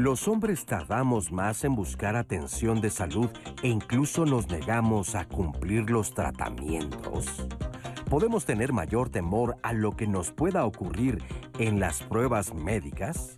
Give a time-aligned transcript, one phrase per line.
[0.00, 3.28] Los hombres tardamos más en buscar atención de salud
[3.62, 7.46] e incluso nos negamos a cumplir los tratamientos.
[8.08, 11.22] ¿Podemos tener mayor temor a lo que nos pueda ocurrir
[11.58, 13.36] en las pruebas médicas?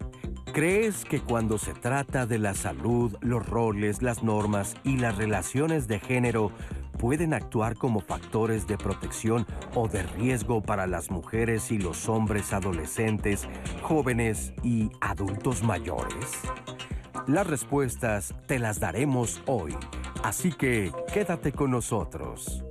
[0.52, 5.88] ¿Crees que cuando se trata de la salud, los roles, las normas y las relaciones
[5.88, 6.52] de género
[7.02, 12.52] pueden actuar como factores de protección o de riesgo para las mujeres y los hombres
[12.52, 13.48] adolescentes,
[13.82, 16.42] jóvenes y adultos mayores?
[17.26, 19.74] Las respuestas te las daremos hoy,
[20.22, 22.62] así que quédate con nosotros.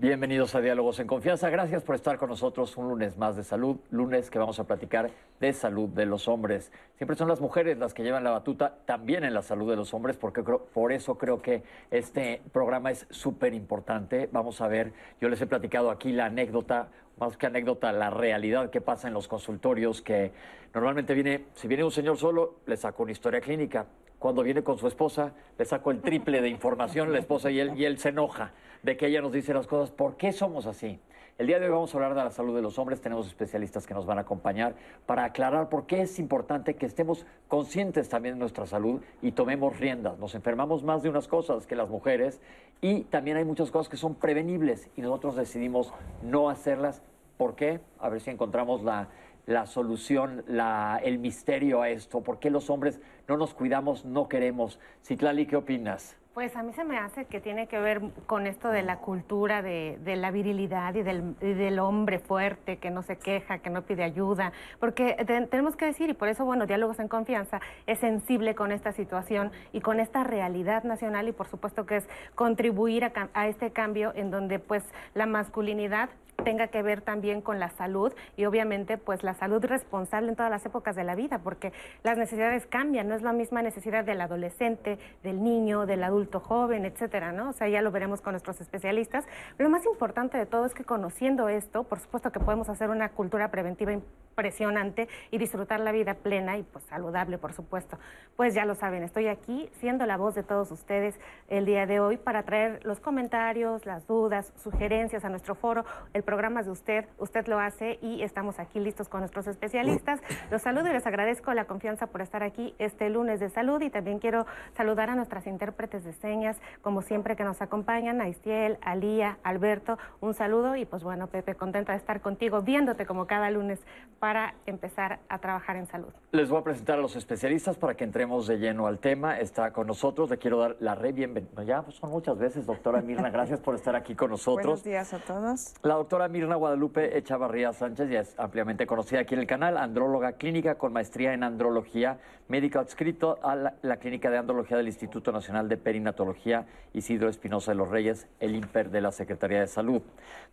[0.00, 1.50] Bienvenidos a Diálogos en Confianza.
[1.50, 5.10] Gracias por estar con nosotros un lunes más de salud, lunes que vamos a platicar
[5.40, 6.70] de salud de los hombres.
[6.98, 9.92] Siempre son las mujeres las que llevan la batuta también en la salud de los
[9.94, 14.28] hombres, porque por eso creo que este programa es súper importante.
[14.30, 18.70] Vamos a ver, yo les he platicado aquí la anécdota, más que anécdota, la realidad
[18.70, 20.30] que pasa en los consultorios, que
[20.74, 23.86] normalmente viene, si viene un señor solo, le saco una historia clínica.
[24.18, 27.78] Cuando viene con su esposa, le saco el triple de información la esposa y él,
[27.78, 28.52] y él se enoja
[28.82, 29.92] de que ella nos dice las cosas.
[29.92, 30.98] ¿Por qué somos así?
[31.38, 33.00] El día de hoy vamos a hablar de la salud de los hombres.
[33.00, 34.74] Tenemos especialistas que nos van a acompañar
[35.06, 39.78] para aclarar por qué es importante que estemos conscientes también de nuestra salud y tomemos
[39.78, 40.18] riendas.
[40.18, 42.40] Nos enfermamos más de unas cosas que las mujeres
[42.80, 47.02] y también hay muchas cosas que son prevenibles y nosotros decidimos no hacerlas.
[47.36, 47.78] ¿Por qué?
[48.00, 49.08] A ver si encontramos la,
[49.48, 52.20] la solución, la, el misterio a esto.
[52.20, 54.78] ¿Por qué los hombres no nos cuidamos, no queremos?
[55.02, 56.18] Citlali, ¿qué opinas?
[56.34, 59.62] Pues a mí se me hace que tiene que ver con esto de la cultura
[59.62, 64.52] de, la virilidad y del, hombre fuerte que no se queja, que no pide ayuda,
[64.78, 65.16] porque
[65.50, 69.50] tenemos que decir, y por eso, bueno, Diálogos en Confianza es sensible con esta situación
[69.72, 74.30] y con esta realidad nacional y por supuesto que es contribuir a este cambio en
[74.30, 76.10] donde pues la masculinidad
[76.44, 80.50] tenga que ver también con la salud y obviamente pues la salud responsable en todas
[80.50, 81.72] las épocas de la vida, porque
[82.02, 86.84] las necesidades cambian, no es la misma necesidad del adolescente, del niño, del adulto joven,
[86.84, 87.50] etcétera, ¿no?
[87.50, 89.26] O sea, ya lo veremos con nuestros especialistas.
[89.58, 93.10] Lo más importante de todo es que conociendo esto, por supuesto que podemos hacer una
[93.10, 97.98] cultura preventiva impresionante y disfrutar la vida plena y pues saludable, por supuesto.
[98.36, 101.18] Pues ya lo saben, estoy aquí siendo la voz de todos ustedes
[101.48, 105.84] el día de hoy para traer los comentarios, las dudas, sugerencias a nuestro foro.
[106.14, 110.20] El programa de usted, usted lo hace y estamos aquí listos con nuestros especialistas.
[110.50, 113.88] Los saludo y les agradezco la confianza por estar aquí este lunes de salud y
[113.88, 114.44] también quiero
[114.76, 119.38] saludar a nuestras intérpretes de señas, como siempre que nos acompañan, a Istiel, a Lía,
[119.42, 123.80] Alberto, un saludo y pues bueno, Pepe, contenta de estar contigo, viéndote como cada lunes
[124.18, 126.12] para empezar a trabajar en salud.
[126.32, 129.40] Les voy a presentar a los especialistas para que entremos de lleno al tema.
[129.40, 131.62] Está con nosotros, le quiero dar la re bienvenida.
[131.62, 134.66] Ya pues, son muchas veces, doctora Mirna, gracias por estar aquí con nosotros.
[134.66, 135.74] Buenos días a todos.
[135.82, 139.76] La doctora doctora Mirna Guadalupe Echavarría Sánchez ya es ampliamente conocida aquí en el canal,
[139.76, 142.18] andróloga clínica con maestría en andrología,
[142.48, 147.76] médico adscrito a la, Clínica de Andrología del Instituto Nacional de Perinatología Isidro Espinosa de
[147.76, 150.02] los Reyes, el IMPER de la Secretaría de Salud.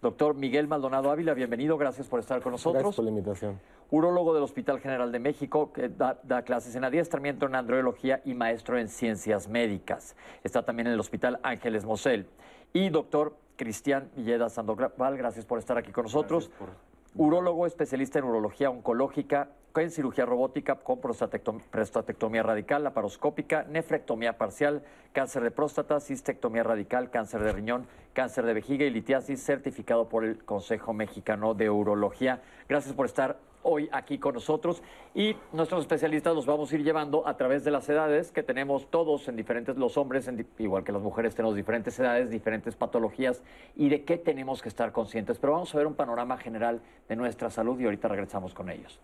[0.03, 2.83] Doctor Miguel Maldonado Ávila, bienvenido, gracias por estar con nosotros.
[2.83, 3.59] Gracias por la invitación.
[3.89, 8.35] Urólogo del Hospital General de México, que da, da clases en adiestramiento en andrología y
[8.35, 10.15] maestro en ciencias médicas.
[10.43, 12.27] Está también en el Hospital Ángeles Mosel.
[12.71, 16.51] Y doctor Cristian Villeda Sandoval, gracias por estar aquí con nosotros.
[17.15, 19.49] Urólogo especialista en urología oncológica,
[19.83, 27.41] en cirugía robótica con prostatectomía radical, laparoscópica, nefrectomía parcial, cáncer de próstata, cistectomía radical, cáncer
[27.43, 32.41] de riñón, cáncer de vejiga y litiasis, certificado por el Consejo Mexicano de Urología.
[32.67, 34.83] Gracias por estar hoy aquí con nosotros
[35.13, 38.89] y nuestros especialistas los vamos a ir llevando a través de las edades que tenemos
[38.91, 43.43] todos en diferentes, los hombres, igual que las mujeres, tenemos diferentes edades, diferentes patologías
[43.75, 45.39] y de qué tenemos que estar conscientes.
[45.39, 49.01] Pero vamos a ver un panorama general de nuestra salud y ahorita regresamos con ellos.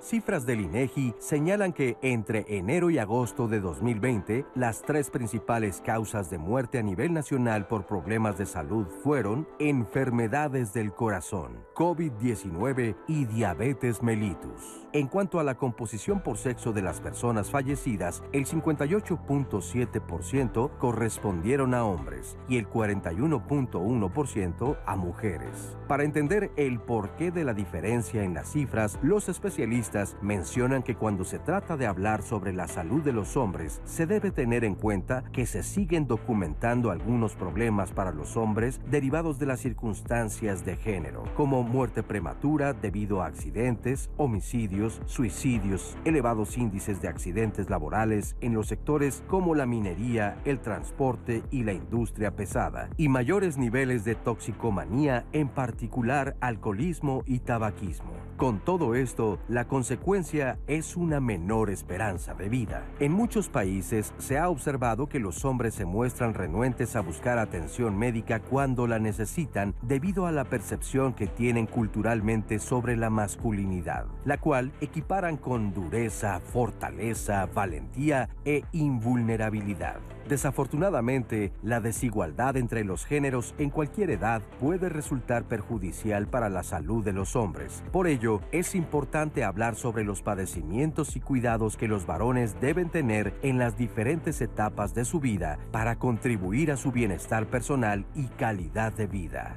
[0.00, 6.30] Cifras del INEGI señalan que entre enero y agosto de 2020, las tres principales causas
[6.30, 13.26] de muerte a nivel nacional por problemas de salud fueron enfermedades del corazón, COVID-19 y
[13.26, 14.86] diabetes mellitus.
[14.92, 21.84] En cuanto a la composición por sexo de las personas fallecidas, el 58.7% correspondieron a
[21.84, 25.76] hombres y el 41.1% a mujeres.
[25.86, 29.89] Para entender el porqué de la diferencia en las cifras, los especialistas
[30.22, 34.30] mencionan que cuando se trata de hablar sobre la salud de los hombres, se debe
[34.30, 39.60] tener en cuenta que se siguen documentando algunos problemas para los hombres derivados de las
[39.60, 47.68] circunstancias de género, como muerte prematura debido a accidentes, homicidios, suicidios, elevados índices de accidentes
[47.68, 53.58] laborales en los sectores como la minería, el transporte y la industria pesada, y mayores
[53.58, 58.12] niveles de toxicomanía, en particular alcoholismo y tabaquismo.
[58.36, 62.84] Con todo esto, la consecuencia es una menor esperanza de vida.
[62.98, 67.96] En muchos países se ha observado que los hombres se muestran renuentes a buscar atención
[67.96, 74.36] médica cuando la necesitan debido a la percepción que tienen culturalmente sobre la masculinidad, la
[74.36, 79.96] cual equiparan con dureza, fortaleza, valentía e invulnerabilidad.
[80.30, 87.04] Desafortunadamente, la desigualdad entre los géneros en cualquier edad puede resultar perjudicial para la salud
[87.04, 87.82] de los hombres.
[87.90, 93.34] Por ello, es importante hablar sobre los padecimientos y cuidados que los varones deben tener
[93.42, 98.92] en las diferentes etapas de su vida para contribuir a su bienestar personal y calidad
[98.92, 99.56] de vida.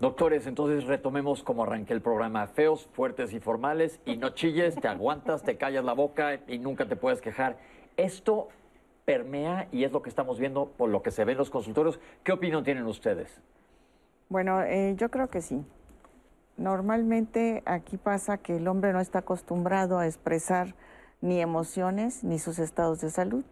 [0.00, 2.46] Doctores, entonces retomemos como arranqué el programa.
[2.46, 6.86] Feos, fuertes y formales, y no chilles, te aguantas, te callas la boca y nunca
[6.86, 7.56] te puedes quejar.
[7.96, 8.48] Esto
[9.04, 11.98] permea y es lo que estamos viendo por lo que se ve en los consultorios.
[12.22, 13.40] ¿Qué opinión tienen ustedes?
[14.28, 15.64] Bueno, eh, yo creo que sí.
[16.56, 20.76] Normalmente aquí pasa que el hombre no está acostumbrado a expresar
[21.20, 23.44] ni emociones ni sus estados de salud.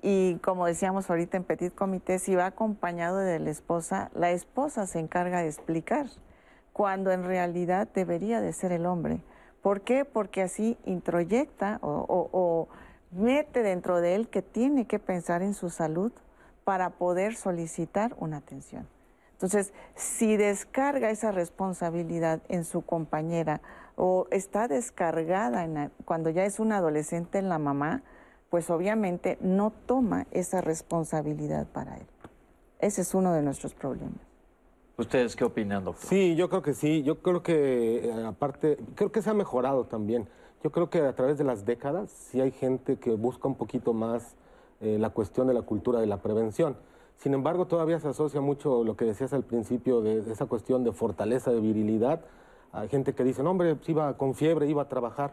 [0.00, 4.86] Y como decíamos ahorita en Petit Comité, si va acompañado de la esposa, la esposa
[4.86, 6.06] se encarga de explicar,
[6.72, 9.20] cuando en realidad debería de ser el hombre.
[9.62, 10.04] ¿Por qué?
[10.04, 12.68] Porque así introyecta o,
[13.10, 16.12] mete dentro de él que tiene que pensar en su salud
[16.62, 18.86] para poder solicitar una atención.
[19.32, 23.60] Entonces, si descarga esa responsabilidad en su compañera
[23.96, 28.02] o está descargada cuando ya es un adolescente en la mamá,
[28.50, 32.06] pues obviamente no toma esa responsabilidad para él.
[32.80, 34.20] Ese es uno de nuestros problemas.
[34.96, 36.08] ¿Ustedes qué opinan, doctor?
[36.08, 37.02] Sí, yo creo que sí.
[37.02, 40.28] Yo creo que, eh, aparte, creo que se ha mejorado también.
[40.62, 43.92] Yo creo que a través de las décadas sí hay gente que busca un poquito
[43.92, 44.34] más
[44.80, 46.76] eh, la cuestión de la cultura de la prevención.
[47.16, 50.92] Sin embargo, todavía se asocia mucho lo que decías al principio de, esa cuestión de
[50.92, 52.20] fortaleza, de virilidad.
[52.72, 55.32] Hay gente que dice, no, hombre, pues iba con fiebre, iba a trabajar.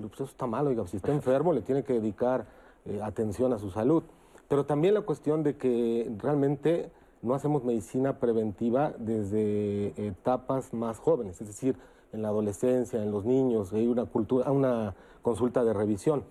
[0.00, 2.46] Pues eso está mal, oiga, si está enfermo le tiene que dedicar
[2.84, 4.02] eh, atención a su salud.
[4.48, 6.90] Pero también la cuestión de que realmente
[7.22, 11.76] no hacemos medicina preventiva desde etapas más jóvenes, es decir,
[12.12, 16.24] en la adolescencia, en los niños, hay una, cultura, una consulta de revisión.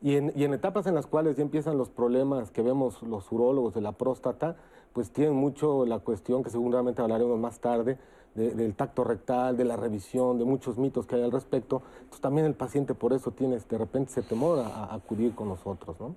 [0.00, 3.30] Y en, y en, etapas en las cuales ya empiezan los problemas que vemos los
[3.32, 4.56] urólogos de la próstata,
[4.92, 7.98] pues tienen mucho la cuestión que seguramente hablaremos más tarde,
[8.36, 11.82] del tacto rectal, de la revisión, de muchos mitos que hay al respecto.
[11.96, 15.98] Entonces también el paciente por eso tiene de repente ese temor a, acudir con nosotros,
[15.98, 16.14] ¿no?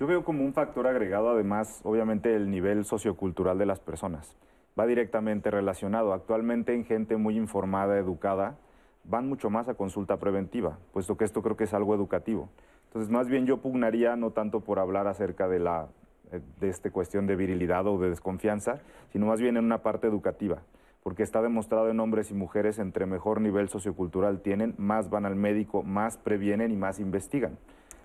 [0.00, 4.36] Yo veo como un factor agregado además, obviamente, el nivel sociocultural de las personas.
[4.78, 6.12] Va directamente relacionado.
[6.12, 8.56] Actualmente en gente muy informada, educada,
[9.04, 12.48] van mucho más a consulta preventiva, puesto que esto creo que es algo educativo.
[12.86, 15.88] Entonces, más bien yo pugnaría no tanto por hablar acerca de la
[16.32, 18.80] eh, de esta cuestión de virilidad o de desconfianza,
[19.12, 20.62] sino más bien en una parte educativa
[21.02, 25.36] porque está demostrado en hombres y mujeres entre mejor nivel sociocultural tienen, más van al
[25.36, 27.58] médico, más previenen y más investigan.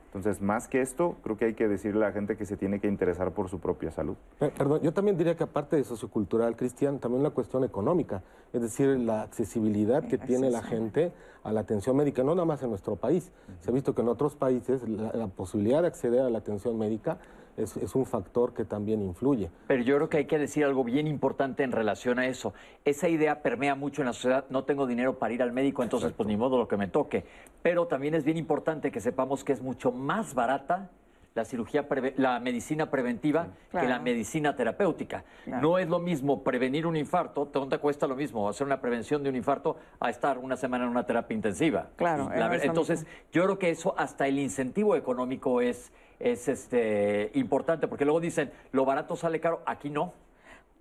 [0.08, 2.80] Entonces, más que esto, creo que hay que decirle a la gente que se tiene
[2.80, 4.16] que interesar por su propia salud.
[4.40, 8.88] Perdón, yo también diría que aparte de sociocultural, Cristian, también la cuestión económica, es decir,
[8.98, 11.12] la accesibilidad que tiene la gente
[11.48, 13.32] a la atención médica, no nada más en nuestro país.
[13.62, 17.20] Se ha visto que en otros países la posibilidad de acceder a la atención médica
[17.56, 19.50] es, un factor que también influye.
[19.66, 22.54] Pero yo creo que hay que decir algo bien importante en relación a eso.
[22.84, 26.12] Esa idea permea mucho en la sociedad, no tengo dinero para ir al médico, entonces
[26.12, 27.24] pues ni modo lo que me toque.
[27.64, 30.92] Pero también es bien importante que sepamos que es mucho más barata
[31.38, 35.24] la cirugía, la medicina preventiva que la medicina terapéutica.
[35.46, 39.30] No es lo mismo prevenir un infarto, ¿dónde cuesta lo mismo hacer una prevención de
[39.30, 41.90] un infarto a estar una semana en una terapia intensiva?
[41.96, 42.30] Claro.
[42.34, 48.20] entonces, yo creo que eso, hasta el incentivo económico es es este, importante, porque luego
[48.20, 50.14] dicen, lo barato sale caro, aquí no.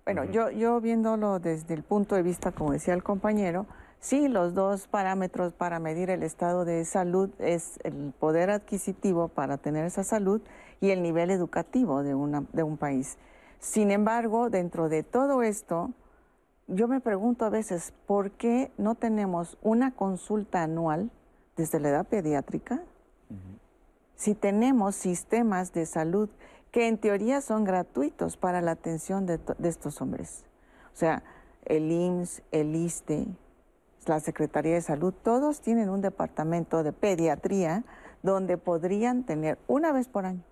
[0.03, 3.67] Bueno, yo, yo viéndolo desde el punto de vista, como decía el compañero,
[3.99, 9.57] sí, los dos parámetros para medir el estado de salud es el poder adquisitivo para
[9.57, 10.41] tener esa salud
[10.81, 13.17] y el nivel educativo de, una, de un país.
[13.59, 15.91] Sin embargo, dentro de todo esto,
[16.67, 21.09] yo me pregunto a veces, ¿por qué no tenemos una consulta anual
[21.55, 22.81] desde la edad pediátrica?
[24.17, 26.27] si tenemos sistemas de salud
[26.71, 30.43] que en teoría son gratuitos para la atención de, estos hombres.
[30.93, 31.23] O sea,
[31.65, 33.27] el IMSS, el ISTE,
[34.07, 37.83] la Secretaría de Salud, todos tienen un departamento de pediatría
[38.23, 40.43] donde podrían tener una vez por año.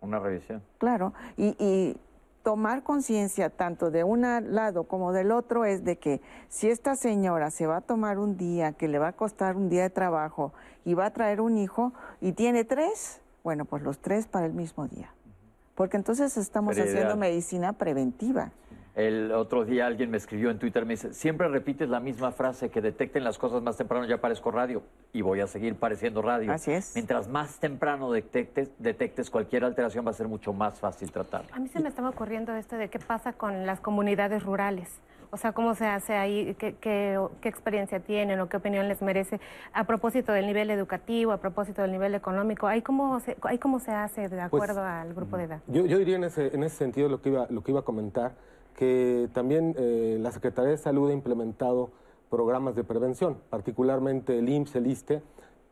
[0.00, 0.62] Una revisión.
[0.78, 1.96] Claro, y, y
[2.42, 7.50] tomar conciencia tanto de un lado como del otro es de que si esta señora
[7.50, 10.52] se va a tomar un día que le va a costar un día de trabajo
[10.84, 14.52] y va a traer un hijo y tiene tres, bueno, pues los tres para el
[14.52, 15.12] mismo día.
[15.74, 17.18] Porque entonces estamos haciendo ideal.
[17.18, 18.52] medicina preventiva.
[18.94, 22.68] El otro día alguien me escribió en Twitter, me dice, siempre repites la misma frase,
[22.70, 24.82] que detecten las cosas más temprano, ya parezco radio.
[25.12, 26.52] Y voy a seguir pareciendo radio.
[26.52, 26.92] Así es.
[26.94, 31.48] Mientras más temprano detectes, detectes cualquier alteración, va a ser mucho más fácil tratarla.
[31.56, 35.00] A mí se me estaba ocurriendo esto de qué pasa con las comunidades rurales.
[35.32, 39.02] O sea, cómo se hace ahí, qué, qué- qué experiencia tienen o qué opinión les
[39.02, 39.40] merece
[39.72, 42.68] a propósito del nivel educativo, a propósito del nivel económico.
[42.68, 45.60] ¿Ahí cómo se, ahí cómo se hace de Pues, acuerdo al grupo de edad?
[45.66, 47.82] Yo, yo diría en ese, en ese sentido lo que, iba, lo que iba a
[47.84, 48.36] comentar,
[48.76, 51.90] que también eh, la Secretaría de Salud ha implementado
[52.30, 55.22] programas de prevención, particularmente el IMSS, el ISTE,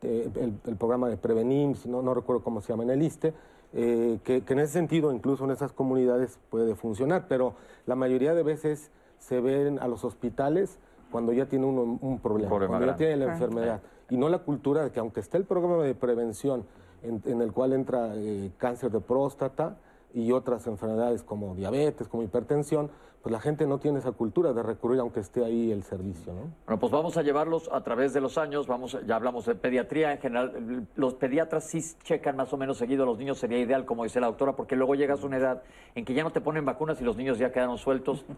[0.02, 3.34] eh, el, el programa de Prevenims, no, no recuerdo cómo se llama en el ISTE,
[3.74, 7.54] eh, que, que en ese sentido, incluso en esas comunidades, puede funcionar, pero
[7.86, 10.78] la mayoría de veces se ven a los hospitales
[11.10, 13.80] cuando ya tiene uno un problema, Problema cuando ya tiene la enfermedad,
[14.10, 16.64] y no la cultura de que aunque esté el programa de prevención,
[17.02, 19.76] en, en el cual entra eh, cáncer de próstata
[20.14, 22.90] y otras enfermedades como diabetes, como hipertensión,
[23.22, 26.52] pues la gente no tiene esa cultura de recurrir aunque esté ahí el servicio, ¿no?
[26.66, 28.66] Bueno, pues vamos a llevarlos a través de los años.
[28.66, 30.88] Vamos, ya hablamos de pediatría en general.
[30.96, 33.38] Los pediatras sí checan más o menos seguido a los niños.
[33.38, 35.62] Sería ideal, como dice la doctora, porque luego llegas a una edad
[35.94, 38.24] en que ya no te ponen vacunas y los niños ya quedaron sueltos.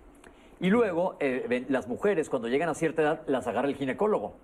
[0.61, 4.35] Y luego, eh, las mujeres, cuando llegan a cierta edad, las agarra el ginecólogo.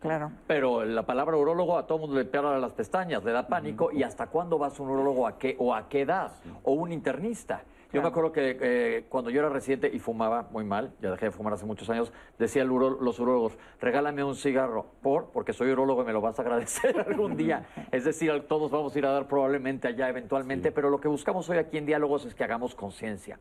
[0.00, 0.32] Claro.
[0.46, 3.92] Pero la palabra urólogo a todo mundo le pega las pestañas, le da pánico.
[3.92, 6.32] ¿Y hasta cuándo vas a un urólogo a qué, o a qué edad?
[6.62, 7.62] O un internista.
[7.92, 11.26] Yo me acuerdo que eh, cuando yo era residente y fumaba muy mal, ya dejé
[11.26, 15.30] de fumar hace muchos años, decían los urólogos, regálame un cigarro, ¿por?
[15.32, 17.66] Porque soy urólogo y me lo vas a agradecer algún día.
[17.90, 21.48] Es decir, todos vamos a ir a dar probablemente allá eventualmente, pero lo que buscamos
[21.50, 23.40] hoy aquí en Diálogos es que hagamos conciencia.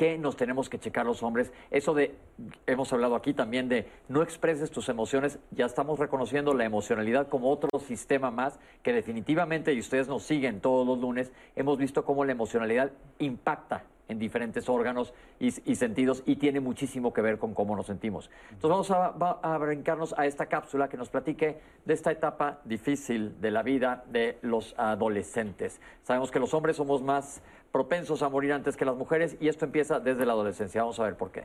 [0.00, 1.52] ¿Qué nos tenemos que checar los hombres?
[1.70, 2.14] Eso de,
[2.66, 7.50] hemos hablado aquí también de no expreses tus emociones, ya estamos reconociendo la emocionalidad como
[7.50, 12.24] otro sistema más que definitivamente, y ustedes nos siguen todos los lunes, hemos visto cómo
[12.24, 17.76] la emocionalidad impacta en diferentes órganos y, sentidos y tiene muchísimo que ver con cómo
[17.76, 18.28] nos sentimos.
[18.50, 22.60] Entonces vamos a, va- a brincarnos a esta cápsula que nos platique de esta etapa
[22.64, 25.78] difícil de la vida de los adolescentes.
[26.02, 27.40] Sabemos que los hombres somos más
[27.72, 30.82] propensos a morir antes que las mujeres y esto empieza desde la adolescencia.
[30.82, 31.44] Vamos a ver por qué.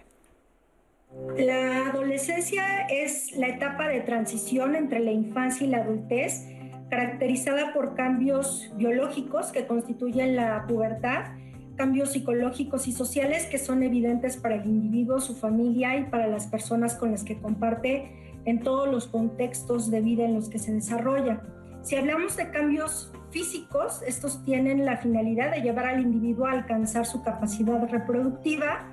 [1.38, 6.48] La adolescencia es la etapa de transición entre la infancia y la adultez,
[6.89, 11.34] caracterizada por cambios biológicos que constituyen la pubertad,
[11.75, 16.48] cambios psicológicos y sociales que son evidentes para el individuo, su familia y para las
[16.48, 18.12] personas con las que comparte
[18.46, 21.41] en todos los contextos de vida en los que se desarrolla.
[21.82, 27.06] Si hablamos de cambios físicos, estos tienen la finalidad de llevar al individuo a alcanzar
[27.06, 28.88] su capacidad reproductiva,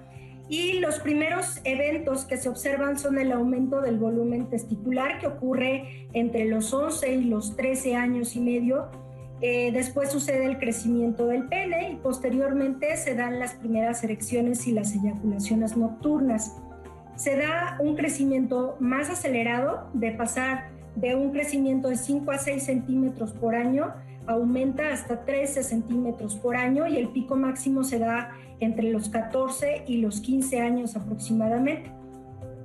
[0.49, 6.09] y los primeros eventos que se observan son el aumento del volumen testicular que ocurre
[6.13, 8.89] entre los 11 y los 13 años y medio.
[9.41, 14.73] Eh, después sucede el crecimiento del pene y posteriormente se dan las primeras erecciones y
[14.73, 16.57] las eyaculaciones nocturnas.
[17.15, 22.65] Se da un crecimiento más acelerado de pasar de un crecimiento de 5 a 6
[22.65, 23.95] centímetros por año,
[24.27, 29.85] aumenta hasta 13 centímetros por año y el pico máximo se da entre los 14
[29.87, 31.91] y los 15 años aproximadamente.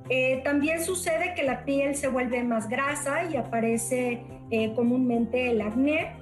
[0.09, 5.61] Eh, también sucede que la piel se vuelve más grasa y aparece eh, comúnmente el
[5.61, 6.15] acné.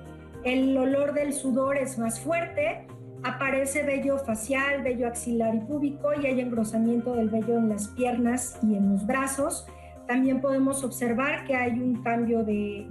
[0.44, 2.88] El olor del sudor es más fuerte,
[3.24, 8.58] aparece vello facial, vello axilar y púbico y hay engrosamiento del vello en las piernas
[8.64, 9.68] y en los brazos.
[10.08, 12.88] También podemos observar que hay un cambio de,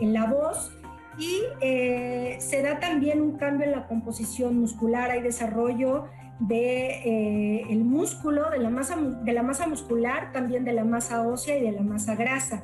[0.00, 0.70] en la voz
[1.18, 6.06] y eh, se da también un cambio en la composición muscular, hay desarrollo
[6.38, 11.26] de eh, el músculo, de la, masa, de la masa muscular, también de la masa
[11.26, 12.62] ósea y de la masa grasa.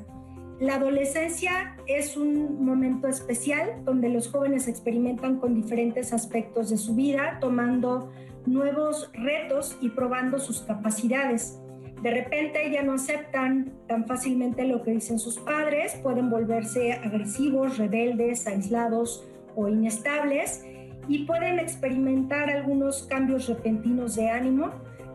[0.60, 6.94] La adolescencia es un momento especial donde los jóvenes experimentan con diferentes aspectos de su
[6.94, 8.12] vida, tomando
[8.46, 11.60] nuevos retos y probando sus capacidades.
[12.04, 17.78] De repente ya no aceptan tan fácilmente lo que dicen sus padres, pueden volverse agresivos,
[17.78, 20.66] rebeldes, aislados o inestables
[21.08, 24.70] y pueden experimentar algunos cambios repentinos de ánimo.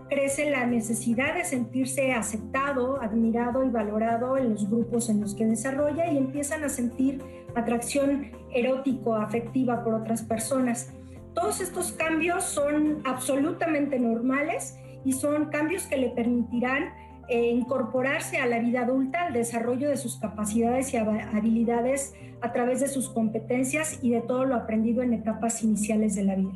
[0.10, 5.46] Crece la necesidad de sentirse aceptado, admirado y valorado en los grupos en los que
[5.46, 7.22] desarrolla y empiezan a sentir
[7.54, 10.92] atracción erótico-afectiva por otras personas.
[11.36, 16.94] Todos estos cambios son absolutamente normales y son cambios que le permitirán
[17.30, 22.80] e incorporarse a la vida adulta, al desarrollo de sus capacidades y habilidades a través
[22.80, 26.54] de sus competencias y de todo lo aprendido en etapas iniciales de la vida.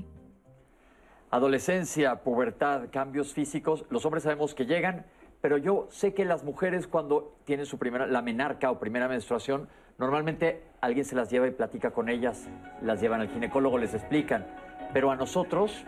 [1.30, 5.06] Adolescencia, pubertad, cambios físicos, los hombres sabemos que llegan,
[5.42, 9.68] pero yo sé que las mujeres cuando tienen su primera, la menarca o primera menstruación,
[10.00, 12.48] normalmente alguien se las lleva y platica con ellas,
[12.82, 14.46] las llevan al ginecólogo, les explican,
[14.92, 15.86] pero a nosotros,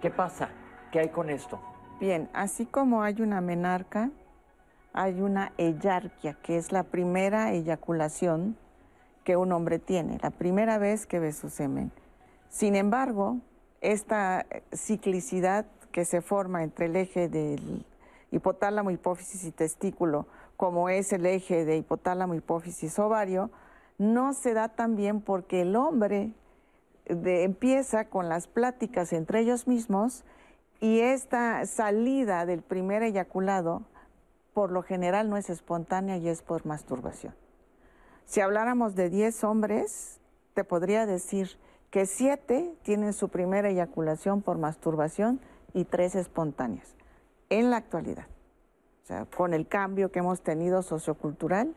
[0.00, 0.50] ¿qué pasa?
[0.92, 1.73] ¿Qué hay con esto?
[2.00, 4.10] Bien, así como hay una menarca,
[4.92, 8.56] hay una eyarquia, que es la primera eyaculación
[9.22, 11.92] que un hombre tiene, la primera vez que ve su semen.
[12.48, 13.38] Sin embargo,
[13.80, 17.86] esta ciclicidad que se forma entre el eje del
[18.32, 23.50] hipotálamo, hipófisis y testículo, como es el eje de hipotálamo, hipófisis, ovario,
[23.98, 26.32] no se da también porque el hombre
[27.06, 30.24] empieza con las pláticas entre ellos mismos
[30.84, 33.84] y esta salida del primer eyaculado
[34.52, 37.34] por lo general no es espontánea y es por masturbación.
[38.26, 40.20] Si habláramos de 10 hombres,
[40.52, 45.40] te podría decir que 7 tienen su primera eyaculación por masturbación
[45.72, 46.94] y 3 espontáneas,
[47.48, 48.26] en la actualidad.
[49.04, 51.74] O sea, con el cambio que hemos tenido sociocultural,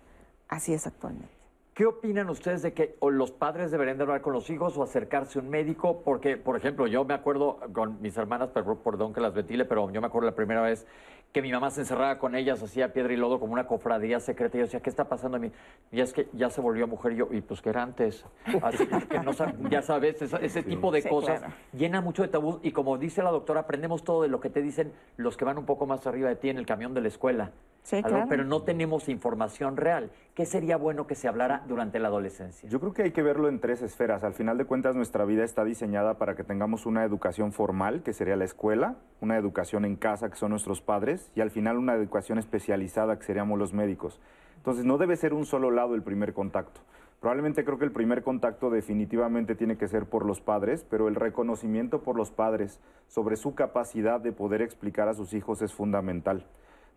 [0.50, 1.37] así es actualmente.
[1.78, 5.38] ¿Qué opinan ustedes de que los padres deberían de hablar con los hijos o acercarse
[5.38, 6.02] a un médico?
[6.02, 10.02] Porque, por ejemplo, yo me acuerdo con mis hermanas, perdón que las ventile, pero yo
[10.02, 10.88] me acuerdo la primera vez
[11.32, 14.58] que mi mamá se encerraba con ellas, hacía piedra y lodo como una cofradía secreta.
[14.58, 15.52] Y yo decía, ¿qué está pasando a mí?
[15.92, 18.26] Y es que ya se volvió mujer y yo, y pues que era antes.
[18.64, 19.34] Así que no,
[19.70, 21.44] ya sabes, ese, tipo de cosas
[21.74, 22.60] llena mucho de tabú.
[22.64, 25.60] Y como dice la doctora, aprendemos todo de lo que te dicen los que van
[25.60, 27.52] un poco más arriba de ti en el camión de la escuela.
[27.84, 28.26] Sí, claro.
[28.28, 30.10] Pero no tenemos información real.
[30.38, 32.70] ¿Qué sería bueno que se hablara durante la adolescencia?
[32.70, 34.24] Yo creo que hay que verlo en tres esferas.
[34.24, 38.14] Al final de cuentas, nuestra vida está diseñada para que tengamos una educación formal, que
[38.14, 41.96] sería la escuela, una educación en casa, que son nuestros padres, y al final una
[41.96, 44.22] educación especializada, que seríamos los médicos.
[44.58, 46.82] Entonces, no debe ser un solo lado el primer contacto.
[47.20, 51.16] Probablemente creo que el primer contacto definitivamente tiene que ser por los padres, pero el
[51.16, 56.46] reconocimiento por los padres sobre su capacidad de poder explicar a sus hijos es fundamental.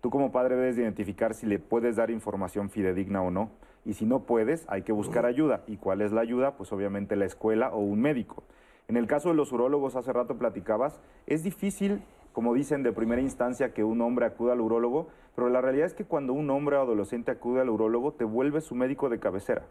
[0.00, 3.50] Tú como padre debes identificar si le puedes dar información fidedigna o no.
[3.84, 5.62] Y si no puedes, hay que buscar ayuda.
[5.66, 6.56] ¿Y cuál es la ayuda?
[6.56, 8.42] Pues obviamente la escuela o un médico.
[8.88, 13.22] En el caso de los urólogos, hace rato platicabas, es difícil, como dicen de primera
[13.22, 16.76] instancia, que un hombre acuda al urólogo, pero la realidad es que cuando un hombre
[16.76, 19.62] o adolescente acude al urólogo, te vuelve su médico de cabecera,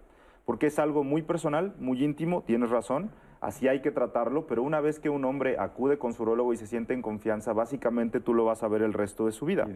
[0.45, 3.11] porque es algo muy personal, muy íntimo, tienes razón,
[3.41, 6.57] así hay que tratarlo, pero una vez que un hombre acude con su urólogo y
[6.57, 9.67] se siente en confianza, básicamente tú lo vas a ver el resto de su vida.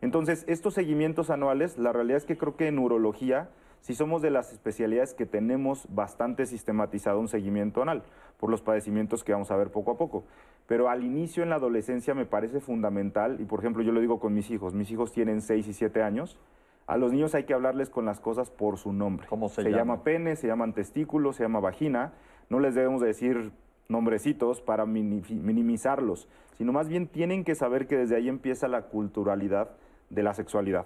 [0.00, 4.30] Entonces, estos seguimientos anuales, la realidad es que creo que en urología, si somos de
[4.30, 8.02] las especialidades que tenemos bastante sistematizado un seguimiento anual,
[8.38, 10.24] por los padecimientos que vamos a ver poco a poco.
[10.66, 14.18] Pero al inicio en la adolescencia me parece fundamental, y por ejemplo yo lo digo
[14.18, 16.38] con mis hijos, mis hijos tienen 6 y 7 años,
[16.86, 19.26] a los niños hay que hablarles con las cosas por su nombre.
[19.28, 19.78] ¿Cómo se, se llama?
[19.78, 22.12] llama pene, se llaman testículos, se llama vagina,
[22.52, 23.50] no les debemos decir
[23.88, 29.70] nombrecitos para minimizarlos, sino más bien tienen que saber que desde ahí empieza la culturalidad
[30.10, 30.84] de la sexualidad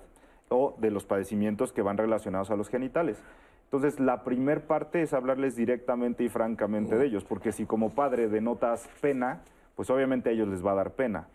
[0.49, 3.21] o de los padecimientos que van relacionados a los genitales.
[3.65, 8.29] Entonces, la primer parte es hablarles directamente y francamente de ellos, porque si como padre
[8.29, 9.41] denotas pena,
[9.75, 11.27] pues obviamente a ellos les va a dar pena.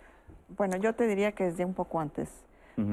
[0.55, 2.29] Bueno, yo te diría que desde un poco antes,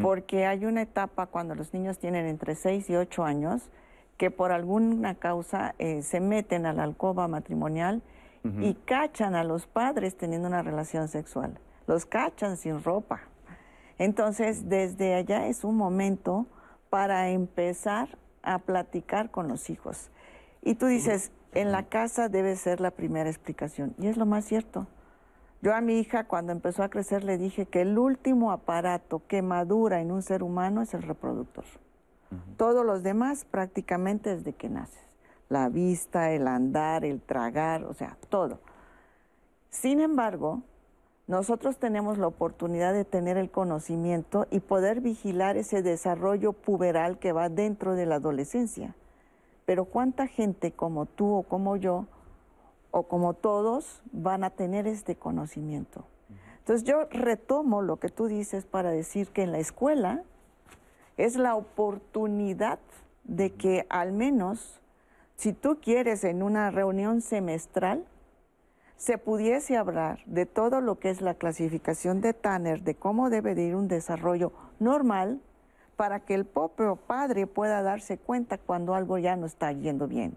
[0.03, 3.71] porque hay una etapa cuando los niños tienen entre 6 y 8 años,
[4.19, 8.03] que por alguna causa eh, se meten a la alcoba matrimonial
[8.61, 11.59] y cachan a los padres teniendo una relación sexual.
[11.87, 13.21] Los cachan sin ropa.
[13.99, 16.47] Entonces, desde allá es un momento
[16.89, 18.09] para empezar
[18.43, 20.11] a platicar con los hijos.
[20.63, 23.95] Y tú dices, en la casa debe ser la primera explicación.
[23.99, 24.87] Y es lo más cierto.
[25.61, 29.43] Yo a mi hija cuando empezó a crecer le dije que el último aparato que
[29.43, 31.65] madura en un ser humano es el reproductor.
[32.57, 35.03] Todos los demás prácticamente desde que naces.
[35.49, 38.61] La vista, el andar, el tragar, o sea, todo.
[39.71, 40.63] Sin embargo,
[41.27, 47.33] nosotros tenemos la oportunidad de tener el conocimiento y poder vigilar ese desarrollo puberal que
[47.33, 48.95] va dentro de la adolescencia.
[49.67, 52.07] Pero ¿cuánta gente como tú o como yo,
[52.91, 56.05] o como todos, van a tener este conocimiento?
[56.61, 60.23] Entonces yo retomo lo que tú dices para decir que en la escuela
[61.19, 62.79] es la oportunidad
[63.25, 64.81] de que al menos,
[65.37, 68.05] si tú quieres en una reunión semestral,
[68.97, 73.55] se pudiese hablar de todo lo que es la clasificación de Tanner, de cómo debe
[73.55, 75.41] de ir un desarrollo normal,
[75.97, 80.37] para que el propio padre pueda darse cuenta cuando algo ya no está yendo bien.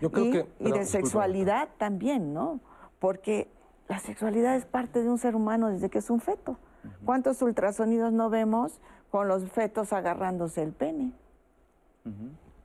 [0.00, 2.58] Yo creo y, que, y de sexualidad también, ¿no?
[2.98, 3.48] Porque
[3.86, 6.58] la sexualidad es parte de un ser humano desde que es un feto.
[7.04, 11.12] ¿Cuántos ultrasonidos no vemos con los fetos agarrándose el pene.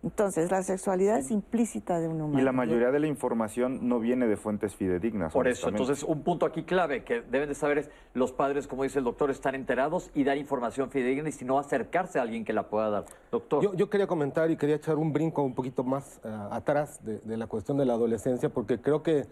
[0.03, 2.39] Entonces, la sexualidad es implícita de un humano.
[2.39, 5.31] Y la mayoría de la información no viene de fuentes fidedignas.
[5.31, 8.83] Por eso, entonces, un punto aquí clave que deben de saber es, los padres, como
[8.83, 12.43] dice el doctor, están enterados y dar información fidedigna y si no, acercarse a alguien
[12.43, 13.05] que la pueda dar.
[13.31, 13.75] Doctor.
[13.77, 17.47] Yo, quería comentar y quería echar un brinco un poquito más eh, atrás de, la
[17.47, 19.25] cuestión de la adolescencia, porque creo que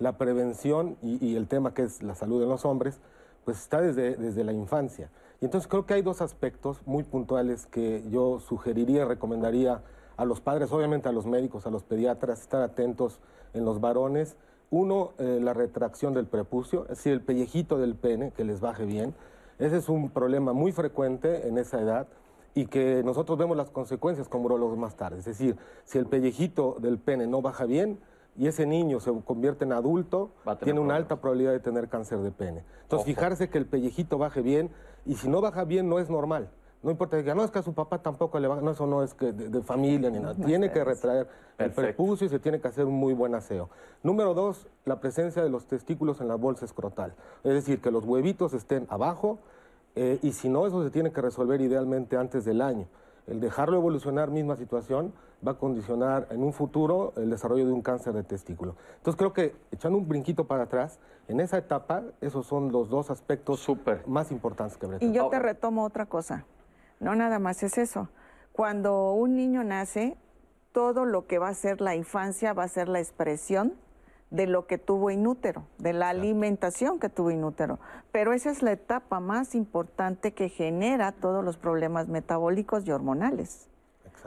[0.00, 3.00] la prevención y, el tema que es la salud de los hombres,
[3.44, 5.08] pues está desde, desde la infancia.
[5.40, 9.82] Y entonces creo que hay dos aspectos muy puntuales que yo sugeriría, recomendaría
[10.16, 13.20] a los padres, obviamente a los médicos, a los pediatras, estar atentos
[13.52, 14.36] en los varones.
[14.70, 18.84] Uno, eh, la retracción del prepucio, es decir, el pellejito del pene, que les baje
[18.84, 19.14] bien.
[19.58, 22.08] Ese es un problema muy frecuente en esa edad
[22.54, 25.18] y que nosotros vemos las consecuencias como urologos más tarde.
[25.18, 27.98] Es decir, si el pellejito del pene no baja bien
[28.38, 30.30] y ese niño se convierte en adulto,
[30.62, 32.64] tiene una alta probabilidad de tener cáncer de pene.
[32.82, 34.70] Entonces, fijarse que el pellejito baje bien
[35.04, 36.50] y si no baja bien no es normal.
[36.82, 39.02] No importa, que no es que a su papá tampoco le va, no, eso no
[39.02, 40.34] es que de, familia ni nada.
[40.34, 41.26] Tiene que retraer
[41.58, 43.70] el prepucio y se tiene que hacer un muy buen aseo.
[44.02, 47.14] Número dos, la presencia de los testículos en la bolsa escrotal.
[47.42, 49.38] Es decir, que los huevitos estén abajo
[49.96, 52.86] eh, y si no, eso se tiene que resolver idealmente antes del año.
[53.26, 55.12] El dejarlo evolucionar, misma situación,
[55.46, 58.76] va a condicionar en un futuro el desarrollo de un cáncer de testículo.
[58.98, 63.10] Entonces creo que echando un brinquito para atrás, en esa etapa, esos son los dos
[63.10, 63.66] aspectos
[64.06, 66.44] más importantes que Y yo te retomo otra cosa.
[67.00, 68.08] No nada más es eso.
[68.52, 70.16] Cuando un niño nace,
[70.72, 73.74] todo lo que va a ser la infancia va a ser la expresión
[74.30, 77.78] de lo que tuvo inútero, de la alimentación que tuvo inútero.
[78.12, 83.68] Pero esa es la etapa más importante que genera todos los problemas metabólicos y hormonales.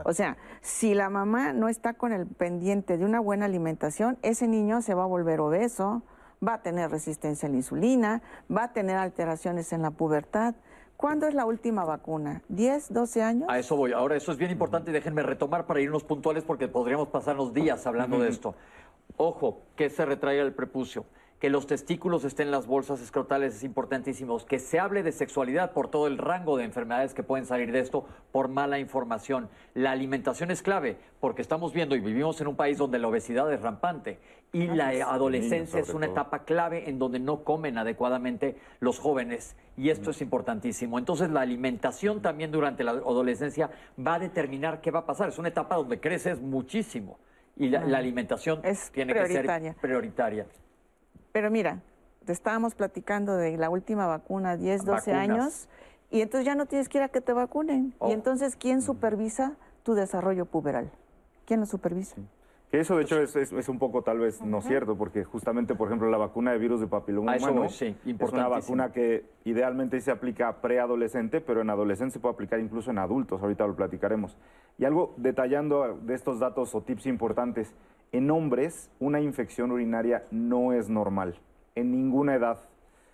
[0.06, 4.48] O sea, si la mamá no está con el pendiente de una buena alimentación, ese
[4.48, 6.04] niño se va a volver obeso,
[6.46, 8.22] va a tener resistencia a la insulina,
[8.56, 10.56] va a tener alteraciones en la pubertad.
[10.96, 12.42] ¿Cuándo es la última vacuna?
[12.50, 13.50] ¿10, 12 años?
[13.50, 13.94] A eso voy.
[13.94, 17.88] Ahora, eso es bien importante y déjenme retomar para irnos puntuales porque podríamos pasarnos días
[17.88, 18.56] hablando de esto.
[19.22, 21.06] Ojo, que se retraiga el prepucio
[21.40, 25.72] que los testículos estén en las bolsas escrotales es importantísimo, que se hable de sexualidad
[25.72, 29.50] por todo el rango de enfermedades que pueden salir de esto por mala información.
[29.74, 33.52] La alimentación es clave porque estamos viendo y vivimos en un país donde la obesidad
[33.54, 34.20] es rampante
[34.52, 39.92] y la adolescencia es una etapa clave en donde no comen adecuadamente los jóvenes y
[39.92, 41.00] esto es importantísimo.
[41.00, 45.30] Entonces la alimentación también durante la adolescencia va a determinar qué va a pasar.
[45.30, 47.18] Es una etapa donde creces muchísimo
[47.60, 48.62] y la, alimentación
[48.94, 50.48] tiene que ser prioritaria.
[51.32, 51.82] Pero mira,
[52.26, 55.68] te estábamos platicando de la última vacuna, 10, 12 años,
[56.10, 57.90] y entonces ya no tienes que ir a que te vacunen.
[57.90, 58.12] Y oh.
[58.12, 60.90] entonces, ¿quién supervisa tu desarrollo puberal?
[61.46, 62.16] ¿Quién lo supervisa?
[62.72, 65.88] Que eso, de hecho, es, es, un poco tal vez no cierto, porque justamente, por
[65.88, 67.82] ejemplo, la vacuna de virus de papiloma humano es
[68.32, 73.00] una vacuna que idealmente se aplica preadolescente, pero en adolescente se puede aplicar incluso en
[73.00, 74.38] adultos, ahorita lo platicaremos.
[74.78, 77.74] Y algo detallando de estos datos o tips importantes,
[78.12, 81.40] en hombres una infección urinaria no es normal,
[81.74, 82.60] en ninguna edad.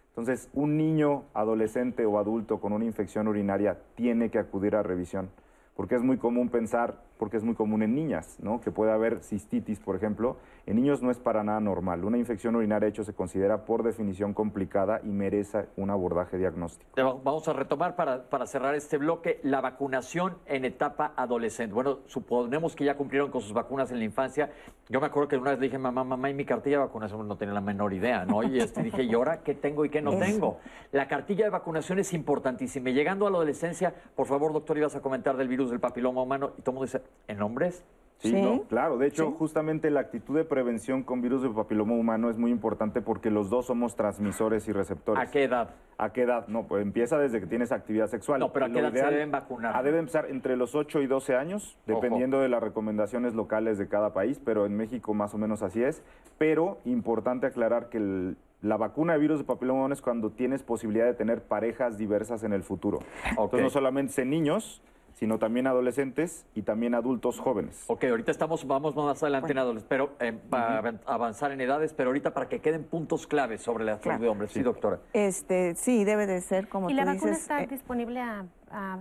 [0.10, 5.30] Entonces, un niño, adolescente o adulto con una infección urinaria tiene que acudir a revisión
[5.76, 8.62] porque es muy común pensar, porque es muy común en niñas, ¿no?
[8.62, 10.38] que puede haber cistitis, por ejemplo.
[10.66, 12.04] En niños no es para nada normal.
[12.04, 17.22] Una infección urinaria, hecho, se considera por definición complicada y merece un abordaje diagnóstico.
[17.24, 21.74] Vamos a retomar para, para cerrar este bloque la vacunación en etapa adolescente.
[21.74, 24.50] Bueno, suponemos que ya cumplieron con sus vacunas en la infancia.
[24.90, 27.28] Yo me acuerdo que una vez le dije, mamá, mamá, y mi cartilla de vacunación
[27.28, 28.44] no tenía la menor idea, ¿no?
[28.44, 30.60] Y este, dije, ¿y ahora qué tengo y qué no tengo?
[30.92, 32.90] La cartilla de vacunación es importantísima.
[32.90, 36.54] Llegando a la adolescencia, por favor, doctor, ibas a comentar del virus del papiloma humano
[36.58, 37.84] y todo el mundo dice, ¿en hombres?
[38.20, 38.64] Sí, ¿no?
[38.64, 38.98] claro.
[38.98, 43.02] De hecho, justamente la actitud de prevención con virus del papiloma humano es muy importante
[43.02, 45.28] porque los dos somos transmisores y receptores.
[45.28, 45.72] ¿A qué edad?
[45.98, 46.48] ¿A qué edad?
[46.48, 48.40] No, pues empieza desde que tienes actividad sexual.
[48.40, 49.76] No, pero ¿a qué edad se deben vacunar?
[49.76, 53.88] Ah, debe empezar entre los 8 y 12 años, dependiendo de las recomendaciones locales de
[53.88, 56.02] cada país, pero en México más o menos así es.
[56.38, 61.06] Pero importante aclarar que la vacuna de virus de papiloma humano es cuando tienes posibilidad
[61.06, 63.00] de tener parejas diversas en el futuro.
[63.30, 64.82] Entonces, no solamente en niños,
[65.16, 67.86] sino también adolescentes y también adultos jóvenes.
[67.88, 72.10] Ok, ahorita estamos, vamos más adelante en adolescentes, pero eh, para avanzar en edades, pero
[72.10, 74.52] ahorita para que queden puntos claves sobre la salud de hombres.
[74.52, 75.00] Sí, doctora.
[75.14, 78.46] Este, sí, debe de ser como ¿Y la vacuna está eh, disponible a,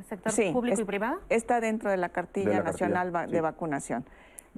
[0.09, 1.21] sector público y privado?
[1.29, 4.05] Está dentro de la cartilla nacional de vacunación.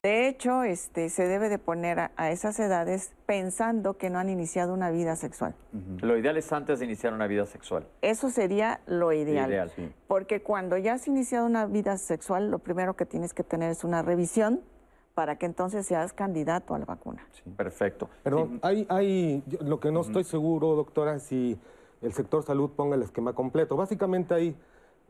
[0.02, 4.74] De hecho, este, se debe de poner a, esas edades pensando que no han iniciado
[4.74, 5.54] una vida sexual.
[6.02, 7.86] Lo ideal es antes de iniciar una vida sexual.
[8.02, 9.72] Eso sería lo ideal.
[10.06, 13.84] Porque cuando ya has iniciado una vida sexual, lo primero que tienes que tener es
[13.84, 14.60] una revisión
[15.14, 17.26] para que entonces seas candidato a la vacuna.
[17.56, 18.10] Perfecto.
[18.22, 21.58] Perdón, hay, hay, lo que no estoy seguro, doctora, si
[22.02, 23.76] el sector salud ponga el esquema completo.
[23.76, 24.56] Básicamente hay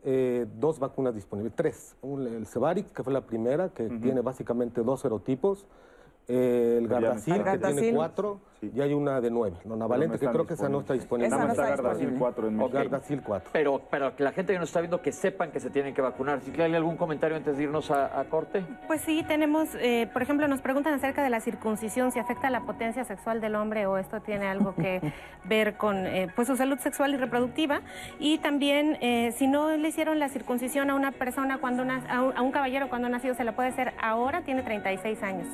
[0.09, 1.97] eh, dos vacunas disponibles, tres.
[2.01, 5.65] el Cevarix, que fue la primera, que tiene básicamente dos serotipos.
[6.29, 10.55] el Gardasil, que tiene cuatro y hay una de 9, no Navalente, que creo que
[10.55, 11.27] esa no está disponible.
[11.27, 13.49] Esa no está Gardasil 4 en O Gardasil 4.
[13.53, 16.01] Pero para que la gente que nos está viendo que sepan que se tienen que
[16.01, 16.41] vacunar.
[16.41, 18.63] ¿Si hay algún comentario antes de irnos a, corte?
[18.87, 22.61] Pues sí, tenemos, eh, por ejemplo, nos preguntan acerca de la circuncisión, si afecta la
[22.61, 25.01] potencia sexual del hombre o esto tiene algo que
[25.45, 27.81] ver con eh, pues su salud sexual y reproductiva.
[28.19, 32.35] Y también, eh, si no le hicieron la circuncisión a una persona, cuando a, un,
[32.35, 35.47] a un caballero cuando ha nacido, se la puede hacer ahora, tiene 36 años.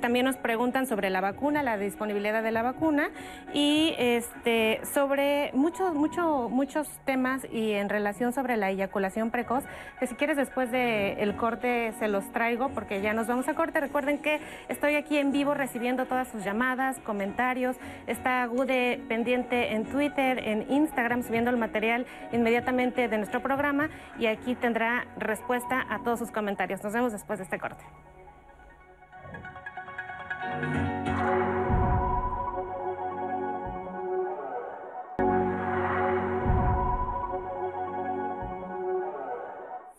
[0.00, 3.10] también nos preguntan sobre la vacuna, la disponibilidad de la vacuna
[3.52, 9.64] y este, sobre muchos, muchos, muchos temas y en relación sobre la eyaculación precoz,
[10.00, 13.80] que si quieres después del corte se los traigo porque ya nos vamos a corte.
[13.80, 17.76] Recuerden que estoy aquí en vivo recibiendo todas sus llamadas, comentarios.
[18.06, 24.26] Está Gude pendiente en Twitter, en Instagram, subiendo el material inmediatamente de nuestro programa y
[24.26, 26.82] aquí tendrá respuesta a todos sus comentarios.
[26.82, 27.84] Nos vemos después de este corte.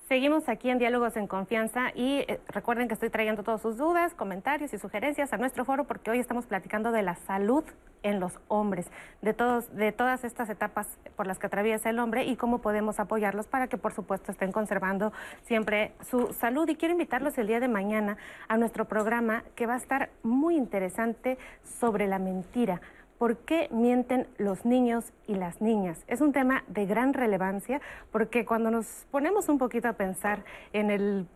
[0.08, 4.13] Seguimos aquí en Diálogos en Confianza y eh, recuerden que estoy trayendo todas sus dudas,
[4.13, 7.65] comentarios y sugerencias a nuestro foro porque hoy estamos platicando de la salud
[8.04, 8.89] en los hombres,
[9.22, 13.02] de, todos, de todas estas etapas por las que atraviesa el hombre y cómo podemos
[13.02, 15.12] apoyarlos para que por supuesto estén conservando
[15.43, 16.70] siempre su salud.
[16.70, 18.15] Y quiero invitarlos el día de mañana
[18.48, 21.38] a nuestro programa que va a estar muy interesante
[21.82, 22.80] sobre la mentira
[23.17, 26.03] ¿Por qué mienten los niños y las niñas?
[26.08, 30.91] Es un tema de gran relevancia porque cuando nos ponemos un poquito a pensar en
[30.91, 31.27] el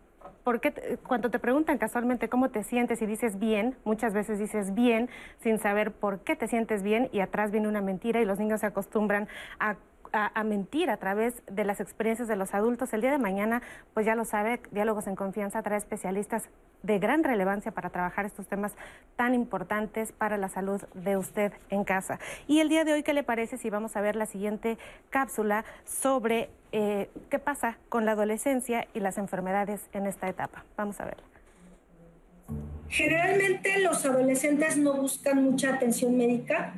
[0.44, 4.74] por qué, cuando te preguntan casualmente cómo te sientes y dices bien, muchas veces dices
[4.74, 5.08] bien
[5.40, 8.60] sin saber por qué te sientes bien y atrás viene una mentira y los niños
[8.60, 9.76] se acostumbran a
[10.12, 12.92] a, mentir a través de las experiencias de los adultos.
[12.92, 13.62] El día de mañana,
[13.94, 16.48] pues ya lo sabe, Diálogos en Confianza trae especialistas
[16.82, 18.72] de gran relevancia para trabajar estos temas
[19.16, 22.18] tan importantes para la salud de usted en casa.
[22.46, 24.78] Y el día de hoy, ¿qué le parece si vamos a ver la siguiente
[25.10, 30.64] cápsula sobre eh, qué pasa con la adolescencia y las enfermedades en esta etapa?
[30.76, 31.24] Vamos a verla.
[32.88, 36.74] Generalmente los adolescentes no buscan mucha atención médica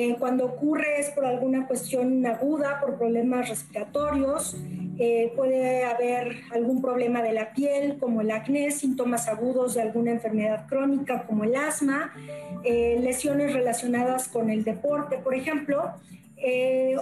[0.00, 4.56] eh, cuando ocurre es por alguna cuestión aguda, por problemas respiratorios,
[4.96, 10.12] eh, puede haber algún problema de la piel como el acné, síntomas agudos de alguna
[10.12, 12.12] enfermedad crónica como el asma,
[12.62, 15.94] eh, lesiones relacionadas con el deporte, por ejemplo.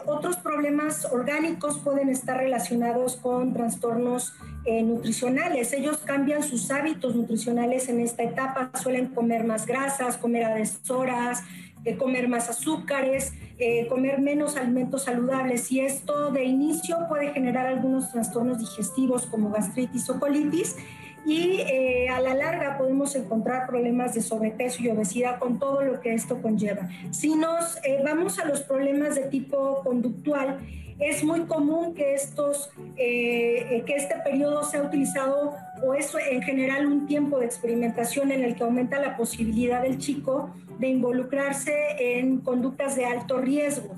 [0.07, 4.33] otros problemas orgánicos pueden estar relacionados con trastornos
[4.65, 5.75] nutricionales.
[5.75, 11.43] Ellos cambian sus hábitos nutricionales en esta etapa, suelen comer más grasas, comer a deshoras,
[11.94, 18.12] comer más azúcares, eh, comer menos alimentos saludables y esto de inicio puede generar algunos
[18.12, 20.77] trastornos digestivos como gastritis o colitis
[21.25, 26.01] y eh, a la larga podemos encontrar problemas de sobrepeso y obesidad con todo lo
[26.01, 26.88] que esto conlleva.
[27.12, 30.59] Si nos eh, vamos a los problemas de tipo conductual,
[30.99, 37.07] es muy común que, estos, que este periodo sea utilizado o es en general un
[37.07, 41.75] tiempo de experimentación en el que aumenta la posibilidad del chico de involucrarse
[42.19, 43.95] en conductas de alto riesgo.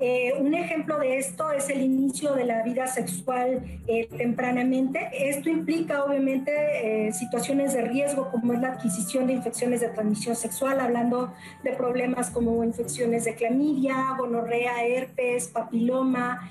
[0.00, 5.08] Eh, un ejemplo de esto es el inicio de la vida sexual eh, tempranamente.
[5.12, 10.36] Esto implica obviamente eh, situaciones de riesgo como es la adquisición de infecciones de transmisión
[10.36, 11.32] sexual, hablando
[11.64, 16.48] de problemas como infecciones de clamidia, gonorrea, herpes, papiloma,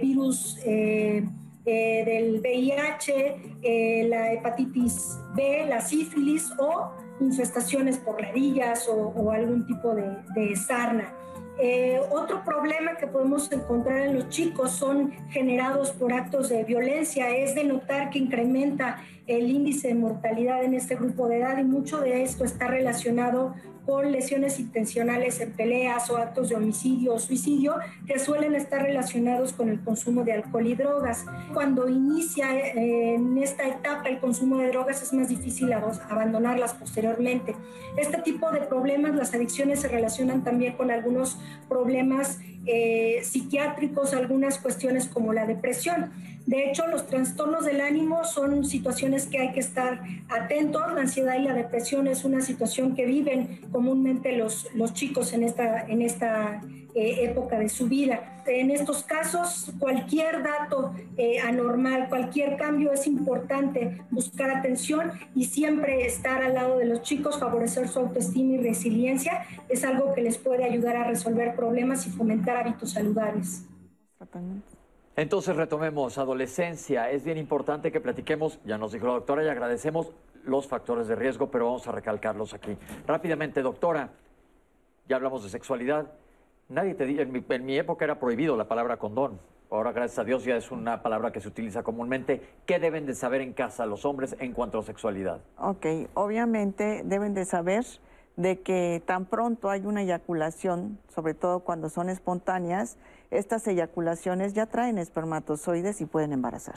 [0.00, 9.94] virus del VIH, la hepatitis B, la sífilis o infestaciones por ladillas o, algún tipo
[9.94, 11.12] de, sarna.
[11.58, 17.34] Eh, otro problema que podemos encontrar en los chicos son generados por actos de violencia,
[17.34, 21.64] es de notar que incrementa el índice de mortalidad en este grupo de edad y
[21.64, 23.54] mucho de esto está relacionado
[23.86, 29.52] con lesiones intencionales en peleas o actos de homicidio o suicidio que suelen estar relacionados
[29.52, 31.24] con el consumo de alcohol y drogas.
[31.54, 37.54] Cuando inicia eh, en esta etapa el consumo de drogas es más difícil abandonarlas posteriormente.
[37.96, 44.58] Este tipo de problemas, las adicciones se relacionan también con algunos problemas eh, psiquiátricos, algunas
[44.58, 46.12] cuestiones como la depresión.
[46.46, 50.80] De hecho, los trastornos del ánimo son situaciones que hay que estar atentos.
[50.94, 55.86] La ansiedad y la depresión es una situación que viven comúnmente los, chicos en esta,
[55.88, 56.60] en esta
[56.94, 58.42] eh, época de su vida.
[58.46, 66.06] En estos casos, cualquier dato eh, anormal, cualquier cambio es importante buscar atención y siempre
[66.06, 70.38] estar al lado de los chicos, favorecer su autoestima y resiliencia es algo que les
[70.38, 73.64] puede ayudar a resolver problemas y fomentar hábitos saludables.
[75.16, 80.12] Entonces retomemos, adolescencia, es bien importante que platiquemos, ya nos dijo la doctora y agradecemos
[80.44, 82.76] los factores de riesgo, pero vamos a recalcarlos aquí.
[83.06, 84.10] Rápidamente, doctora,
[85.08, 86.12] ya hablamos de sexualidad,
[86.68, 90.24] nadie te en mi, en mi época era prohibido la palabra condón, ahora gracias a
[90.24, 92.42] Dios ya es una palabra que se utiliza comúnmente.
[92.66, 95.40] ¿Qué deben de saber en casa los hombres en cuanto a sexualidad?
[95.56, 97.86] Ok, obviamente deben de saber
[98.36, 102.98] de que tan pronto hay una eyaculación, sobre todo cuando son espontáneas,
[103.30, 106.76] estas eyaculaciones ya traen espermatozoides y pueden embarazar.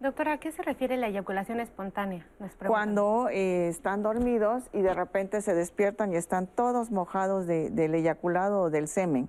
[0.00, 2.26] Doctora, ¿a qué se refiere la eyaculación espontánea?
[2.66, 7.94] Cuando eh, están dormidos y de repente se despiertan y están todos mojados de- del
[7.94, 9.28] eyaculado o del semen.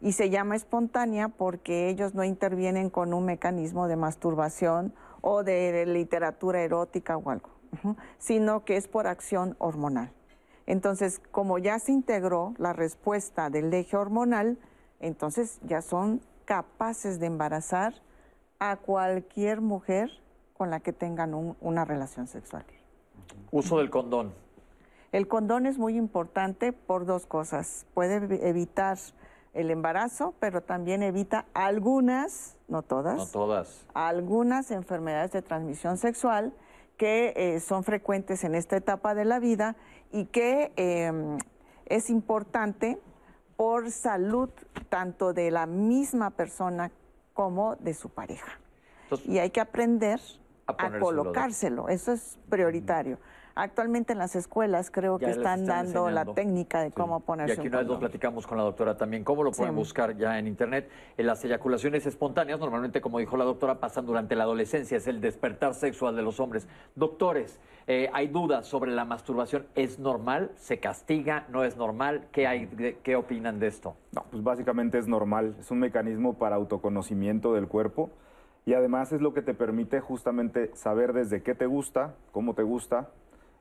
[0.00, 5.84] Y se llama espontánea porque ellos no intervienen con un mecanismo de masturbación o de
[5.84, 7.50] literatura erótica o algo,
[8.16, 10.10] sino que es por acción hormonal.
[10.66, 14.58] Entonces, como ya se integró la respuesta del eje hormonal,
[15.00, 17.94] entonces ya son capaces de embarazar
[18.58, 20.10] a cualquier mujer
[20.56, 22.64] con la que tengan un- una relación sexual.
[23.50, 24.32] Uso del condón.
[25.12, 27.86] El condón es muy importante por dos cosas.
[27.94, 28.98] Puede evi- evitar
[29.54, 33.86] el embarazo, pero también evita algunas, no todas, No todas.
[33.94, 36.52] algunas enfermedades de transmisión sexual
[36.96, 39.76] que eh, son frecuentes en esta etapa de la vida
[40.12, 41.38] y que eh,
[41.86, 43.00] es importante
[43.58, 44.50] por salud
[44.88, 46.92] tanto de la misma persona
[47.34, 48.52] como de su pareja.
[49.02, 50.20] Entonces, Y hay que aprender
[50.68, 53.18] A colocárselo, eso es prioritario.
[53.62, 57.22] Actualmente en las escuelas creo Ya que están, están dando la técnica de cómo Y
[57.22, 59.24] ponerse aquí un una vez lo platicamos con la doctora también.
[59.24, 59.76] ¿Cómo lo pueden Sí.
[59.76, 60.88] buscar ya en internet?
[61.16, 64.96] En las eyaculaciones espontáneas, normalmente, como dijo la doctora, pasan durante la adolescencia.
[64.96, 66.68] Es el despertar sexual de los hombres.
[66.94, 69.66] Doctores, eh, hay dudas sobre la masturbación.
[69.74, 70.52] ¿Es normal?
[70.54, 71.44] ¿Se castiga?
[71.48, 72.28] ¿No es normal?
[72.30, 73.96] ¿Qué, hay, de- ¿Qué opinan de esto?
[74.12, 78.10] No, pues básicamente es normal, es un mecanismo para autoconocimiento del cuerpo
[78.64, 82.62] y además es lo que te permite justamente saber desde qué te gusta, cómo te
[82.62, 83.08] gusta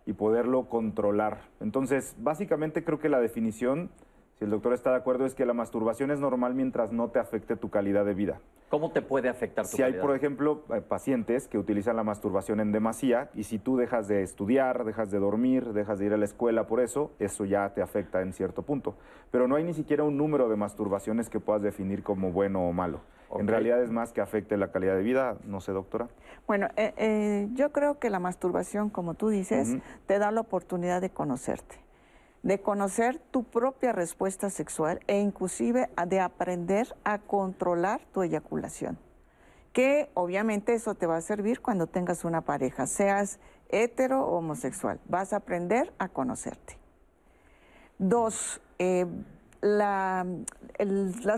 [0.08, 1.41] y poderlo controlar.
[1.60, 3.91] Entonces, básicamente creo que la definición,
[4.38, 7.19] si el doctor está de acuerdo, es que la masturbación es normal mientras no te
[7.19, 8.39] afecte tu calidad de vida.
[8.69, 10.06] ¿Cómo te puede afectar tu Si hay, calidad?
[10.06, 14.21] por ejemplo, eh, pacientes que utilizan la masturbación en demasía y si tú dejas de
[14.23, 17.82] estudiar, dejas de dormir, dejas de ir a la escuela por eso, eso ya te
[17.82, 18.95] afecta en cierto punto.
[19.32, 22.73] Pero no hay ni siquiera un número de masturbaciones que puedas definir como bueno o
[22.73, 23.00] malo.
[23.38, 26.08] En realidad es más que afecte la calidad de vida, no sé, doctora.
[26.45, 31.02] Bueno, eh, eh, yo creo que la masturbación, como tú dices, te da la oportunidad
[31.02, 31.76] de conocerte,
[32.47, 38.97] de conocer tu propia respuesta sexual e inclusive de aprender a controlar tu eyaculación.
[39.73, 44.97] Que obviamente eso te va a servir cuando tengas una pareja, seas hetero o homosexual.
[45.10, 46.77] Vas a aprender a conocerte.
[47.99, 49.05] Dos, eh,
[49.60, 50.25] la,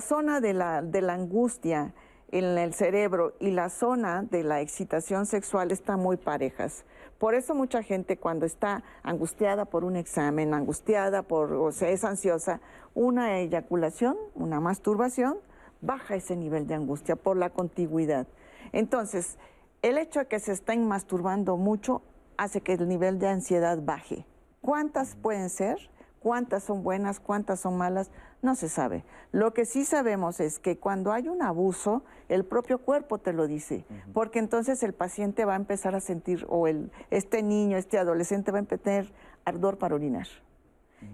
[0.01, 1.95] zona de la angustia
[2.31, 6.85] en el cerebro y la zona de la excitación sexual están muy parejas.
[7.19, 12.05] Por eso mucha gente cuando está angustiada por un examen, angustiada por, o sea, es
[12.05, 12.61] ansiosa,
[12.95, 15.37] una eyaculación, una masturbación,
[15.81, 18.25] baja ese nivel de angustia por la contigüidad.
[18.71, 19.37] Entonces,
[19.81, 22.01] el hecho de que se estén masturbando mucho
[22.37, 24.25] hace que el nivel de ansiedad baje.
[24.61, 25.77] ¿Cuántas pueden ser?
[26.21, 27.19] ¿Cuántas son buenas?
[27.19, 28.11] ¿Cuántas son malas?
[28.41, 29.03] No se sabe.
[29.31, 33.47] Lo que sí sabemos es que cuando hay un abuso, el propio cuerpo te lo
[33.47, 37.97] dice, porque entonces el paciente va a empezar a sentir, o el, este niño, este
[37.97, 39.11] adolescente va a tener
[39.45, 40.27] ardor para orinar.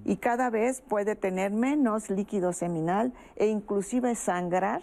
[0.03, 4.81] Y cada vez puede tener menos líquido seminal e inclusive sangrar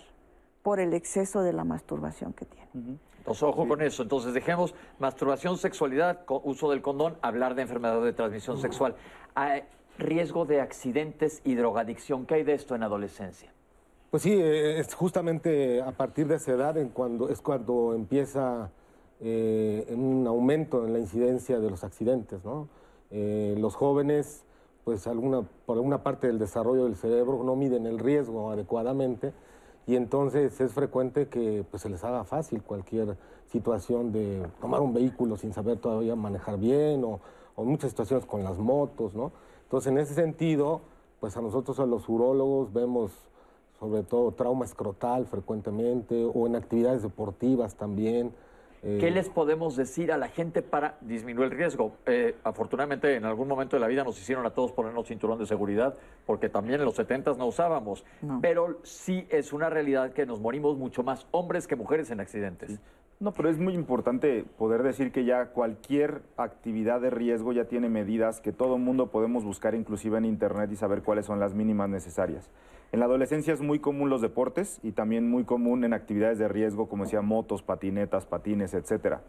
[0.63, 2.99] por el exceso de la masturbación que tiene.
[3.19, 4.03] Entonces, ojo con eso.
[4.03, 8.97] Entonces, dejemos masturbación, sexualidad, uso del condón, hablar de enfermedad de transmisión sexual.
[9.99, 12.27] Riesgo de accidentes y drogadicción.
[12.27, 13.53] ¿Qué hay de esto en adolescencia?
[14.13, 18.71] Pues sí, eh, es justamente a partir de esa edad en cuando, es cuando empieza
[19.21, 22.45] eh, un aumento en la incidencia de los accidentes.
[22.45, 22.69] ¿no?
[23.11, 24.45] Eh, los jóvenes,
[24.85, 29.33] pues alguna, por alguna parte del desarrollo del cerebro, no miden el riesgo adecuadamente
[29.87, 33.17] y entonces es frecuente que pues, se les haga fácil cualquier
[33.47, 37.21] situación de tomar un vehículo sin saber todavía manejar bien o,
[37.55, 39.15] o muchas situaciones con las motos.
[39.15, 39.33] ¿no?
[39.73, 40.83] Entonces, en ese sentido,
[41.19, 43.11] pues a nosotros, a los urólogos, vemos
[43.81, 48.35] sobre todo trauma escrotal frecuentemente o en actividades deportivas también.
[48.83, 51.93] eh, ¿Qué les podemos decir a la gente para disminuir el riesgo?
[52.05, 55.47] Eh, afortunadamente, en algún momento de la vida nos hicieron a todos ponernos cinturón de
[55.47, 55.97] seguridad,
[56.27, 58.05] porque también en los 70 no usábamos.
[58.21, 58.41] No.
[58.43, 62.79] Pero sí es una realidad que nos morimos mucho más hombres que mujeres en accidentes.
[63.23, 67.89] No, pero es muy importante poder decir que ya cualquier actividad de riesgo ya tiene
[67.89, 71.89] medidas que todo mundo podemos buscar inclusive en internet y saber cuáles son las mínimas
[71.89, 72.51] necesarias.
[72.91, 76.49] En la adolescencia es muy común los deportes y también muy común en actividades de
[76.49, 79.23] riesgo como decía motos, patinetas, patines, etcétera.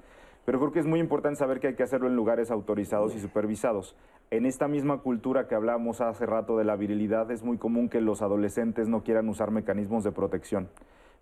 [0.44, 3.20] Pero creo que es muy importante saber que hay que hacerlo en lugares autorizados y
[3.20, 3.96] supervisados.
[4.32, 8.02] En esta misma cultura que hablamos hace rato de la virilidad, es muy común que
[8.02, 10.70] los adolescentes no quieran usar mecanismos de protección.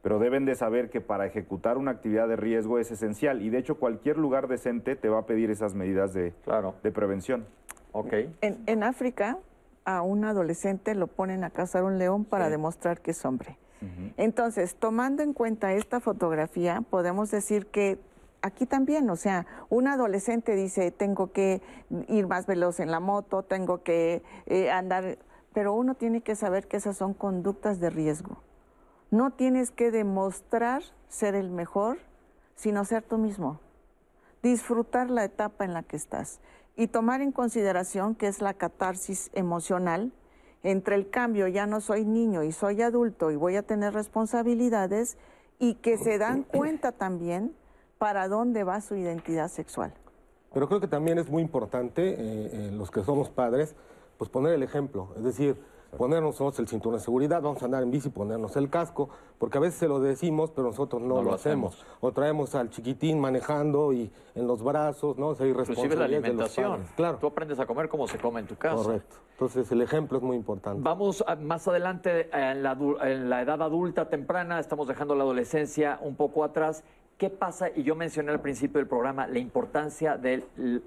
[0.02, 3.42] Pero deben de saber que para ejecutar una actividad de riesgo es esencial.
[3.42, 6.76] Y de hecho cualquier lugar decente te va a pedir esas medidas de, Claro.
[6.84, 7.46] de prevención.
[7.92, 8.14] Ok.
[8.42, 9.38] En, en África,
[9.86, 13.58] a un adolescente lo ponen a cazar un león para demostrar que es hombre.
[14.18, 17.98] Entonces, tomando en cuenta esta fotografía, podemos decir que
[18.44, 21.64] aquí también, o sea, un adolescente dice, tengo que
[22.08, 25.18] ir más veloz en la moto, tengo que eh, andar,
[25.52, 28.38] pero uno tiene que saber que esas son conductas de riesgo.
[29.12, 32.00] No tienes que demostrar ser el mejor,
[32.56, 33.60] sino ser tú mismo
[34.42, 36.40] disfrutar la etapa en la que estás
[36.76, 40.12] y tomar en consideración que es la catarsis emocional
[40.64, 45.18] entre el cambio, ya no soy niño y soy adulto y voy a tener responsabilidades
[45.60, 47.56] y que se dan cuenta también
[47.98, 49.94] para dónde va su identidad sexual.
[50.54, 53.76] Pero creo que también es muy importante, eh, eh, los que somos padres,
[54.18, 55.10] pues poner el ejemplo.
[55.18, 55.58] Es decir,
[55.98, 59.58] ponernos nosotros el cinturón de seguridad, vamos a andar en bici, ponernos el casco, porque
[59.58, 61.76] a veces se lo decimos, pero nosotros no, No lo, hacemos.
[61.76, 61.98] hacemos.
[62.02, 65.28] O traemos al chiquitín manejando y en los brazos, ¿no?
[65.30, 66.88] O sea, Inclusive la irresponsabilidad de los alimentación.
[66.96, 68.76] Claro, Tú aprendes a comer como se come en tu casa.
[68.76, 69.16] correcto.
[69.34, 70.82] Entonces el ejemplo es muy importante.
[70.84, 75.24] Vamos a- más adelante en la, adu- en la edad adulta temprana, estamos dejando la
[75.24, 76.84] adolescencia un poco atrás.
[77.18, 77.68] ¿Qué pasa?
[77.76, 80.44] Y yo mencioné al principio del programa la importancia de,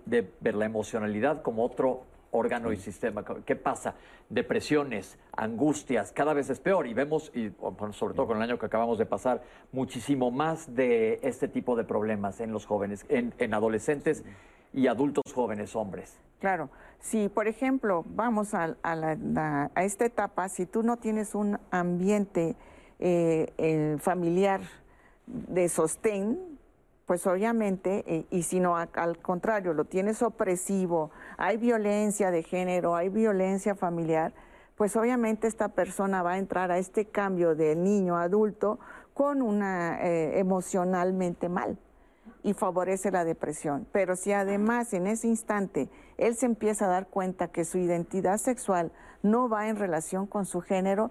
[0.07, 2.03] de ver la emocionalidad como otro
[2.35, 3.25] órgano y sistema.
[3.47, 3.95] ¿Qué pasa?
[4.29, 8.59] Depresiones, angustias, cada vez es peor y vemos, y bueno, sobre todo con el año
[8.59, 13.33] que acabamos de pasar, muchísimo más de este tipo de problemas en los jóvenes, en,
[13.39, 14.25] en adolescentes
[14.73, 16.19] y adultos jóvenes, hombres.
[16.41, 16.69] Claro,
[17.01, 21.35] si por ejemplo vamos a, a la- la- a esta etapa, si tú no tienes
[21.37, 22.57] un ambiente
[22.99, 24.61] eh, eh, familiar
[25.27, 26.54] de sostén,
[27.07, 32.97] pues obviamente, eh, y si no, al contrario, lo tienes opresivo, hay violencia de género,
[32.97, 34.33] hay violencia familiar,
[34.77, 38.79] pues obviamente esta persona va a entrar a este cambio de niño a adulto
[39.13, 41.79] con una eh, emocionalmente mal
[42.43, 43.87] y favorece la depresión.
[43.93, 45.89] Pero si además en ese instante
[46.19, 48.93] él se empieza a dar cuenta que su identidad sexual
[49.23, 51.11] no va en relación con su género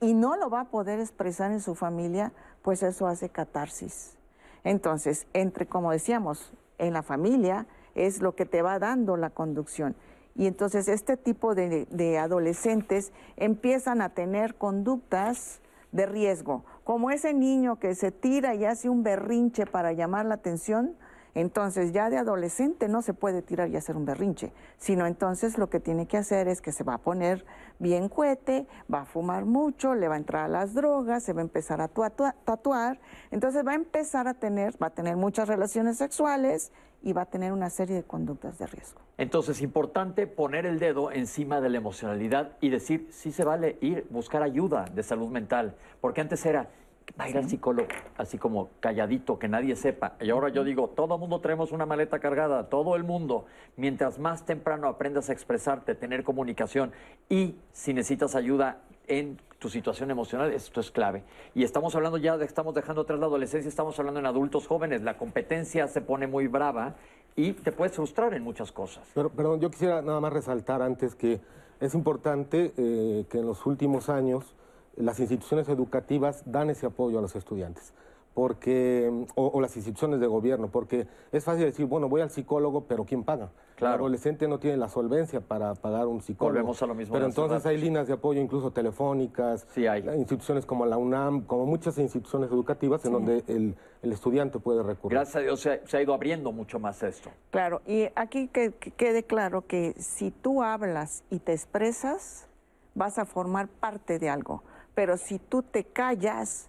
[0.00, 2.32] y no lo va a poder expresar en su familia,
[2.62, 4.16] pues eso hace catarsis.
[4.64, 9.94] Entonces, entre, como decíamos, en la familia es lo que te va dando la conducción.
[10.34, 15.60] Y entonces este tipo de, de adolescentes empiezan a tener conductas
[15.92, 20.34] de riesgo, como ese niño que se tira y hace un berrinche para llamar la
[20.34, 20.96] atención,
[21.34, 25.68] entonces ya de adolescente no se puede tirar y hacer un berrinche, sino entonces lo
[25.70, 27.44] que tiene que hacer es que se va a poner
[27.78, 31.40] bien cuete, va a fumar mucho, le va a entrar a las drogas, se va
[31.40, 33.00] a empezar a tatua- tatuar,
[33.30, 37.26] entonces va a empezar a tener, va a tener muchas relaciones sexuales y va a
[37.26, 39.00] tener una serie de conductas de riesgo.
[39.18, 44.06] Entonces, importante poner el dedo encima de la emocionalidad y decir, sí se vale ir,
[44.10, 45.74] buscar ayuda de salud mental.
[46.00, 46.70] Porque antes era,
[47.18, 50.16] va a ir al psicólogo, así como calladito, que nadie sepa.
[50.20, 53.46] Y ahora yo digo, todo el mundo traemos una maleta cargada, todo el mundo.
[53.76, 56.92] Mientras más temprano aprendas a expresarte, tener comunicación
[57.28, 61.22] y si necesitas ayuda en tu situación emocional, esto es clave.
[61.54, 65.02] Y estamos hablando ya, de, estamos dejando atrás la adolescencia, estamos hablando en adultos jóvenes.
[65.02, 66.96] La competencia se pone muy brava
[67.36, 69.08] y te puedes frustrar en muchas cosas.
[69.14, 71.40] Pero, perdón, yo quisiera nada más resaltar antes que
[71.80, 74.54] es importante eh, que en los últimos años
[74.96, 77.92] las instituciones educativas dan ese apoyo a los estudiantes.
[78.34, 82.84] Porque, o, o las instituciones de gobierno, porque es fácil decir, bueno, voy al psicólogo,
[82.84, 83.50] pero ¿quién paga?
[83.76, 83.94] Claro.
[83.96, 86.54] El adolescente no tiene la solvencia para pagar un psicólogo.
[86.54, 90.02] Volvemos a lo mismo Pero entonces hay líneas de apoyo, incluso telefónicas, Sí hay.
[90.16, 95.18] instituciones como la UNAM, como muchas instituciones educativas en donde el, el estudiante puede recurrir.
[95.18, 97.28] Gracias a Dios se ha, se ha ido abriendo mucho más esto.
[97.50, 102.48] Claro, y aquí que, que quede claro que si tú hablas y te expresas,
[102.94, 104.62] vas a formar parte de algo,
[104.94, 106.68] pero si tú te callas,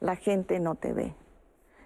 [0.00, 1.14] la gente no te ve.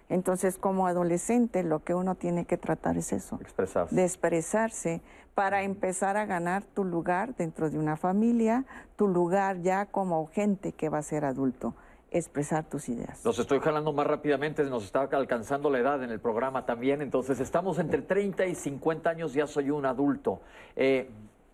[0.07, 3.95] Entonces, como adolescente, lo que uno tiene que tratar es eso, Expresarse.
[3.95, 5.01] de expresarse
[5.33, 8.65] para empezar a ganar tu lugar dentro de una familia,
[8.95, 11.73] tu lugar ya como gente que va a ser adulto,
[12.11, 13.25] expresar tus ideas.
[13.25, 17.39] Los estoy jalando más rápidamente, nos está alcanzando la edad en el programa también, entonces
[17.39, 20.39] estamos entre 30 y 50 años, ya soy un adulto.
[20.75, 21.09] Eh,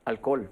[0.05, 0.49] alcohol.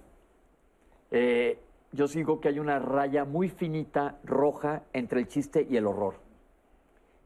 [1.12, 1.60] Eh,
[1.92, 6.16] yo sigo que hay una raya muy finita, roja, entre el chiste y el horror.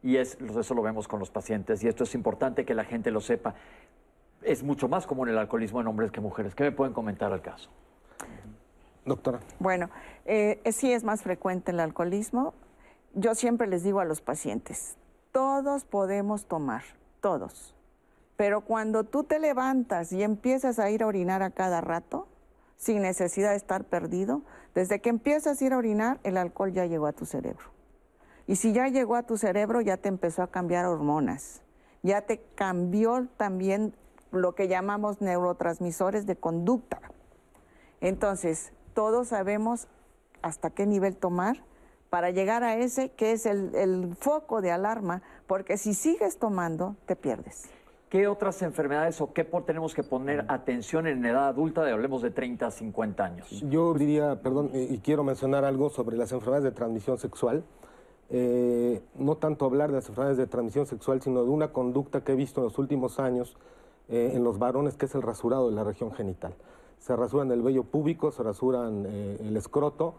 [0.01, 3.09] y es, eso lo vemos con los pacientes y esto es importante que la gente
[3.09, 3.55] lo sepa.
[4.41, 6.53] Es mucho más común el alcoholismo en hombres que mujeres.
[6.55, 7.69] ¿Qué me pueden comentar al caso?
[9.05, 9.39] Doctora.
[9.59, 9.89] Bueno,
[10.25, 12.53] eh, sí es más frecuente el alcoholismo.
[13.13, 14.97] Yo siempre les digo a los pacientes,
[15.31, 16.83] todos podemos tomar,
[17.21, 17.75] todos.
[18.35, 22.27] Pero cuando tú te levantas y empiezas a ir a orinar a cada rato,
[22.83, 24.41] sin necesidad de estar perdido,
[24.75, 27.71] desde que empiezas a ir a orinar, el alcohol ya llegó a tu cerebro.
[28.45, 31.61] Y si ya llegó a tu cerebro, ya te empezó a cambiar hormonas,
[32.01, 33.95] ya te cambió también
[34.31, 36.99] lo que llamamos neurotransmisores de conducta.
[38.01, 39.87] Entonces, todos sabemos
[40.41, 41.63] hasta qué nivel tomar
[42.09, 46.97] para llegar a ese que es el, el foco de alarma, porque si sigues tomando,
[47.05, 47.69] te pierdes.
[48.13, 52.29] ¿Qué otras enfermedades o qué tenemos que poner atención en edad adulta de hablemos de
[52.29, 53.63] 30 a 50 años?
[53.67, 57.63] Yo diría, perdón, y quiero mencionar algo sobre las enfermedades de transmisión sexual.
[58.29, 62.33] Eh, no tanto hablar de las enfermedades de transmisión sexual, sino de una conducta que
[62.33, 63.57] he visto en los últimos años
[64.09, 66.53] eh, en los varones, que es el rasurado de la región genital.
[66.99, 70.13] Se rasuran el vello púbico, se rasuran eh, el escroto,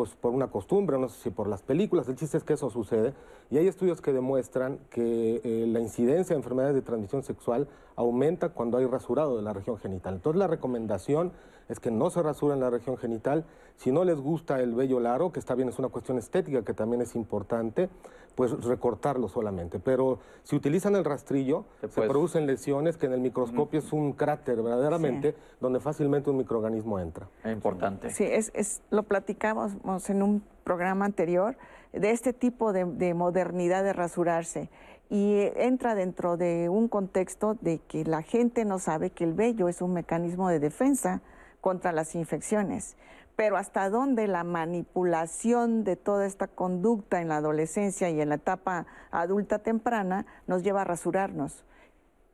[0.00, 2.70] pues por una costumbre, no sé si por las películas, el chiste es que eso
[2.70, 3.12] sucede.
[3.50, 8.48] Y hay estudios que demuestran que eh, la incidencia de enfermedades de transmisión sexual aumenta
[8.48, 10.14] cuando hay rasurado de la región genital.
[10.14, 11.32] Entonces la recomendación
[11.70, 13.44] es que no se rasuren la región genital.
[13.76, 16.74] Si no les gusta el vello largo, que está bien, es una cuestión estética que
[16.74, 17.88] también es importante,
[18.34, 19.78] pues recortarlo solamente.
[19.78, 24.60] Pero si utilizan el rastrillo, se producen lesiones que en el microscopio es un cráter
[24.62, 27.28] verdaderamente, donde fácilmente un microorganismo entra.
[27.44, 28.10] Es importante.
[28.10, 29.72] Sí, es, es, lo platicamos
[30.10, 31.56] en un programa anterior
[31.92, 34.70] de este tipo de, de modernidad de rasurarse
[35.08, 39.68] y entra dentro de un contexto de que la gente no sabe que el vello
[39.68, 41.20] es un mecanismo de defensa
[41.60, 42.96] contra las infecciones.
[43.36, 48.34] Pero hasta dónde la manipulación de toda esta conducta en la adolescencia y en la
[48.36, 51.64] etapa adulta temprana nos lleva a rasurarnos.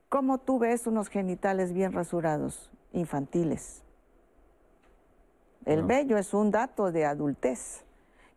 [0.09, 2.71] ¿Cómo tú ves unos genitales bien rasurados?
[2.93, 3.83] Infantiles.
[5.65, 7.85] El vello es un dato de adultez.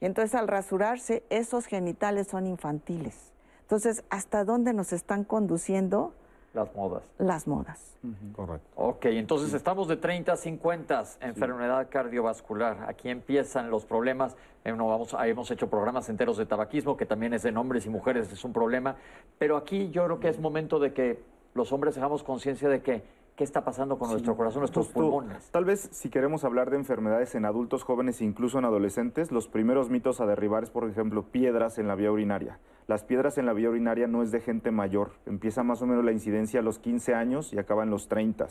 [0.02, 3.32] Y entonces al rasurarse, esos genitales son infantiles.
[3.62, 6.14] Entonces, ¿hasta dónde nos están conduciendo?
[6.54, 7.04] Las modas.
[7.20, 7.98] Las modas.
[8.34, 8.68] Correcto.
[8.76, 12.86] Ok, entonces estamos de 30 a 50, enfermedad cardiovascular.
[12.88, 14.36] Aquí empiezan los problemas.
[14.64, 17.90] Eh, no, vamos, hemos hecho programas enteros de tabaquismo, que también es en hombres y
[17.90, 18.96] mujeres, es un problema.
[19.38, 21.22] Pero aquí yo creo que es momento de que
[21.54, 23.04] los hombres tengamos conciencia de que
[23.40, 25.50] qué está pasando con nuestro corazón, nuestros pulmones.
[25.52, 29.48] Tal vez si queremos hablar de enfermedades en adultos jóvenes e incluso en adolescentes, los
[29.48, 32.60] primeros mitos a derribar es, por ejemplo, piedras en la vía urinaria.
[32.86, 36.04] Las piedras en la vía urinaria no es de gente mayor, empieza más o menos
[36.04, 38.48] la incidencia a los 15 años y acaba en los 30.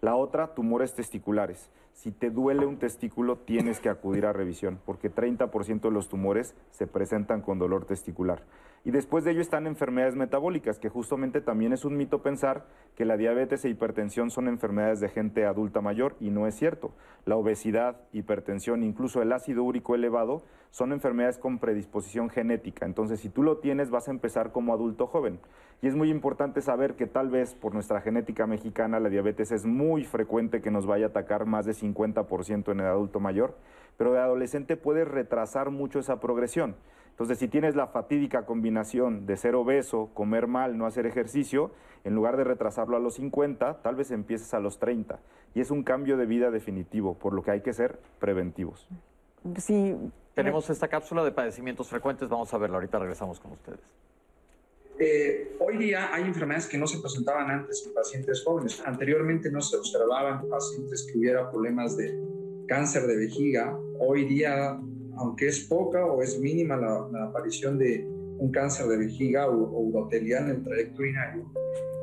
[0.00, 1.68] La otra, tumores testiculares.
[1.92, 6.54] Si te duele un testículo, tienes que acudir a revisión, porque 30% de los tumores
[6.70, 8.44] se presentan con dolor testicular.
[8.82, 12.64] Y después de ello están enfermedades metabólicas, que justamente también es un mito pensar
[12.96, 16.92] que la diabetes e hipertensión son enfermedades de gente adulta mayor, y no es cierto.
[17.26, 22.86] La obesidad, hipertensión, incluso el ácido úrico elevado, son enfermedades con predisposición genética.
[22.86, 25.40] Entonces, si tú lo tienes, vas a empezar como adulto joven.
[25.82, 29.66] Y es muy importante saber que tal vez por nuestra genética mexicana la diabetes es
[29.66, 33.56] muy frecuente que nos vaya a atacar más de 50% en el adulto mayor,
[33.96, 36.76] pero de adolescente puede retrasar mucho esa progresión.
[37.20, 41.70] Entonces, si tienes la fatídica combinación de ser obeso, comer mal, no hacer ejercicio,
[42.02, 45.20] en lugar de retrasarlo a los 50, tal vez empieces a los 30.
[45.54, 48.88] Y es un cambio de vida definitivo, por lo que hay que ser preventivos.
[49.58, 49.94] Sí.
[50.32, 53.80] Tenemos esta cápsula de padecimientos frecuentes, vamos a verla, ahorita regresamos con ustedes.
[54.98, 58.82] Eh, hoy día hay enfermedades que no se presentaban antes en pacientes jóvenes.
[58.86, 62.18] Anteriormente no se observaban pacientes que hubiera problemas de
[62.66, 63.76] cáncer de vejiga.
[63.98, 64.80] Hoy día
[65.20, 68.06] aunque es poca o es mínima la, aparición de
[68.38, 71.52] un cáncer de vejiga o, urotelial en el trayecto urinario,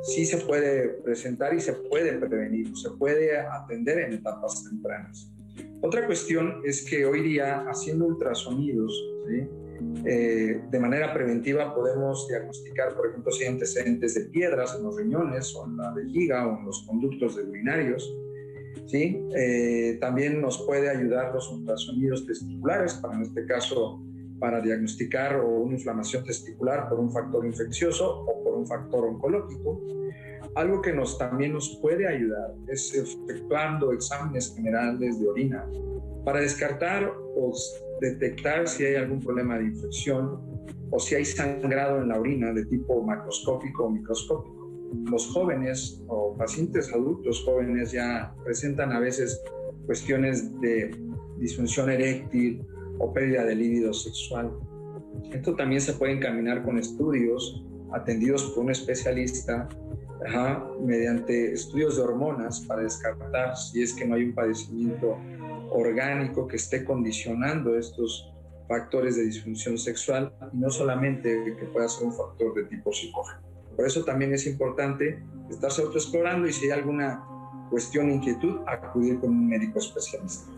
[0.03, 5.32] sí se puede presentar y se puede prevenir, se puede atender en etapas tempranas.
[5.82, 8.93] Otra cuestión es que hoy día, haciendo ultrasonidos,
[10.05, 14.95] eh, de manera preventiva podemos diagnosticar, por ejemplo, si hay antecedentes de piedras en los
[14.95, 18.15] riñones o en la vejiga o en los conductos urinarios,
[18.88, 19.22] ¿sí?
[19.36, 24.02] Eh, también nos puede ayudar los ultrasonidos testiculares, para en este caso
[24.40, 29.82] para diagnosticar una inflamación testicular por un factor infeccioso o por un factor oncológico.
[30.56, 35.68] Algo que nos, también nos puede ayudar es efectuando exámenes generales de orina
[36.24, 37.54] para descartar o
[38.02, 40.40] detectar si hay algún problema de infección
[40.92, 44.57] o si hay sangrado en la orina de tipo macroscópico o microscópico
[45.10, 49.42] los jóvenes o pacientes adultos jóvenes ya presentan a veces
[49.86, 50.96] cuestiones de
[51.38, 52.66] disfunción eréctil
[53.00, 54.52] o pérdida de líbido sexual.
[55.32, 59.68] Esto también se puede encaminar con estudios atendidos por un especialista
[60.82, 65.18] mediante estudios de hormonas para descartar si es que no hay un padecimiento
[65.70, 68.34] orgánico que esté condicionando estos
[68.68, 73.47] factores de disfunción sexual y no solamente que pueda ser un factor de tipo psicógeno.
[73.78, 77.24] Por eso también es importante estarse autoexplorando y si hay alguna
[77.70, 80.52] cuestión, inquietud, acudir con un médico especialista.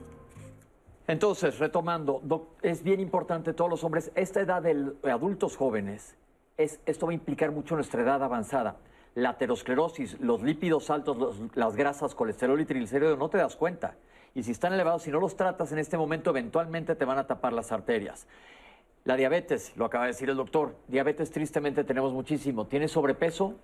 [1.05, 2.21] Entonces, retomando,
[2.61, 6.15] es bien importante todos los hombres, esta edad de adultos jóvenes,
[6.55, 8.77] es, esto va a implicar mucho nuestra edad avanzada.
[9.15, 13.97] La aterosclerosis, los lípidos altos, las grasas, colesterol y triglicéridos, no te das cuenta.
[14.33, 17.27] Y si están elevados, si no los tratas en este momento, eventualmente te van a
[17.27, 18.27] tapar las arterias.
[19.05, 22.67] La diabetes, lo acaba de decir el doctor, diabetes tristemente tenemos muchísimo.
[22.67, 23.55] ¿Tienes sobrepeso?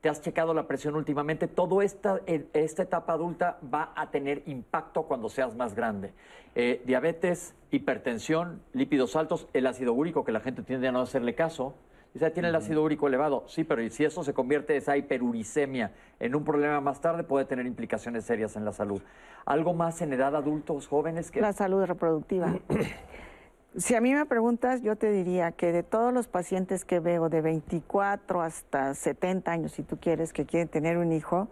[0.00, 1.48] ¿Te has checado la presión últimamente?
[1.48, 6.12] Todo esta, esta etapa adulta va a tener impacto cuando seas más grande.
[6.54, 11.34] Eh, diabetes, hipertensión, lípidos altos, el ácido úrico, que la gente tiende a no hacerle
[11.34, 11.74] caso.
[12.14, 13.44] Dice, tiene el ácido úrico elevado.
[13.48, 17.66] Sí, pero si eso se convierte esa hiperuricemia en un problema más tarde, puede tener
[17.66, 19.02] implicaciones serias en la salud.
[19.44, 21.30] ¿Algo más en edad adultos, jóvenes?
[21.30, 22.54] que La salud reproductiva.
[23.76, 27.28] Si a mí me preguntas, yo te diría que de todos los pacientes que veo
[27.28, 31.48] de 24 hasta 70 años, si tú quieres, que quieren tener un hijo,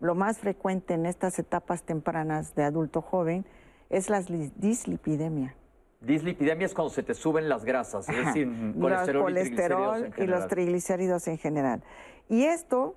[0.00, 3.46] lo más frecuente en estas etapas tempranas de adulto joven
[3.88, 5.54] es la dislipidemia.
[6.00, 8.48] Dislipidemia es cuando se te suben las grasas, es decir,
[8.80, 11.84] colesterol, y, los triglicéridos en general.
[12.28, 12.96] Y esto,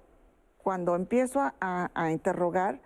[0.58, 2.80] cuando empiezo a, a interrogar,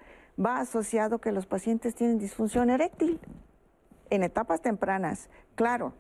[0.44, 3.22] va asociado que los pacientes tienen disfunción eréctil
[4.10, 5.94] en etapas tempranas, claro,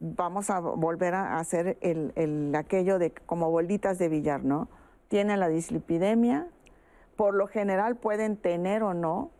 [0.00, 4.68] vamos a volver a hacer el, aquello de como bolitas de billar, ¿no?
[5.08, 6.46] Tienen la dislipidemia,
[7.16, 9.30] por lo general pueden tener o no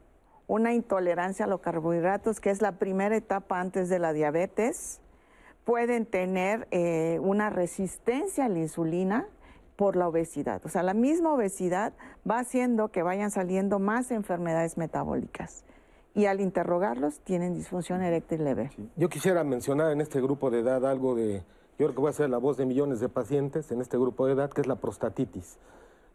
[0.47, 5.01] una intolerancia a los carbohidratos, que es la primera etapa antes de la diabetes,
[5.65, 9.27] pueden tener eh, una resistencia a la insulina
[9.77, 10.65] por la obesidad.
[10.65, 11.93] O sea, la misma obesidad
[12.29, 15.65] va haciendo que vayan saliendo más enfermedades metabólicas
[16.19, 18.71] y al interrogarlos tienen disfunción eréctil leve.
[18.97, 21.45] Yo quisiera mencionar en este grupo de edad algo de,
[21.79, 24.27] yo creo que voy a ser la voz de millones de pacientes en este grupo
[24.27, 25.59] de edad, que es la prostatitis.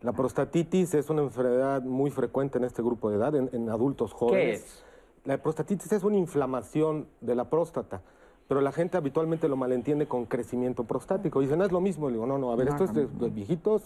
[0.02, 4.62] La prostatitis es una enfermedad muy frecuente en este grupo de edad, en, adultos jóvenes.
[4.62, 4.84] ¿Qué es?
[5.24, 8.02] La prostatitis es una inflamación de la próstata,
[8.50, 11.40] pero la gente habitualmente lo malentiende con crecimiento prostático.
[11.40, 12.10] Dicen, no es lo mismo.
[12.10, 13.84] Le digo, no, no, a ver, esto es de viejitos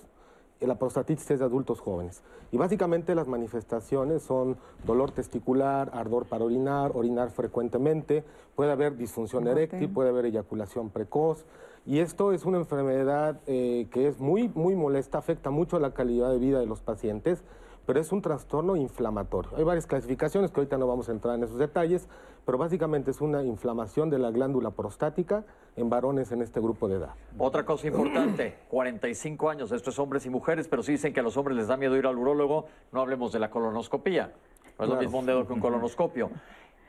[0.66, 2.24] la prostatitis es de adultos jóvenes.
[2.52, 8.24] Y básicamente las manifestaciones son dolor testicular, ardor para orinar, orinar frecuentemente,
[8.56, 11.46] puede haber disfunción eréctil, puede haber eyaculación precoz.
[11.86, 16.32] Y esto es una enfermedad eh, que es muy, muy molesta, afecta mucho la calidad
[16.32, 17.44] de vida de los pacientes
[17.88, 19.52] pero es un trastorno inflamatorio.
[19.56, 22.10] Hay varias clasificaciones que ahorita no vamos a entrar en esos detalles,
[22.46, 25.46] pero básicamente es una inflamación de la glándula prostática
[25.78, 27.14] en varones en este grupo de edad.
[27.38, 31.24] Otra cosa importante, 45 años, esto es hombres y mujeres, pero si dicen que a
[31.24, 34.34] los hombres les da miedo ir al urólogo, no hablemos de la colonoscopía.
[34.78, 36.30] No es lo mismo un dedo que un colonoscopio.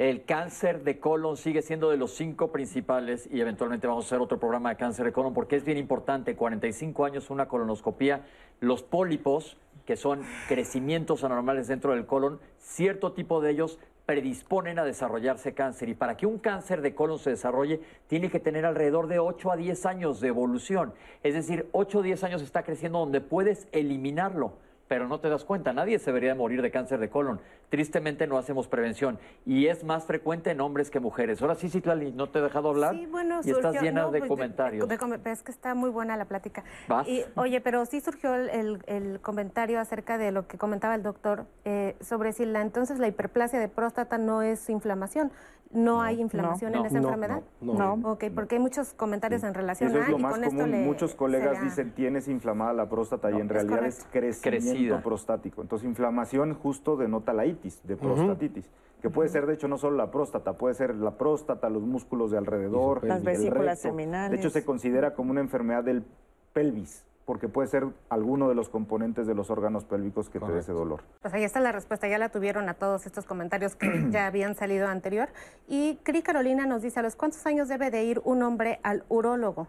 [0.01, 4.21] El cáncer de colon sigue siendo de los cinco principales y eventualmente vamos a hacer
[4.21, 8.25] otro programa de cáncer de colon porque es bien importante, 45 años una colonoscopía,
[8.61, 9.57] los pólipos
[9.89, 15.89] que son crecimientos anormales dentro del colon, cierto tipo de ellos predisponen a desarrollarse cáncer.
[15.89, 19.51] Y para que un cáncer de colon se desarrolle, tiene que tener alrededor de 8
[19.51, 20.93] a 10 años de evolución.
[21.23, 24.53] Es decir, 8 o 10 años está creciendo donde puedes eliminarlo
[24.89, 25.73] pero no te das cuenta.
[25.73, 27.41] Nadie se debería morir de cáncer de colon.
[27.69, 31.41] Tristemente no hacemos prevención y es más frecuente en hombres que mujeres.
[31.43, 34.29] Ahora sí, Citlali, no te he dejado hablar sí, bueno, y estás llena de pues,
[34.29, 34.89] comentarios.
[34.91, 36.65] es que está muy buena la plática.
[36.89, 37.07] ¿Vas?
[37.07, 41.97] Y, oye, pero sí surgió el, comentario acerca de lo que comentaba el doctor eh,
[42.01, 45.31] sobre si la entonces la hiperplasia de próstata no es inflamación.
[45.71, 47.43] ¿No, hay inflamación en esa enfermedad?
[47.61, 50.85] No, Ok, porque hay muchos comentarios en relación Eso es lo más común.
[50.85, 55.63] Muchos colegas dicen tienes inflamada la próstata y en realidad es, crecimiento prostático.
[55.63, 58.69] Entonces, inflamación justo denota la itis, de prostatitis.
[59.01, 62.31] Que puede ser, de hecho, no solo la próstata, puede ser la próstata, los músculos
[62.31, 64.33] de alrededor, las vesículas seminales.
[64.33, 66.05] De hecho, se considera como una enfermedad del
[66.53, 70.61] pelvis porque puede ser alguno de los componentes de los órganos pélvicos que te dé
[70.61, 71.03] ese dolor.
[71.21, 74.55] Pues ahí está la respuesta, ya la tuvieron a todos estos comentarios que ya habían
[74.55, 75.29] salido anterior.
[75.69, 79.05] Y Cri Carolina nos dice, ¿a los cuántos años debe de ir un hombre al
[79.11, 79.69] urólogo?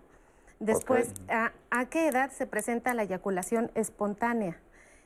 [0.61, 4.57] Después, ¿a, qué edad se presenta la eyaculación espontánea?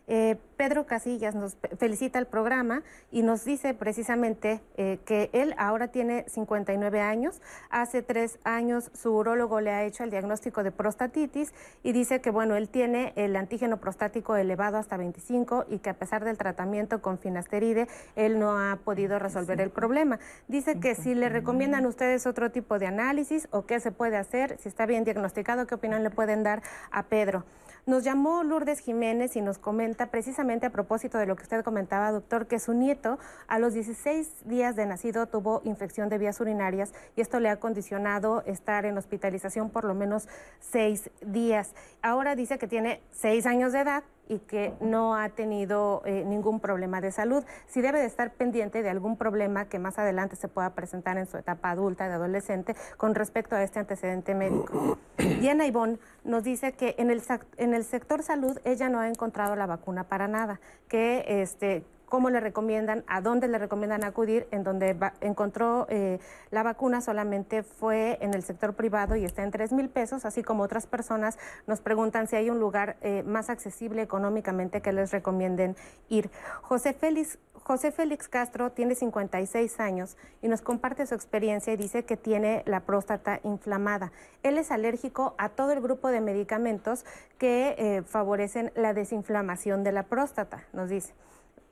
[0.07, 5.87] Eh, Pedro Casillas nos felicita el programa y nos dice precisamente eh, que él ahora
[5.89, 7.41] tiene 59 años.
[7.69, 12.31] Hace tres años su urólogo le ha hecho el diagnóstico de prostatitis y dice que
[12.31, 17.01] bueno, él tiene el antígeno prostático elevado hasta 25 y que a pesar del tratamiento
[17.01, 20.19] con finasteride, él no ha podido resolver el problema.
[20.47, 24.57] Dice que si le recomiendan ustedes otro tipo de análisis o qué se puede hacer,
[24.59, 27.43] si está bien diagnosticado, qué opinión le pueden dar a Pedro.
[27.86, 32.13] Nos llamó Lourdes Jiménez y nos comenta precisamente a propósito de lo que usted comentaba,
[32.13, 36.93] doctor, que su nieto a los 16 días de nacido tuvo infección de vías urinarias
[37.17, 40.29] y esto le ha condicionado estar en hospitalización por lo menos
[40.61, 41.75] seis días.
[42.01, 46.59] Ahora dice que tiene seis años de edad, y que no ha tenido eh, ningún
[46.59, 47.43] problema de salud.
[47.67, 51.26] Si debe de estar pendiente de algún problema que más adelante se pueda presentar en
[51.26, 54.97] su etapa adulta, de adolescente, con respecto a este antecedente médico.
[55.17, 57.21] Diana Ivonne nos dice que en el,
[57.57, 61.84] en el sector salud ella no ha encontrado la vacuna para nada, que este,
[62.14, 66.20] cómo le recomiendan, a dónde le recomiendan acudir, en donde encontró eh,
[66.51, 70.43] la vacuna solamente fue en el sector privado y está en 3 mil pesos, así
[70.43, 75.09] como otras personas nos preguntan si hay un lugar eh, más accesible económicamente que les
[75.09, 75.76] recomienden
[76.07, 76.30] ir.
[76.61, 82.05] José Félix José Félix Castro tiene 56 años y nos comparte su experiencia y dice
[82.05, 84.11] que tiene la próstata inflamada.
[84.43, 87.05] Él es alérgico a todo el grupo de medicamentos
[87.39, 91.16] que eh, favorecen la desinflamación de la próstata, nos dice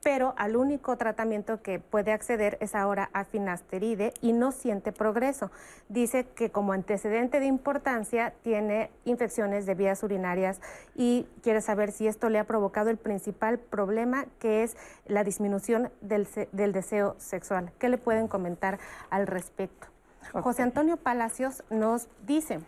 [0.03, 5.51] pero al único tratamiento que puede acceder es ahora a finasteride y no siente progreso.
[5.89, 10.59] Dice que como antecedente de importancia tiene infecciones de vías urinarias
[10.95, 14.75] y quiere saber si esto le ha provocado el principal problema que es
[15.05, 17.71] la disminución del, deseo sexual.
[17.77, 18.79] ¿Qué le pueden comentar
[19.09, 19.87] al respecto?
[20.33, 22.59] José Antonio Palacios nos dice,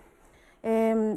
[0.63, 1.13] em,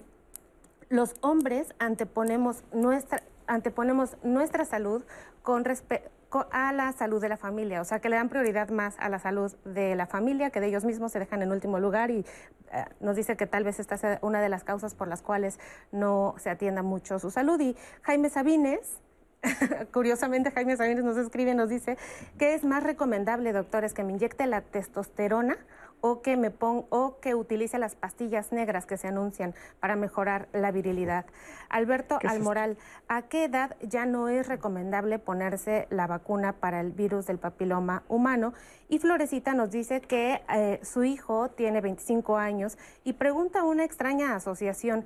[0.89, 5.05] los hombres anteponemos nuestra anteponemos nuestra salud
[5.42, 6.11] con respecto
[6.51, 9.18] a la salud de la familia, o sea, que le dan prioridad más a la
[9.18, 12.24] salud de la familia, que de ellos mismos se dejan en último lugar y
[12.72, 15.59] eh, nos dice que tal vez esta sea una de las causas por las cuales
[15.92, 17.61] no se atienda mucho su salud.
[17.61, 19.01] Y Jaime Sabines,
[19.92, 21.97] curiosamente Jaime Sabines nos escribe, nos dice
[22.38, 25.57] que es más recomendable, doctores, que me inyecte la testosterona
[26.01, 30.49] o que me ponga o que utilice las pastillas negras que se anuncian para mejorar
[30.53, 31.26] la virilidad.
[31.68, 32.76] Alberto Almoral,
[33.09, 38.05] ¿a qué edad ya no es recomendable ponerse la vacuna para el virus del papiloma
[38.09, 38.55] humano?
[38.88, 44.34] Y Florecita nos dice que eh, su hijo tiene 25 años y pregunta una extraña
[44.34, 45.05] asociación.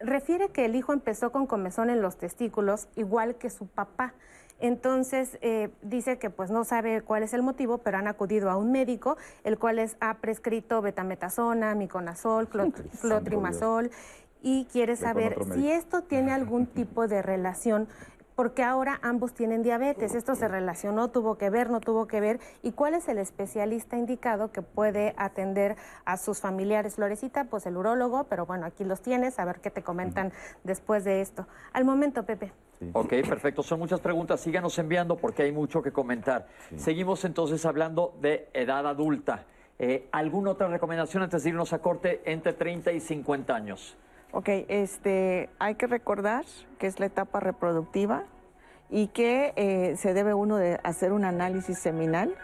[0.00, 4.14] Refiere que el hijo empezó con comezón en los testículos, igual que su papá.
[4.62, 8.56] Entonces eh, dice que pues no sabe cuál es el motivo, pero han acudido a
[8.56, 12.48] un médico, el cual les ha prescrito betametasona, miconazol,
[13.00, 13.90] clotrimazol
[14.40, 17.88] y quiere saber si esto tiene algún tipo de relación
[18.34, 20.14] porque ahora ambos tienen diabetes.
[20.14, 22.40] Esto se relacionó, tuvo que ver, no tuvo que ver.
[22.62, 26.96] ¿Y cuál es el especialista indicado que puede atender a sus familiares?
[26.96, 30.32] Florecita, pues el urólogo, pero bueno, aquí los tienes, a ver qué te comentan
[30.64, 31.46] después de esto.
[31.72, 32.52] Al momento, Pepe.
[32.92, 33.62] Ok, perfecto.
[33.62, 34.40] Son muchas preguntas.
[34.40, 36.48] Síganos enviando porque hay mucho que comentar.
[36.76, 39.44] Seguimos entonces hablando de edad adulta.
[39.78, 43.96] Eh, ¿Alguna otra recomendación antes de irnos a corte entre 30 y 50 años?
[44.32, 46.44] Ok, este, hay que recordar
[46.78, 48.24] que es la etapa reproductiva
[48.88, 52.34] y que eh, se debe uno de hacer un análisis seminal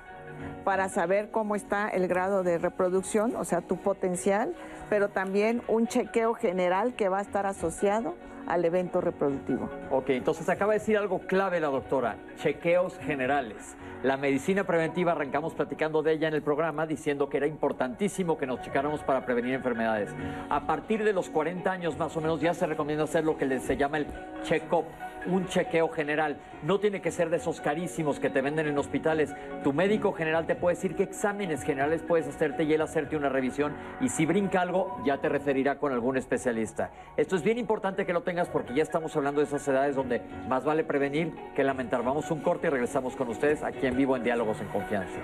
[0.64, 4.54] para saber cómo está el grado de reproducción, o sea, tu potencial,
[4.90, 8.16] pero también un chequeo general que va a estar asociado
[8.46, 9.70] al evento reproductivo.
[9.90, 13.76] Ok, entonces acaba de decir algo clave la doctora, chequeos generales.
[14.04, 18.46] La medicina preventiva, arrancamos platicando de ella en el programa, diciendo que era importantísimo que
[18.46, 20.14] nos checáramos para prevenir enfermedades.
[20.48, 23.58] A partir de los 40 años más o menos ya se recomienda hacer lo que
[23.58, 24.06] se llama el
[24.44, 24.84] check-up
[25.26, 26.38] un chequeo general.
[26.62, 29.34] No tiene que ser de esos carísimos que te venden en hospitales.
[29.62, 33.28] Tu médico general te puede decir qué exámenes generales puedes hacerte y él hacerte una
[33.28, 33.74] revisión.
[34.00, 36.90] Y si brinca algo, ya te referirá con algún especialista.
[37.16, 40.22] Esto es bien importante que lo tengas porque ya estamos hablando de esas edades donde
[40.48, 42.02] más vale prevenir que lamentar.
[42.02, 45.18] Vamos un corte y regresamos con ustedes aquí en vivo en Diálogos en Confianza.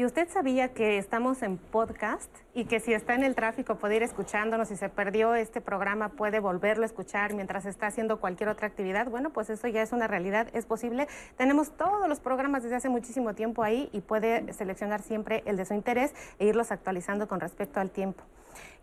[0.00, 3.96] ¿Y usted sabía que estamos en podcast y que si está en el tráfico puede
[3.96, 8.48] ir escuchándonos, si se perdió este programa puede volverlo a escuchar mientras está haciendo cualquier
[8.48, 9.10] otra actividad?
[9.10, 11.06] Bueno, pues eso ya es una realidad, es posible.
[11.36, 15.66] Tenemos todos los programas desde hace muchísimo tiempo ahí y puede seleccionar siempre el de
[15.66, 18.24] su interés e irlos actualizando con respecto al tiempo.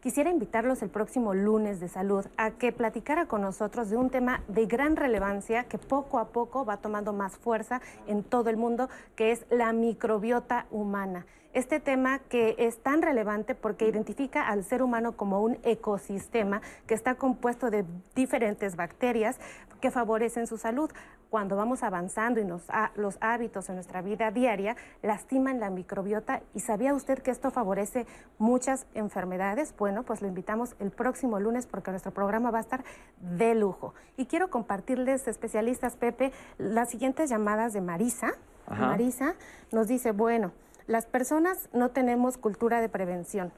[0.02, 4.42] Quisiera invitarlos el próximo lunes de salud a que platicara con nosotros de un tema
[4.48, 8.90] de gran relevancia que poco a poco va tomando más fuerza en todo el mundo,
[9.16, 11.26] que es la microbiota humana
[11.58, 16.94] este tema que es tan relevante porque identifica al ser humano como un ecosistema que
[16.94, 17.84] está compuesto de
[18.14, 19.40] diferentes bacterias
[19.82, 20.92] que favorecen su salud.
[21.32, 26.60] Cuando vamos avanzando y nos, los hábitos en nuestra vida diaria lastiman la microbiota y
[26.60, 28.06] sabía usted que esto favorece
[28.38, 32.84] muchas enfermedades, bueno, pues lo invitamos el próximo lunes porque nuestro programa va a estar
[33.20, 33.96] de lujo.
[34.16, 38.34] Y quiero compartirles, especialistas Pepe, las siguientes llamadas de Marisa.
[38.70, 39.34] Marisa
[39.72, 40.52] nos dice, bueno,
[40.88, 43.52] las personas no tenemos cultura de prevención.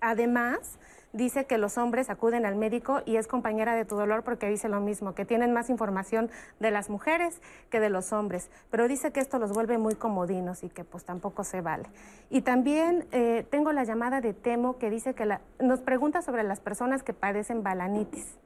[0.00, 0.78] Además,
[1.12, 4.68] dice que los hombres acuden al médico y es compañera de tu dolor porque dice
[4.68, 7.40] lo mismo, que tienen más información de las mujeres
[7.70, 11.04] que de los hombres, pero dice que esto los vuelve muy comodinos y que pues
[11.04, 11.84] tampoco se vale.
[12.30, 16.60] Y también eh, tengo la llamada de Temo que dice que nos pregunta sobre las
[16.60, 18.38] personas que padecen balanitis.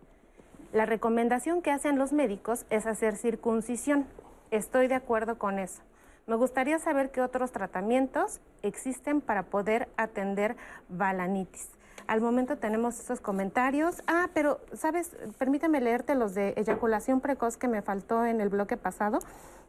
[0.72, 4.06] La recomendación que hacen los médicos es hacer circuncisión.
[4.50, 5.82] Estoy de acuerdo con eso.
[6.28, 10.56] Me gustaría saber qué otros tratamientos existen para poder atender
[10.88, 11.70] balanitis.
[12.08, 14.02] Al momento tenemos esos comentarios.
[14.08, 15.16] Ah, pero, ¿sabes?
[15.38, 19.20] Permíteme leerte los de eyaculación precoz que me faltó en el bloque pasado,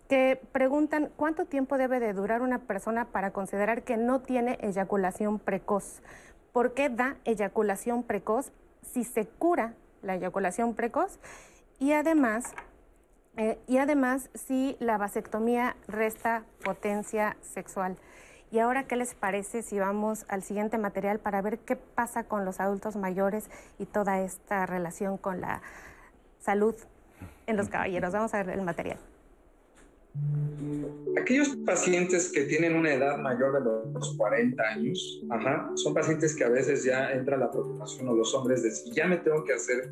[0.09, 5.37] que preguntan cuánto tiempo debe de durar una persona para considerar que no tiene eyaculación
[5.37, 6.01] precoz.
[6.53, 8.51] ¿Por qué da eyaculación precoz
[8.81, 11.19] si se cura la eyaculación precoz?
[11.77, 12.55] Y además,
[13.37, 17.95] eh, y además, si la vasectomía resta potencia sexual.
[18.51, 22.45] Y ahora, ¿qué les parece si vamos al siguiente material para ver qué pasa con
[22.45, 25.61] los adultos mayores y toda esta relación con la
[26.39, 26.73] salud
[27.45, 28.11] en los caballeros?
[28.11, 28.97] Vamos a ver el material.
[31.21, 35.21] Aquellos pacientes que tienen una edad mayor de los 40 años,
[35.75, 39.05] son pacientes que a veces ya entra la preocupación o los hombres de si ya
[39.07, 39.91] me tengo que hacer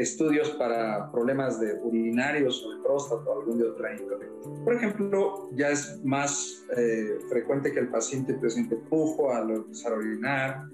[0.00, 4.26] estudios para problemas de urinarios o de próstata o algún de otra índole.
[4.64, 9.96] Por ejemplo, ya es más eh, frecuente que el paciente presente pujo al empezar a
[9.96, 10.64] orinar,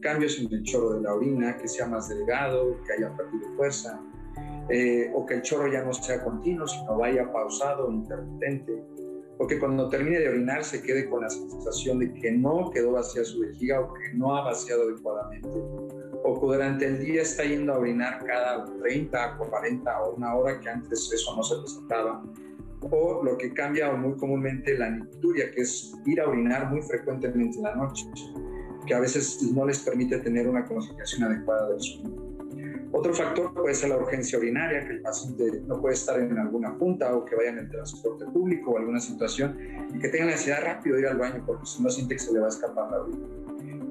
[0.00, 4.00] cambios en el chorro de la orina, que sea más delgado, que haya perdido fuerza,
[4.70, 8.82] eh, o que el chorro ya no sea continuo, sino vaya pausado o intermitente,
[9.36, 12.92] o que cuando termine de orinar se quede con la sensación de que no quedó
[12.92, 15.48] vacía su vejiga o que no ha vaciado adecuadamente
[16.22, 20.60] o que durante el día está yendo a orinar cada 30, 40 o una hora
[20.60, 22.22] que antes eso no se presentaba.
[22.82, 27.58] O lo que cambia muy comúnmente la nicturia, que es ir a orinar muy frecuentemente
[27.58, 28.06] en la noche,
[28.86, 32.30] que a veces no les permite tener una concentración adecuada del sueño.
[32.92, 36.76] Otro factor puede ser la urgencia urinaria, que el paciente no puede estar en alguna
[36.76, 39.56] punta o que vaya en el transporte público o alguna situación
[39.94, 42.32] y que tenga necesidad rápido de ir al baño porque si no siente que se
[42.32, 43.26] le va a escapar la orina.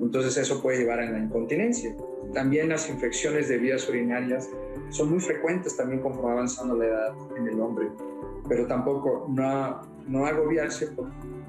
[0.02, 1.96] Entonces eso puede llevar a la incontinencia.
[2.34, 4.50] También las infecciones de vías urinarias
[4.90, 7.90] son muy frecuentes también conforme avanzando la edad en el hombre,
[8.48, 10.90] pero tampoco no, no agobiarse,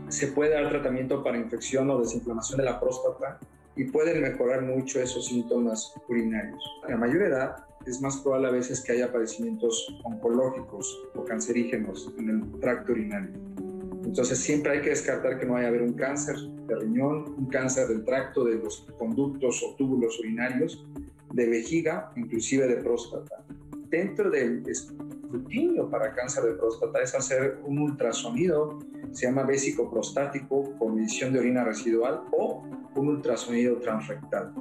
[0.09, 3.39] se puede dar tratamiento para infección o desinflamación de la próstata
[3.76, 6.62] y pueden mejorar mucho esos síntomas urinarios.
[6.85, 12.12] A la mayor edad es más probable a veces que haya padecimientos oncológicos o cancerígenos
[12.18, 13.70] en el tracto urinario.
[14.11, 16.34] Entonces siempre hay que descartar que no vaya a haber un cáncer
[16.66, 20.84] de riñón, un cáncer del tracto de los conductos o túbulos urinarios,
[21.32, 23.44] de vejiga, inclusive de próstata.
[23.88, 28.80] Dentro del escrutinio para cáncer de próstata es hacer un ultrasonido,
[29.12, 32.64] se llama vésico prostático con medición de orina residual o
[32.96, 34.52] un ultrasonido transrectal.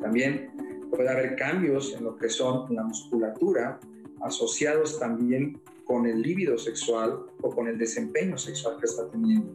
[0.00, 0.52] También
[0.90, 3.78] puede haber cambios en lo que son la musculatura
[4.22, 9.54] asociados también con el líbido sexual o con el desempeño sexual que está teniendo.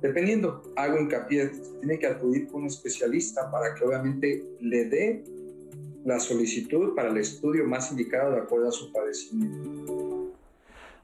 [0.00, 1.50] Dependiendo, hago hincapié,
[1.80, 5.24] tiene que acudir con un especialista para que obviamente le dé
[6.04, 10.32] la solicitud para el estudio más indicado de acuerdo a su padecimiento.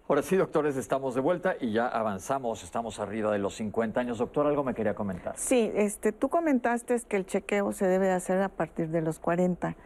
[0.09, 4.19] Ahora sí, doctores, estamos de vuelta y ya avanzamos, estamos arriba de los 50 años.
[4.19, 5.35] Doctor, algo me quería comentar.
[5.39, 9.77] Sí, este, tú comentaste que el chequeo se debe hacer a partir de los 40.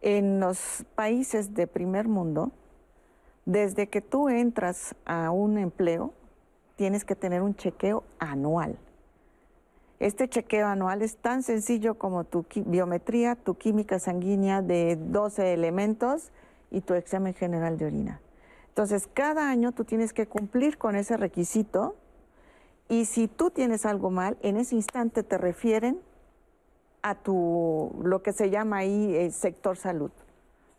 [0.00, 2.52] En los países de primer mundo,
[3.44, 6.12] desde que tú entras a un empleo,
[6.76, 8.78] tienes que tener un chequeo anual.
[9.98, 16.32] Este chequeo anual es tan sencillo como tu biometría, tu química sanguínea de 12 elementos
[16.70, 18.20] y tu examen general de orina.
[18.68, 21.94] Entonces, cada año tú tienes que cumplir con ese requisito
[22.88, 26.00] y si tú tienes algo mal, en ese instante te refieren
[27.02, 30.10] a tu, lo que se llama ahí el sector salud.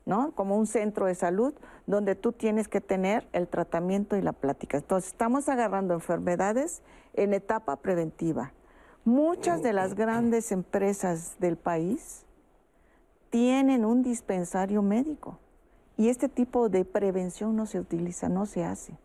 [0.05, 0.33] ¿No?
[0.33, 1.53] Como un centro de salud
[1.87, 4.77] donde tú tienes que tener el tratamiento y la plática.
[4.77, 6.81] Entonces, estamos agarrando enfermedades
[7.13, 8.53] en etapa preventiva.
[9.05, 12.25] Muchas de las grandes empresas del país
[13.29, 15.39] tienen un dispensario médico.
[15.97, 18.97] Y este tipo de prevención no se utiliza, no se hace.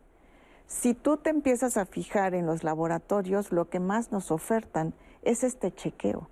[0.66, 5.44] Si tú te empiezas a fijar en los laboratorios, lo que más nos ofertan es
[5.44, 6.28] este chequeo.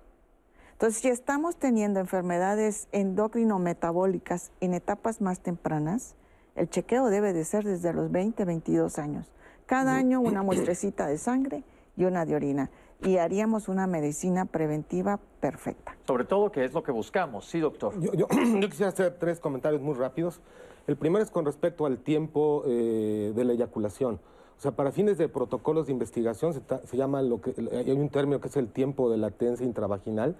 [0.77, 6.15] Entonces, si estamos teniendo enfermedades endocrino-metabólicas en etapas más tempranas,
[6.53, 9.25] el chequeo debe de ser desde los 20, 22 años.
[9.65, 11.63] Cada año una muestrecita de sangre
[11.95, 12.69] y una de orina.
[13.01, 15.97] Y haríamos una medicina preventiva perfecta.
[16.05, 17.47] Sobre todo, que es lo que buscamos.
[17.47, 17.99] Sí, doctor.
[17.99, 18.27] Yo, yo,
[18.59, 20.41] yo quisiera hacer tres comentarios muy rápidos.
[20.85, 24.19] El primero es con respecto al tiempo eh, de la eyaculación.
[24.55, 28.09] O sea, para fines de protocolos de investigación se, se llama lo que hay un
[28.09, 30.35] término que es el tiempo de latencia intravaginal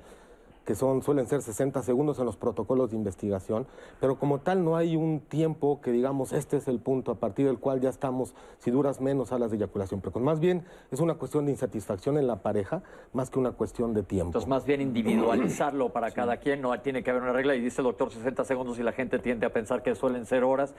[0.67, 3.65] que son, suelen ser 60 segundos en los protocolos de investigación,
[4.01, 7.45] pero como tal no hay un tiempo que digamos este es el punto a partir
[7.45, 10.21] del cual ya estamos, si duras menos, a de eyaculación precoz.
[10.21, 14.03] Más bien es una cuestión de insatisfacción en la pareja, más que una cuestión de
[14.03, 14.27] tiempo.
[14.27, 17.79] Entonces, más bien individualizarlo para cada quien, no tiene que haber una regla y dice
[17.79, 20.75] el doctor 60 segundos y la gente tiende a pensar que suelen ser horas.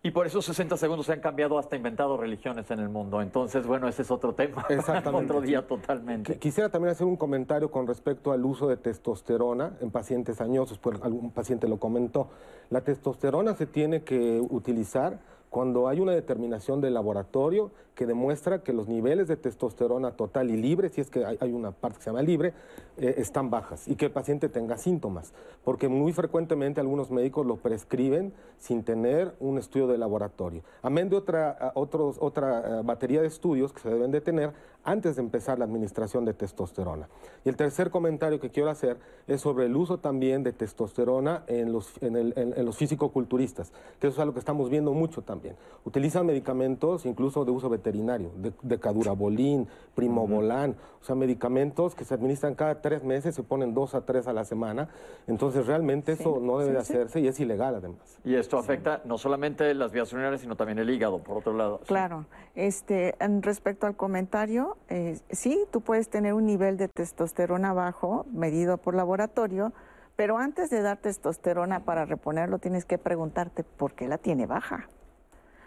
[0.00, 3.20] Y por esos 60 segundos se han cambiado hasta inventado religiones en el mundo.
[3.20, 4.64] Entonces, bueno, ese es otro tema.
[4.70, 5.32] Exactamente.
[5.32, 6.38] otro día totalmente.
[6.38, 11.02] Quisiera también hacer un comentario con respecto al uso de testosterona en pacientes añosos, pues
[11.02, 12.30] algún paciente lo comentó.
[12.70, 15.18] La testosterona se tiene que utilizar
[15.50, 20.56] cuando hay una determinación del laboratorio que demuestra que los niveles de testosterona total y
[20.56, 22.52] libre, si es que hay, una parte que se llama libre,
[22.96, 25.32] eh, están bajas y que el paciente tenga síntomas,
[25.64, 30.62] porque muy frecuentemente algunos médicos lo prescriben sin tener un estudio de laboratorio.
[30.82, 34.52] Amén de otra, otra batería de estudios que se deben de tener
[34.88, 37.08] antes de empezar la administración de testosterona.
[37.44, 41.72] Y el tercer comentario que quiero hacer es sobre el uso también de testosterona en
[41.72, 43.70] los, en, el, en, los fisicoculturistas,
[44.00, 45.56] que eso es algo que estamos viendo mucho también.
[45.84, 52.14] Utilizan medicamentos incluso de uso veterinario, de, de cadurabolín, primobolán, o sea, medicamentos que se
[52.14, 54.88] administran cada tres meses, se ponen dos a tres a la semana.
[55.26, 58.18] Entonces, realmente eso no debe de hacerse y es ilegal además.
[58.24, 61.80] Y esto afecta no solamente las vías urinarias, sino también el hígado, por otro lado.
[61.86, 62.26] Claro.
[62.54, 68.78] Este, respecto al comentario, eh, sí, tú puedes tener un nivel de testosterona bajo, medido
[68.78, 69.72] por laboratorio,
[70.16, 74.88] pero antes de dar testosterona para reponerlo, tienes que preguntarte por qué la tiene baja.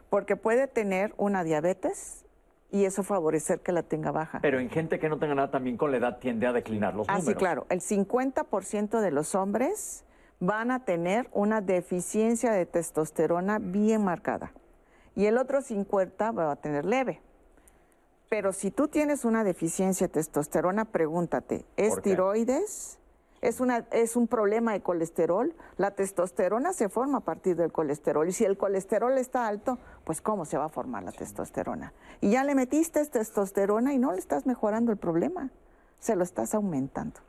[0.09, 2.26] Porque puede tener una diabetes
[2.70, 4.39] y eso favorecer que la tenga baja.
[4.41, 7.07] Pero en gente que no tenga nada también con la edad tiende a declinar los
[7.09, 7.38] ah, números.
[7.38, 7.66] claro.
[7.70, 10.05] El 50% de los hombres
[10.39, 14.51] van a tener una deficiencia de testosterona bien marcada.
[15.16, 17.22] Y el otro 50 va a tener leve.
[18.32, 22.97] Pero si tú tienes una deficiencia de testosterona, pregúntate, ¿es tiroides?
[23.41, 25.53] ¿Es, una, ¿Es un problema de colesterol?
[25.75, 28.25] La testosterona se forma a partir del colesterol.
[28.29, 31.91] Y si el colesterol está alto, pues ¿cómo se va a formar la testosterona?
[32.21, 35.49] Y ya le metiste testosterona y no le estás mejorando el problema,
[35.99, 37.19] se lo estás aumentando.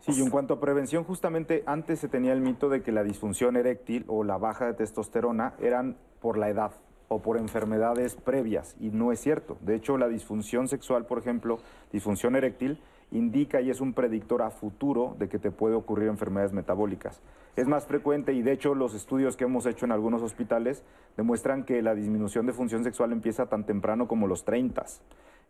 [0.00, 3.04] Sí, y en cuanto a prevención, justamente antes se tenía el mito de que la
[3.04, 6.72] disfunción eréctil o la baja de testosterona eran por la edad
[7.12, 9.58] o por enfermedades previas, y no es cierto.
[9.62, 11.58] De hecho, la disfunción sexual, por ejemplo,
[11.92, 12.78] disfunción eréctil,
[13.10, 17.20] indica y es un predictor a futuro de que te puede ocurrir enfermedades metabólicas.
[17.56, 20.84] Es más frecuente y de hecho los estudios que hemos hecho en algunos hospitales
[21.16, 24.84] demuestran que la disminución de función sexual empieza tan temprano como los 30.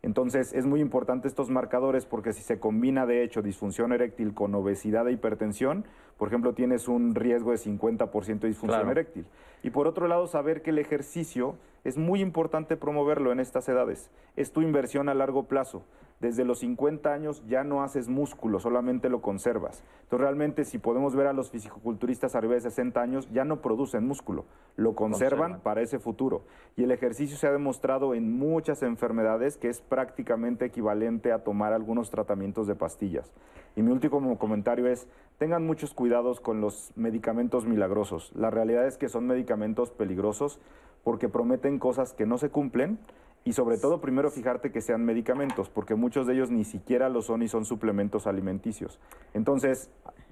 [0.03, 4.55] Entonces es muy importante estos marcadores porque si se combina de hecho disfunción eréctil con
[4.55, 5.85] obesidad e hipertensión,
[6.17, 9.25] por ejemplo, tienes un riesgo de 50% de disfunción eréctil.
[9.63, 14.11] Y por otro lado, saber que el ejercicio es muy importante promoverlo en estas edades.
[14.35, 15.83] Es tu inversión a largo plazo
[16.21, 19.83] desde los 50 años ya no haces músculo, solamente lo conservas.
[20.03, 24.05] Entonces realmente si podemos ver a los fisicoculturistas arriba de 60 años, ya no producen
[24.05, 24.45] músculo,
[24.77, 26.43] lo conservan, para ese futuro.
[26.77, 31.73] Y el ejercicio se ha demostrado en muchas enfermedades que es prácticamente equivalente a tomar
[31.73, 33.33] algunos tratamientos de pastillas.
[33.75, 35.07] Y mi último comentario es,
[35.39, 38.31] tengan muchos cuidados con los medicamentos milagrosos.
[38.35, 40.59] La realidad es que son medicamentos peligrosos
[41.03, 42.99] porque prometen cosas que no se cumplen
[43.43, 47.21] y sobre todo, primero fijarte que sean medicamentos, porque muchos de ellos ni siquiera lo
[47.21, 48.99] son y son suplementos alimenticios.
[49.33, 49.89] Entonces,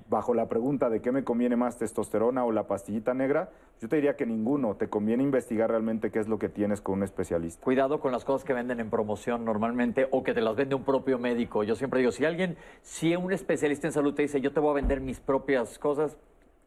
[0.10, 3.96] bajo la pregunta de qué me conviene más, testosterona o la pastillita negra, yo te
[3.96, 4.76] diría que ninguno.
[4.76, 7.64] Te conviene investigar realmente qué es lo que tienes con un especialista.
[7.64, 10.84] Cuidado con las cosas que venden en promoción normalmente o que te las vende un
[10.84, 11.64] propio médico.
[11.64, 14.72] Yo siempre digo, si alguien, si un especialista en salud te dice, yo te voy
[14.72, 16.18] a vender mis propias cosas,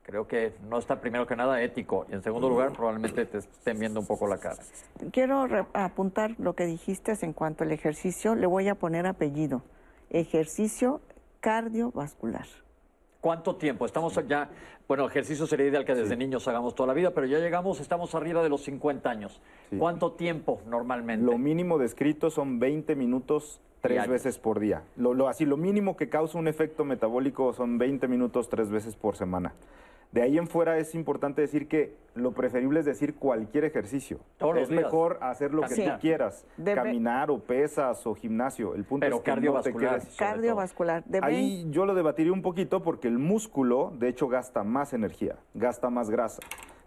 [0.03, 3.78] creo que no está primero que nada ético y en segundo lugar probablemente te estén
[3.78, 4.62] viendo un poco la cara.
[5.12, 9.62] Quiero apuntar lo que dijiste en cuanto al ejercicio, le voy a poner apellido,
[10.11, 11.00] ejercicio
[11.40, 12.46] cardiovascular.
[13.20, 13.86] ¿Cuánto tiempo?
[13.86, 14.50] Estamos ya,
[14.88, 18.16] bueno, ejercicio sería ideal que desde niños hagamos toda la vida, pero ya llegamos, estamos
[18.16, 19.40] arriba de los 50 años.
[19.78, 21.24] ¿Cuánto tiempo normalmente?
[21.24, 24.82] Lo mínimo descrito son 20 minutos tres veces por día.
[24.96, 28.96] Lo, lo, así, lo mínimo que causa un efecto metabólico son 20 minutos tres veces
[28.96, 29.53] por semana.
[30.13, 34.21] De ahí en fuera es importante decir que lo preferible es decir cualquier ejercicio.
[34.37, 34.83] Todos los es días.
[34.83, 35.85] mejor hacer lo que Sí.
[35.85, 38.75] tú quieras, Debe- caminar o pesas o gimnasio.
[38.75, 40.01] El punto Pero es que no te cardiovascular.
[40.01, 41.05] quedes- Cardiovascular.
[41.23, 45.89] Ahí yo lo debatiría un poquito porque el músculo, de hecho, gasta más energía, gasta
[45.89, 46.43] más grasa.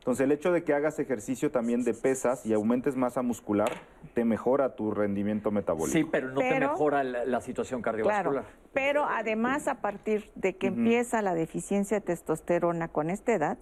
[0.06, 3.72] Entonces, el hecho de que hagas ejercicio también de pesas y aumentes masa muscular,
[4.14, 5.98] te mejora tu rendimiento metabólico.
[5.98, 8.44] Sí, pero no te mejora la, la situación Claro, cardiovascular.
[8.72, 13.58] pero además a partir de que empieza la deficiencia de testosterona con esta edad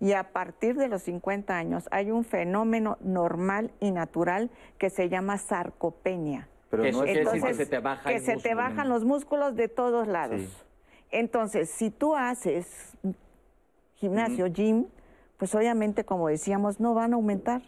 [0.00, 5.08] y a partir de los 50 años hay un fenómeno normal y natural que se
[5.08, 6.48] llama sarcopenia.
[6.68, 9.54] Pero no es decir que se te baja que el se te bajan los músculos
[9.54, 10.40] de todos lados.
[10.40, 10.48] Sí.
[11.12, 12.96] Entonces, si tú haces
[13.94, 14.86] gimnasio, gym,
[15.38, 17.62] pues obviamente, como decíamos, no van a aumentar.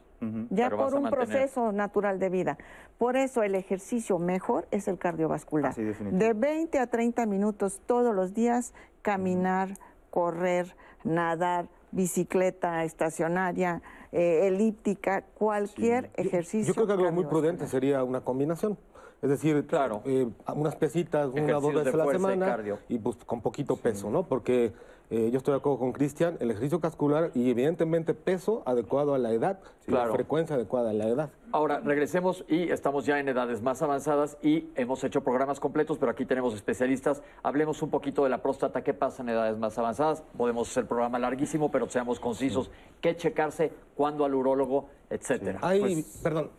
[0.51, 1.29] Ya por a un mantener.
[1.29, 2.59] proceso natural de vida.
[2.99, 5.71] Por eso el ejercicio mejor es el cardiovascular.
[5.71, 9.69] Así, de 20 a 30 minutos todos los días, caminar,
[10.11, 16.67] correr, nadar, bicicleta estacionaria, eh, elíptica, cualquier ejercicio.
[16.73, 18.77] Yo creo que algo muy prudente sería una combinación.
[19.23, 20.03] Es decir, Claro.
[20.05, 22.79] eh, unas pesitas una o dos de veces a la y semana cardio.
[22.89, 24.25] y pues con poquito peso, ¿no?
[24.25, 24.73] Porque
[25.11, 29.19] eh, yo estoy de acuerdo con Cristian, el ejercicio vascular y evidentemente peso adecuado a
[29.19, 30.09] la edad y Claro.
[30.11, 31.31] la frecuencia adecuada a la edad.
[31.51, 36.13] Ahora, regresemos y estamos ya en edades más avanzadas y hemos hecho programas completos, pero
[36.13, 37.23] aquí tenemos especialistas.
[37.43, 40.23] Hablemos un poquito de la próstata, qué pasa en edades más avanzadas.
[40.37, 42.71] Podemos hacer programa larguísimo, pero seamos concisos.
[43.01, 43.73] ¿Qué checarse?
[43.95, 44.91] ¿Cuándo al urólogo?
[45.09, 45.59] Etcétera.
[45.63, 46.51] Hay, Pues, perdón,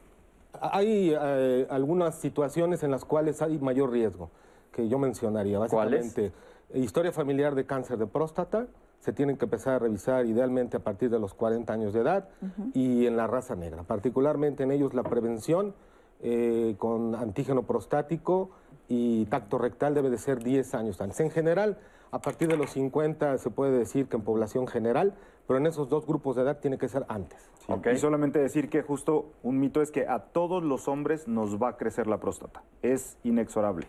[0.60, 4.32] hay eh, algunas situaciones en las cuales hay mayor riesgo
[4.72, 5.60] que yo mencionaría.
[5.60, 6.32] Básicamente,
[6.74, 8.68] historia familiar de cáncer de próstata,
[9.00, 12.30] se tienen que empezar a revisar idealmente a partir de los 40 años de edad
[12.74, 15.74] y en la raza negra, particularmente en ellos la prevención
[16.22, 18.52] eh, con antígeno prostático
[18.90, 21.20] y tacto rectal debe de ser 10 años antes.
[21.22, 21.78] En general,
[22.12, 25.14] a partir de los 50 se puede decir que en población general,
[25.48, 27.40] pero en esos dos grupos de edad tiene que ser antes.
[27.66, 27.72] Sí.
[27.72, 27.88] Ok.
[27.94, 31.70] Y solamente decir que justo un mito es que a todos los hombres nos va
[31.70, 32.64] a crecer la próstata.
[32.82, 33.88] Es inexorable.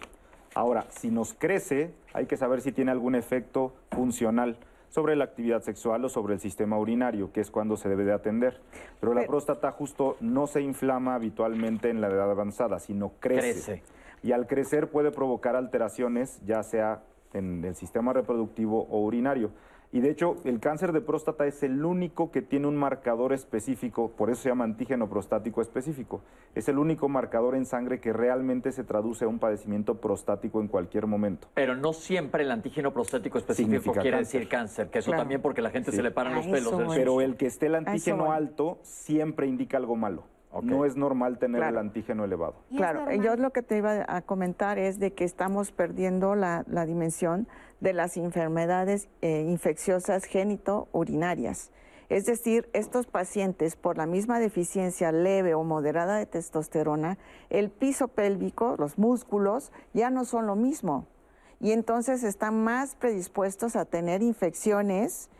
[0.55, 4.57] Ahora, si nos crece, hay que saber si tiene algún efecto funcional
[4.89, 8.13] sobre la actividad sexual o sobre el sistema urinario, que es cuando se debe de
[8.13, 8.61] atender.
[8.99, 13.53] Pero la próstata justo no se inflama habitualmente en la edad avanzada, sino crece.
[13.53, 13.83] Crece.
[14.23, 19.51] Y al crecer puede provocar alteraciones, ya sea en el sistema reproductivo o urinario.
[19.93, 24.13] Y de hecho, el cáncer de próstata es el único que tiene un marcador específico,
[24.13, 26.21] por eso se llama antígeno prostático específico.
[26.55, 30.69] Es el único marcador en sangre que realmente se traduce a un padecimiento prostático en
[30.69, 31.49] cualquier momento.
[31.55, 34.41] Pero no siempre el antígeno prostático específico Significa quiere cáncer.
[34.41, 35.23] decir cáncer, que eso Claro.
[35.23, 35.97] también porque la gente Sí.
[35.97, 36.73] se le paran A los pelos.
[36.95, 40.23] Pero el que esté el antígeno alto siempre indica algo malo.
[40.63, 41.73] No es normal tener Claro.
[41.75, 42.55] el antígeno elevado.
[42.77, 43.23] Claro, normal.
[43.23, 47.47] yo lo que te iba a comentar es de que estamos perdiendo la, la dimensión
[47.81, 51.71] de las enfermedades eh, infecciosas génito-urinarias.
[52.09, 57.19] Es decir, estos pacientes, por la misma deficiencia leve o moderada de testosterona,
[57.51, 61.07] el piso pélvico, los músculos, ya no son lo mismo.
[61.61, 65.31] Y entonces están más predispuestos a tener infecciones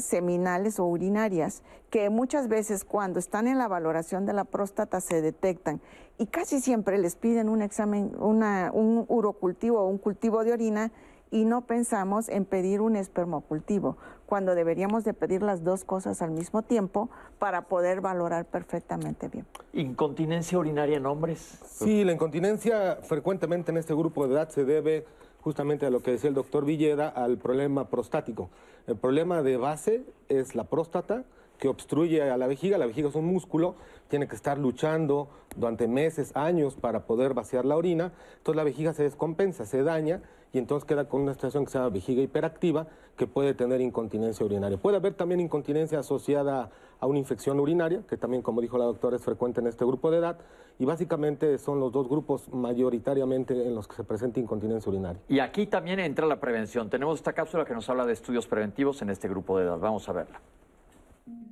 [0.00, 5.20] seminales o urinarias, que muchas veces cuando están en la valoración de la próstata se
[5.20, 5.80] detectan
[6.18, 10.92] y casi siempre les piden un examen, una, un urocultivo o un cultivo de orina
[11.30, 13.96] y no pensamos en pedir un espermocultivo,
[14.26, 19.46] cuando deberíamos de pedir las dos cosas al mismo tiempo para poder valorar perfectamente bien.
[19.72, 21.60] Incontinencia urinaria en hombres.
[21.66, 25.04] Sí, la incontinencia frecuentemente en este grupo de edad se debe
[25.40, 28.50] justamente a lo que decía el doctor Villeda, al problema prostático.
[28.88, 31.24] El problema de base es la próstata
[31.58, 32.78] que obstruye a la vejiga.
[32.78, 33.76] La vejiga es un músculo,
[34.08, 38.12] tiene que estar luchando durante meses, años para poder vaciar la orina.
[38.38, 41.78] Entonces la vejiga se descompensa, se daña y entonces queda con una situación que se
[41.78, 42.86] llama vejiga hiperactiva
[43.16, 44.78] que puede tener incontinencia urinaria.
[44.78, 49.16] Puede haber también incontinencia asociada a una infección urinaria, que también, como dijo la doctora,
[49.16, 50.38] es frecuente en este grupo de edad,
[50.78, 55.20] y básicamente son los dos grupos mayoritariamente en los que se presenta incontinencia urinaria.
[55.28, 56.90] Y aquí también entra la prevención.
[56.90, 59.78] Tenemos esta cápsula que nos habla de estudios preventivos en este grupo de edad.
[59.78, 60.40] Vamos a verla.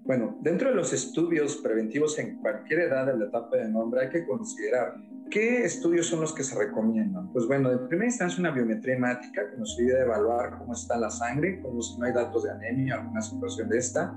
[0.04, 4.10] Bueno, dentro de los estudios preventivos en cualquier edad de la etapa de nombre hay
[4.10, 4.96] que considerar
[5.30, 7.32] qué estudios son los que se recomiendan.
[7.32, 10.98] Pues bueno, en primera instancia una biometría hemática que nos ayuda a evaluar cómo está
[10.98, 14.14] la sangre, como si no hay datos de anemia, alguna situación de esta.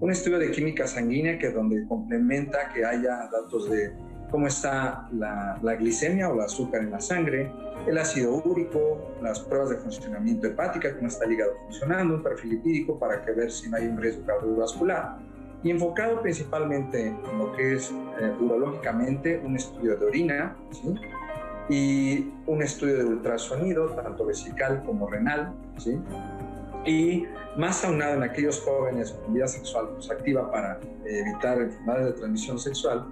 [0.00, 3.92] Un estudio de química sanguínea que donde complementa que haya datos de
[4.32, 7.52] cómo está la, la glicemia o el azúcar en la sangre,
[7.86, 12.50] el ácido úrico, las pruebas de funcionamiento hepática, cómo está el hígado funcionando, un perfil
[12.50, 15.18] lipídico para que ver si no hay un riesgo cardiovascular
[15.62, 20.94] y enfocado principalmente en lo que es eh, urológicamente un estudio de orina ¿sí?
[21.68, 25.54] y un estudio de ultrasonido, tanto vesical como renal.
[25.76, 26.00] ¿sí?
[26.84, 27.26] y
[27.56, 32.58] más aunado en aquellos jóvenes con vida sexual pues, activa para evitar enfermedades de transmisión
[32.58, 33.06] sexual,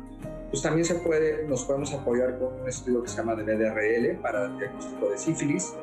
[0.50, 4.20] pues también se puede, nos podemos apoyar con un estudio que se llama de BDRL
[4.20, 5.74] para el diagnóstico de sífilis,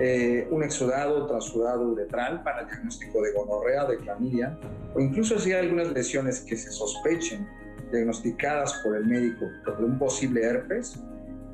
[0.00, 4.58] eh, un exudado, trasudado uretral para el diagnóstico de gonorrea, de clamidia,
[4.94, 7.46] o incluso si hay algunas lesiones que se sospechen
[7.92, 10.98] diagnosticadas por el médico por un posible herpes,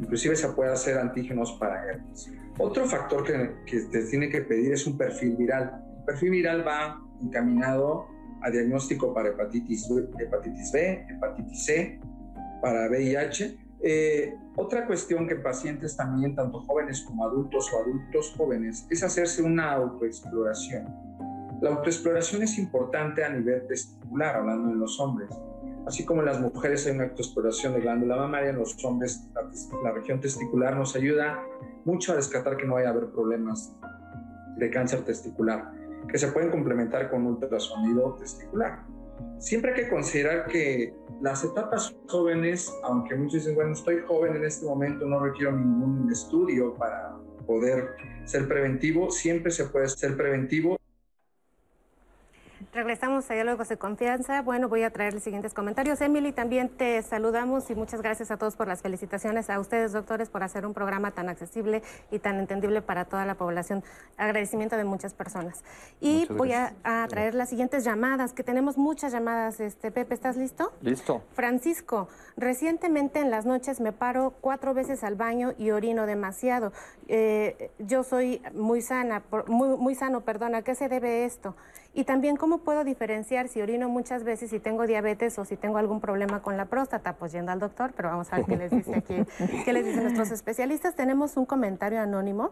[0.01, 2.31] inclusive se puede hacer antígenos para herpes.
[2.59, 5.83] Otro factor que, que te tiene que pedir es un perfil viral.
[5.99, 8.07] El perfil viral va encaminado
[8.43, 12.01] a diagnóstico para hepatitis, hepatitis B, hepatitis C,
[12.63, 13.59] para VIH.
[13.83, 19.43] Eh, otra cuestión que pacientes también, tanto jóvenes como adultos o adultos jóvenes, es hacerse
[19.43, 20.87] una autoexploración.
[21.61, 25.31] La autoexploración es importante a nivel testicular, hablando de los hombres.
[25.87, 29.43] Así como en las mujeres hay una autoexploración de glándula mamaria, en los hombres la,
[29.83, 31.43] la región testicular nos ayuda
[31.85, 33.75] mucho a descartar que no vaya a haber problemas
[34.57, 35.73] de cáncer testicular,
[36.09, 38.85] que se pueden complementar con ultrasonido testicular.
[39.39, 44.45] Siempre hay que considerar que las etapas jóvenes, aunque muchos dicen, bueno, estoy joven en
[44.45, 47.17] este momento, no requiero ningún estudio para
[47.47, 47.95] poder
[48.25, 50.77] ser preventivo, siempre se puede ser preventivo
[52.75, 54.41] Regresamos a Diálogos de Confianza.
[54.41, 56.01] Bueno, voy a traer los siguientes comentarios.
[56.01, 59.51] Emily, también te saludamos y muchas gracias a todos por las felicitaciones.
[59.51, 63.35] A ustedes, doctores, por hacer un programa tan accesible y tan entendible para toda la
[63.35, 63.85] población.
[64.17, 65.63] Agradecimiento de muchas personas.
[66.01, 66.73] Y voy a,
[67.11, 69.61] traer las siguientes llamadas, que tenemos muchas llamadas.
[69.61, 70.73] Este, Pepe, ¿estás listo?
[70.81, 71.23] Listo.
[71.35, 72.09] Francisco,
[72.39, 76.73] recientemente en las noches me paro cuatro veces al baño y orino demasiado.
[77.07, 80.55] Eh, yo soy muy sana, muy, muy sano, perdón.
[80.55, 81.55] ¿A qué se debe esto?
[81.95, 85.77] Y también cómo puedo diferenciar si orino muchas veces, si tengo diabetes o si tengo
[85.77, 88.71] algún problema con la próstata, pues yendo al doctor, pero vamos a ver qué les
[88.71, 89.27] dice aquí,
[89.65, 90.95] qué les dicen nuestros especialistas.
[90.95, 92.51] Tenemos un comentario anónimo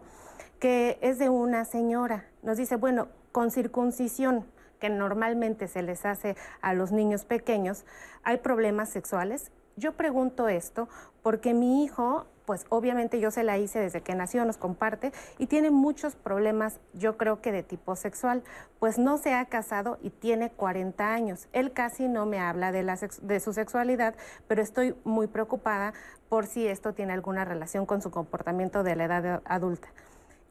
[0.59, 2.25] que es de una señora.
[2.43, 4.45] Nos dice, bueno, con circuncisión
[4.79, 7.85] que normalmente se les hace a los niños pequeños,
[8.23, 9.51] ¿hay problemas sexuales?
[9.75, 10.87] Yo pregunto esto
[11.23, 15.47] porque mi hijo pues obviamente yo se la hice desde que nació, nos comparte, y
[15.47, 18.43] tiene muchos problemas, yo creo que de tipo sexual,
[18.77, 21.47] pues no se ha casado y tiene 40 años.
[21.53, 24.15] Él casi no me habla de, su sexualidad,
[24.49, 25.93] pero estoy muy preocupada
[26.27, 29.87] por si esto tiene alguna relación con su comportamiento de la edad adulta.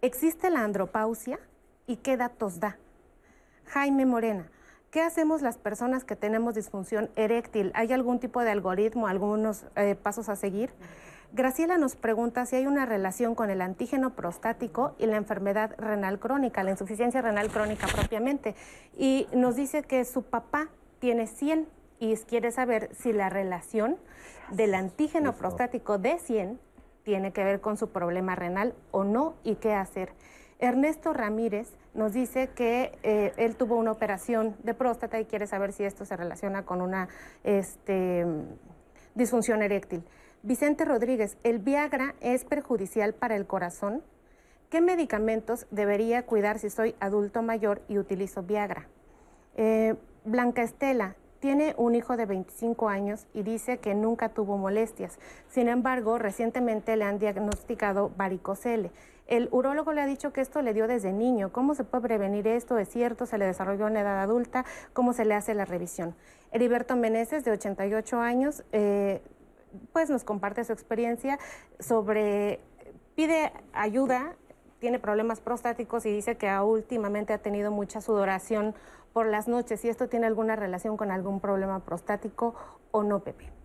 [0.01, 1.39] ¿Existe la andropausia
[1.87, 2.79] y qué datos da?
[3.67, 4.51] Jaime Morena.
[4.91, 7.73] ¿Qué hacemos las personas que tenemos disfunción eréctil?
[7.75, 10.73] ¿Hay algún tipo de algoritmo, algunos eh, pasos a seguir?
[11.33, 16.19] Graciela nos pregunta si hay una relación con el antígeno prostático y la enfermedad renal
[16.19, 18.57] crónica, la insuficiencia renal crónica propiamente.
[18.99, 21.69] Y nos dice que su papá tiene 100
[22.01, 23.97] y quiere saber si la relación
[24.51, 26.59] del antígeno prostático de 100
[27.05, 30.13] tiene que ver con su problema renal o no y qué hacer.
[30.59, 35.73] Ernesto Ramírez nos dice que eh, él tuvo una operación de próstata y quiere saber
[35.73, 37.09] si esto se relaciona con una
[37.45, 38.27] este,
[39.15, 40.03] disfunción eréctil.
[40.43, 44.03] Vicente Rodríguez, ¿el Viagra es perjudicial para el corazón?
[44.71, 48.89] ¿Qué medicamentos debería cuidar si soy adulto mayor y utilizo Viagra?
[49.57, 55.19] Eh, Blanca Estela tiene un hijo de 25 años y dice que nunca tuvo molestias.
[55.49, 58.93] Sin embargo, recientemente le han diagnosticado varicocele.
[59.27, 61.53] El urólogo le ha dicho que esto le dio desde niño.
[61.53, 62.79] ¿Cómo se puede prevenir esto?
[62.79, 63.27] ¿Es cierto?
[63.27, 64.65] ¿Se le desarrolló en edad adulta?
[64.95, 66.15] ¿Cómo se le hace la revisión?
[66.51, 69.23] Heriberto Meneses, de 88 años, eh,
[69.93, 71.39] pues nos comparte su experiencia
[71.79, 72.61] sobre,
[73.15, 74.37] pide ayuda,
[74.79, 78.75] tiene problemas prostáticos y dice que últimamente ha tenido mucha sudoración
[79.13, 79.81] por las noches.
[79.81, 82.55] Si esto tiene alguna relación con algún problema prostático
[82.91, 83.60] o no, Pepe.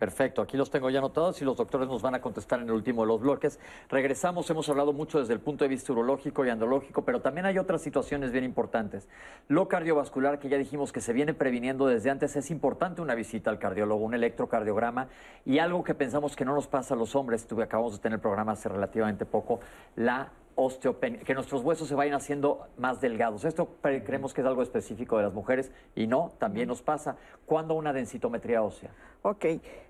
[0.00, 2.72] Perfecto, aquí los tengo ya anotados y los doctores nos van a contestar en el
[2.72, 3.60] último de los bloques.
[3.90, 7.58] Regresamos, hemos hablado mucho desde el punto de vista urológico y andrológico, pero también hay
[7.58, 9.10] otras situaciones bien importantes.
[9.48, 13.50] Lo cardiovascular, que ya dijimos que se viene previniendo desde antes, es importante una visita
[13.50, 15.08] al cardiólogo, un electrocardiograma
[15.44, 18.16] y algo que pensamos que no nos pasa a los hombres, tuve, acabamos de tener
[18.16, 19.60] el programa hace relativamente poco,
[19.96, 23.44] la osteopenia, que nuestros huesos se vayan haciendo más delgados.
[23.44, 27.16] Esto creemos que es algo específico de las mujeres y no, también nos pasa.
[27.46, 28.90] ¿Cuándo una densitometría ósea?
[29.22, 29.46] Ok,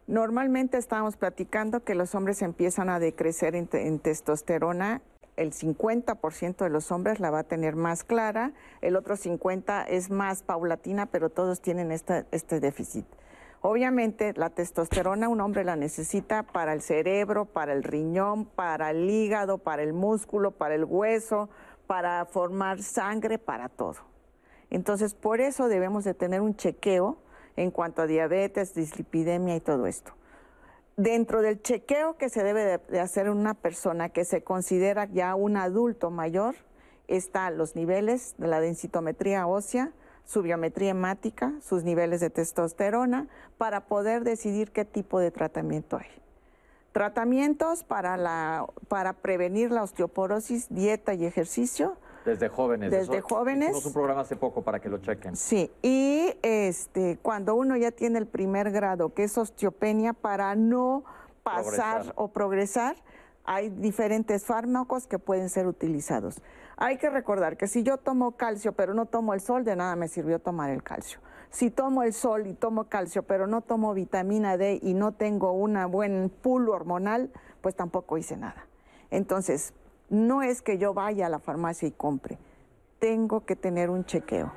[0.06, 5.02] normalmente estábamos platicando que los hombres empiezan a decrecer en, testosterona
[5.36, 8.52] el 50% de los hombres la va a tener más clara,
[8.82, 13.06] el otro 50% es más paulatina, pero todos tienen este déficit.
[13.62, 19.08] Obviamente la testosterona un hombre la necesita para el cerebro, para el riñón, para el
[19.10, 21.50] hígado, para el músculo, para el hueso,
[21.86, 23.96] para formar sangre, para todo.
[24.70, 27.18] Entonces, por eso debemos de tener un chequeo
[27.56, 30.12] en cuanto a diabetes, dislipidemia y todo esto.
[30.96, 35.56] Dentro del chequeo que se debe de, hacer una persona que se considera ya un
[35.56, 36.54] adulto mayor,
[37.08, 39.92] están los niveles de la densitometría ósea,
[40.30, 43.26] su biometría hemática, sus niveles de testosterona,
[43.58, 46.06] para poder decidir qué tipo de tratamiento hay.
[46.92, 51.96] Tratamientos para, la, para prevenir la osteoporosis, dieta y ejercicio.
[52.24, 52.92] Desde jóvenes.
[52.92, 53.70] Desde jóvenes.
[53.70, 55.34] Hicimos un programa hace poco para que lo chequen.
[55.34, 61.02] Sí, y este, cuando uno ya tiene el primer grado, que es osteopenia, para no
[61.42, 62.94] pasar o progresar,
[63.44, 66.40] hay diferentes fármacos que pueden ser utilizados.
[66.82, 69.96] Hay que recordar que si yo tomo calcio pero no tomo el sol, de nada
[69.96, 71.20] me sirvió tomar el calcio.
[71.50, 75.52] Si tomo el sol y tomo calcio pero no tomo vitamina D y no tengo
[75.52, 77.30] un buen pool hormonal,
[77.60, 78.66] pues tampoco hice nada.
[79.10, 79.74] Entonces,
[80.08, 82.38] no es que yo vaya a la farmacia y compre,
[82.98, 84.50] tengo que tener un chequeo.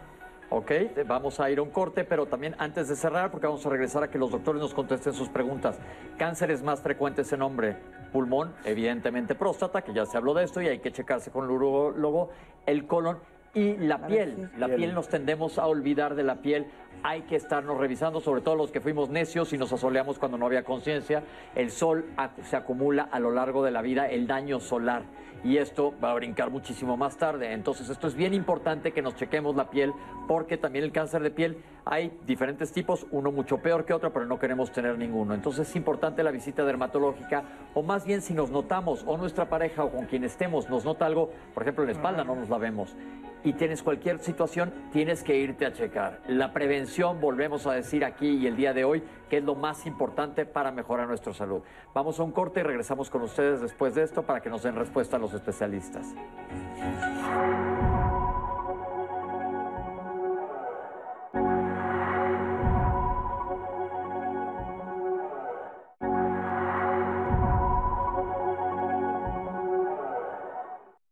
[0.55, 0.71] Ok,
[1.07, 4.03] vamos a ir a un corte, pero también antes de cerrar, porque vamos a regresar
[4.03, 5.79] a que los doctores nos contesten sus preguntas.
[6.15, 7.75] Cánceres más frecuentes en hombre,
[8.11, 11.49] pulmón, evidentemente próstata, que ya se habló de esto y hay que checarse con el
[11.49, 12.29] urólogo,
[12.67, 13.17] el colon
[13.55, 14.51] y la piel.
[14.59, 16.67] La piel nos tendemos a olvidar de la piel.
[17.01, 20.45] Hay que estarnos revisando, sobre todo los que fuimos necios y nos asoleamos cuando no
[20.45, 21.23] había conciencia.
[21.55, 22.05] El sol
[22.43, 25.01] se acumula a lo largo de la vida, el daño solar.
[25.43, 27.51] Y esto va a brincar muchísimo más tarde.
[27.51, 29.93] Entonces, esto es bien importante que nos chequemos la piel,
[30.27, 34.25] porque también el cáncer de piel hay diferentes tipos, uno mucho peor que otro, pero
[34.25, 35.33] no queremos tener ninguno.
[35.33, 37.43] Entonces, es importante la visita dermatológica,
[37.73, 41.05] o más bien si nos notamos, o nuestra pareja o con quien estemos nos nota
[41.05, 42.95] algo, por ejemplo, en la espalda no nos la vemos
[43.43, 46.21] y tienes cualquier situación, tienes que irte a checar.
[46.27, 49.03] La prevención, volvemos a decir aquí y el día de hoy,
[49.33, 51.63] que es lo más importante para mejorar nuestra salud.
[51.91, 54.75] Vamos a un corte y regresamos con ustedes después de esto para que nos den
[54.75, 56.13] respuesta a los especialistas.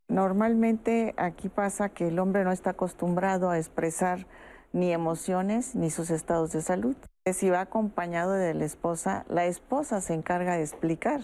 [0.08, 4.28] Normalmente aquí pasa que el hombre no está acostumbrado a expresar
[4.74, 6.96] ni emociones ni sus estados de salud.
[7.32, 11.22] Si va acompañado de la esposa, la esposa se encarga de explicar.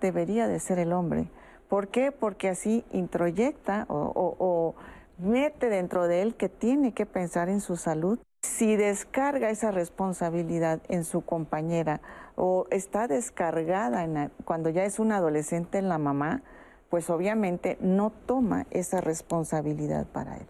[0.00, 1.28] Debería de ser el hombre.
[1.68, 2.12] ¿Por qué?
[2.12, 4.74] Porque así introyecta o,
[5.18, 8.18] mete dentro de él que tiene que pensar en su salud.
[8.42, 12.00] Si descarga esa responsabilidad en su compañera
[12.36, 16.42] o está descargada cuando ya es un adolescente en la mamá,
[16.88, 20.46] pues obviamente no toma esa responsabilidad para él.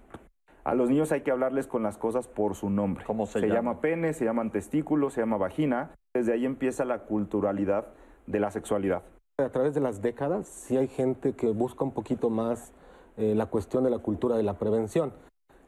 [0.70, 3.04] A los niños hay que hablarles con las cosas por su nombre.
[3.04, 3.54] ¿Cómo se, se llama?
[3.56, 5.96] llama pene, se llaman testículos, se llama vagina.
[6.14, 7.88] Desde ahí empieza la culturalidad
[8.28, 9.02] de la sexualidad.
[9.38, 12.72] A través de las décadas, sí hay gente que busca un poquito más
[13.16, 15.12] eh, la cuestión de la cultura de la prevención.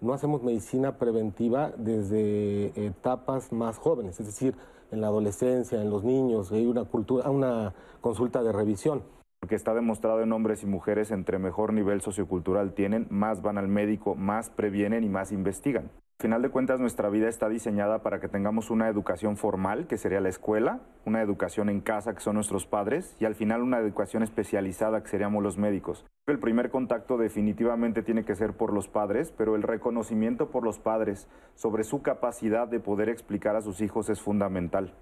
[0.01, 4.55] No hacemos medicina preventiva desde etapas más jóvenes, es decir,
[4.93, 9.03] en la adolescencia, en los niños, hay una, cultura, una consulta de revisión
[9.43, 13.66] porque está demostrado en hombres y mujeres entre mejor nivel sociocultural tienen, más van al
[13.66, 15.86] médico, más previenen y más investigan.
[15.86, 19.98] Al final de cuentas, nuestra vida está diseñada para que tengamos una educación formal, que
[19.98, 23.81] sería la escuela, una educación en casa, que son nuestros padres, y al final una
[23.81, 26.06] educación especializada, que seríamos los médicos.
[26.28, 30.78] El primer contacto definitivamente tiene que ser por los padres, pero el reconocimiento por los
[30.78, 34.94] padres sobre su capacidad de poder explicar a sus hijos es fundamental.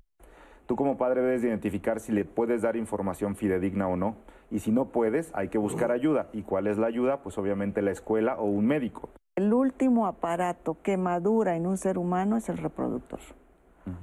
[0.70, 4.14] Tú como padre debes identificar si le puedes dar información fidedigna o no.
[4.52, 6.28] Y si no puedes, hay que buscar ayuda.
[6.32, 7.24] ¿Y cuál es la ayuda?
[7.24, 9.08] Pues obviamente la escuela o un médico.
[9.34, 13.18] El último aparato que madura en un ser humano es el reproductor.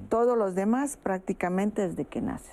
[0.09, 2.51] Todos los demás prácticamente desde que naces.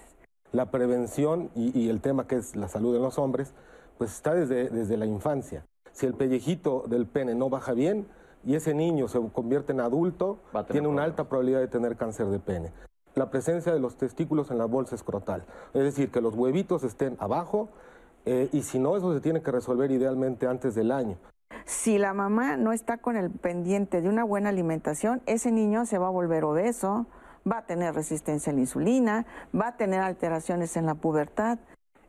[0.53, 3.53] La prevención y, el tema que es la salud de los hombres,
[3.99, 5.66] pues está desde, desde la infancia.
[5.91, 8.07] Si el pellejito del pene no baja bien
[8.45, 10.39] y ese niño se convierte en adulto,
[10.70, 12.70] tiene una alta probabilidad de tener cáncer de pene
[13.15, 15.45] la presencia de los testículos en la bolsa escrotal.
[15.73, 17.69] Es decir, que los huevitos estén abajo
[18.27, 21.16] eh, y si no, eso se tiene que resolver idealmente antes del año.
[21.66, 25.99] Si la mamá no está con el pendiente de una buena alimentación, ese niño se
[25.99, 27.07] va a volver obeso,
[27.51, 29.27] va a tener resistencia a la insulina,
[29.59, 31.59] va a tener alteraciones en la pubertad.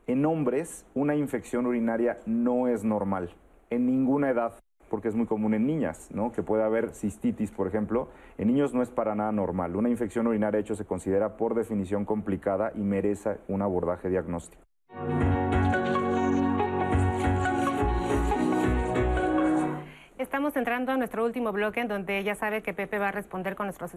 [0.08, 3.34] En hombres, una infección urinaria no es normal,
[3.70, 4.54] en ninguna edad
[4.90, 6.32] porque es muy común en niñas, ¿no?
[6.32, 8.10] que puede haber cistitis, por ejemplo.
[8.38, 9.76] En niños no es para nada normal.
[9.76, 14.64] Una infección urinaria, hecho, se considera por definición complicada y merece un abordaje diagnóstico.
[20.26, 23.56] Estamos entrando a nuestro último bloque en donde ya sabe que Pepe va a responder
[23.56, 23.92] con nuestros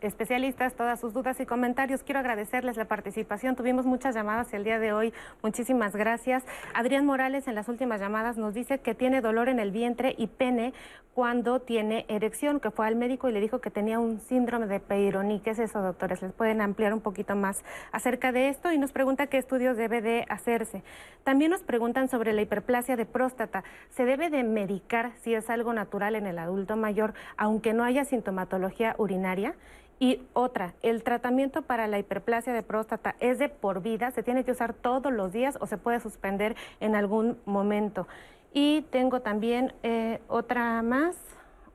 [0.00, 2.02] especialistas todas sus dudas y comentarios.
[2.02, 3.54] Quiero agradecerles la participación.
[3.54, 5.14] Tuvimos muchas llamadas el día de hoy.
[5.40, 6.44] Muchísimas gracias.
[6.74, 10.26] Adrián Morales en las últimas llamadas nos dice que tiene dolor en el vientre y
[10.26, 10.74] pene
[11.14, 14.78] cuando tiene erección, que fue al médico y le dijo que tenía un síndrome de
[14.78, 15.40] Peyronie.
[15.42, 16.22] ¿Qué es eso, doctores?
[16.22, 18.70] ¿Les pueden ampliar un poquito más acerca de esto?
[18.70, 20.84] Y nos pregunta qué estudios debe de hacerse.
[21.24, 23.64] También nos preguntan sobre la hiperplasia de próstata.
[23.90, 28.04] ¿Se debe de medicar si es algo natural en el adulto mayor, aunque no haya
[28.04, 29.54] sintomatología urinaria?
[30.00, 34.44] Y otra, el tratamiento para la hiperplasia de próstata es de por vida, se tiene
[34.44, 38.06] que usar todos los días o se puede suspender en algún momento.
[38.52, 41.16] Y tengo también eh, otra más,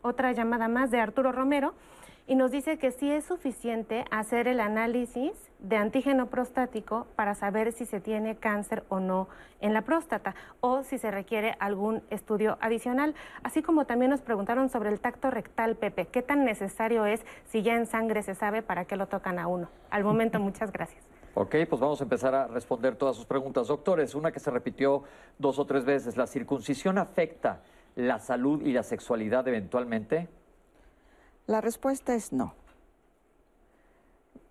[0.01, 1.73] otra llamada más de Arturo Romero
[2.27, 5.33] y nos dice que sí es suficiente hacer el análisis
[5.63, 9.27] de antígeno prostático para saber si se tiene cáncer o no
[9.61, 13.15] en la próstata o si se requiere algún estudio adicional.
[13.43, 17.63] Así como también nos preguntaron sobre el tacto rectal, Pepe, ¿qué tan necesario es si
[17.63, 19.69] ya en sangre se sabe para qué lo tocan a uno?
[19.89, 21.03] Al momento, muchas gracias.
[21.35, 23.67] Ok, pues vamos a empezar a responder todas sus preguntas.
[23.67, 25.03] Doctores, una que se repitió
[25.39, 27.63] dos o tres veces, ¿la circuncisión afecta
[27.95, 30.27] la salud y la sexualidad eventualmente?
[31.47, 32.53] La respuesta es no.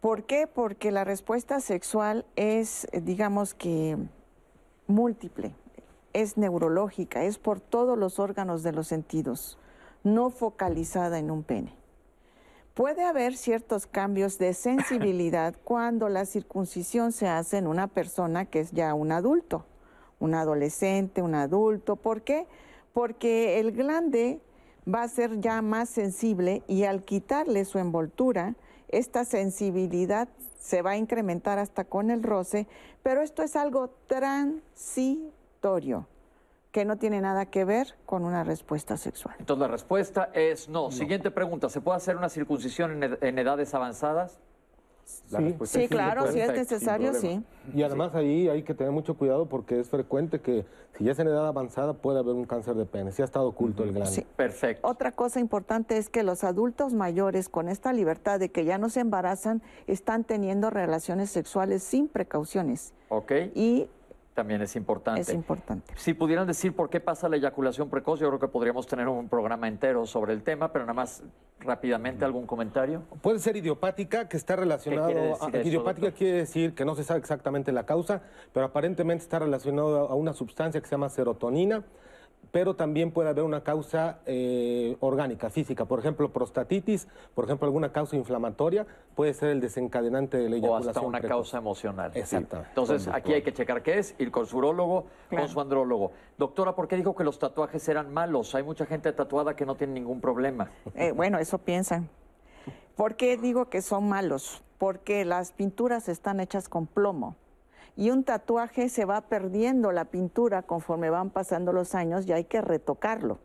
[0.03, 0.49] ¿Por qué?
[0.49, 3.97] Porque la respuesta sexual es, digamos que,
[4.89, 5.55] múltiple,
[6.13, 9.61] es neurológica, es por todos los órganos de los sentidos,
[10.03, 11.77] no focalizada en un pene.
[12.75, 18.59] Puede haber ciertos cambios de sensibilidad cuando la circuncisión se hace en una persona que
[18.59, 19.67] es ya un adulto,
[20.19, 21.95] un adolescente, un adulto.
[21.95, 22.49] ¿Por qué?
[22.93, 24.41] Porque el glande
[24.93, 28.57] va a ser ya más sensible y al quitarle su envoltura,
[28.93, 30.29] esta sensibilidad
[30.59, 32.69] se va a incrementar hasta con el roce,
[33.03, 36.07] pero esto es algo transitorio
[36.71, 39.35] que no tiene nada que ver con una respuesta sexual.
[39.39, 40.91] Entonces la respuesta es no.
[40.91, 44.39] Siguiente pregunta, ¿se puede hacer una circuncisión en edades avanzadas?
[45.05, 47.43] Sí, claro, si es necesario, sí.
[47.75, 50.65] Y además ahí hay que tener mucho cuidado porque es frecuente que
[50.97, 53.49] si ya es en edad avanzada puede haber un cáncer de pene, si ha estado
[53.49, 54.11] oculto el glande.
[54.11, 54.27] Sí.
[54.37, 54.87] Perfecto.
[54.87, 58.89] Otra cosa importante es que los adultos mayores con esta libertad de que ya no
[58.89, 62.93] se embarazan están teniendo relaciones sexuales sin precauciones.
[63.09, 63.33] Ok.
[63.55, 63.89] Y
[64.35, 65.21] también es importante.
[65.21, 65.93] Es importante.
[65.97, 69.29] Si pudieran decir por qué pasa la eyaculación precoz, yo creo que podríamos tener un
[69.29, 71.23] programa entero sobre el tema, pero nada más
[71.61, 73.03] rápidamente algún comentario.
[73.21, 77.73] Puede ser idiopática, que está relacionado a, idiopática quiere decir que no se sabe exactamente
[77.73, 78.23] la causa,
[78.53, 81.85] pero aparentemente está relacionado a una sustancia que se llama serotonina
[82.53, 87.93] pero también puede haber una causa eh, orgánica, física, por ejemplo, prostatitis, por ejemplo, alguna
[87.93, 90.87] causa inflamatoria, puede ser el desencadenante de la eyaculación.
[90.87, 92.13] O hasta una causa emocional.
[92.15, 92.63] Exacto.
[92.69, 96.13] Entonces, aquí hay que checar qué es, ir con su urólogo, con su andrólogo.
[96.37, 98.55] Doctora, ¿por qué dijo que los tatuajes eran malos?
[98.55, 100.71] Hay mucha gente tatuada que no tiene ningún problema.
[100.95, 102.11] Eh, bueno, eso piensan.
[102.97, 104.63] ¿Por qué digo que son malos?
[104.77, 107.37] Porque las pinturas están hechas con plomo
[107.97, 112.45] y un tatuaje se va perdiendo la pintura conforme van pasando los años y hay
[112.45, 113.39] que retocarlo.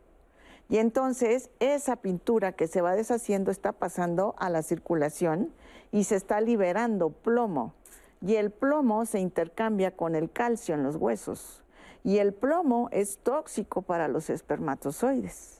[0.68, 5.52] Y entonces esa pintura que se va deshaciendo está pasando a la circulación
[5.92, 7.74] y se está liberando plomo.
[8.20, 11.62] Y el plomo se intercambia con el calcio en los huesos.
[12.04, 15.57] Y el plomo es tóxico para los espermatozoides.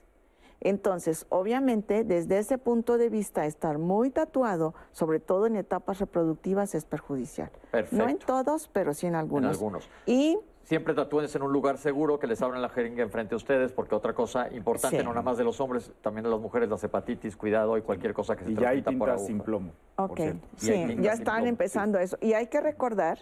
[0.61, 6.75] Entonces, obviamente, desde ese punto de vista, estar muy tatuado, sobre todo en etapas reproductivas,
[6.75, 7.51] es perjudicial.
[7.93, 9.51] No en todos, pero sí en algunos.
[9.51, 9.89] En algunos.
[10.07, 13.73] Y siempre tatúense en un lugar seguro, que les abran la jeringa enfrente a ustedes,
[13.73, 16.83] porque otra cosa importante, no nada más de los hombres, también de las mujeres, las
[16.83, 19.73] hepatitis, cuidado y cualquier cosa que se y ya hay tintas sin plomo.
[19.97, 20.21] Ok,
[20.57, 22.19] sí, ya están empezando eso.
[22.21, 23.19] Y hay que recordar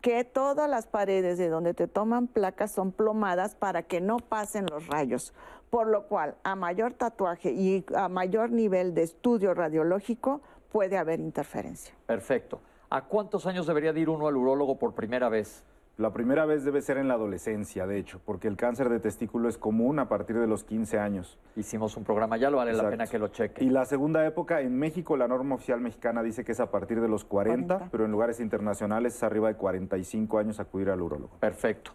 [0.00, 4.66] que todas las paredes de donde te toman placas son plomadas para que no pasen
[4.66, 5.32] los rayos
[5.70, 10.40] por lo cual a mayor tatuaje y a mayor nivel de estudio radiológico
[10.70, 11.94] puede haber interferencia.
[12.06, 12.60] Perfecto.
[12.90, 15.64] ¿A cuántos años debería ir uno al urólogo por primera vez?
[15.98, 19.48] La primera vez debe ser en la adolescencia, de hecho, porque el cáncer de testículo
[19.48, 21.38] es común a partir de los 15 años.
[21.56, 23.64] Hicimos un programa ya, lo vale la pena que lo cheque.
[23.64, 27.00] Y la segunda época, en México, la norma oficial mexicana dice que es a partir
[27.00, 31.38] de los 40, pero en lugares internacionales es arriba de 45 años acudir al urólogo.
[31.40, 31.92] Perfecto.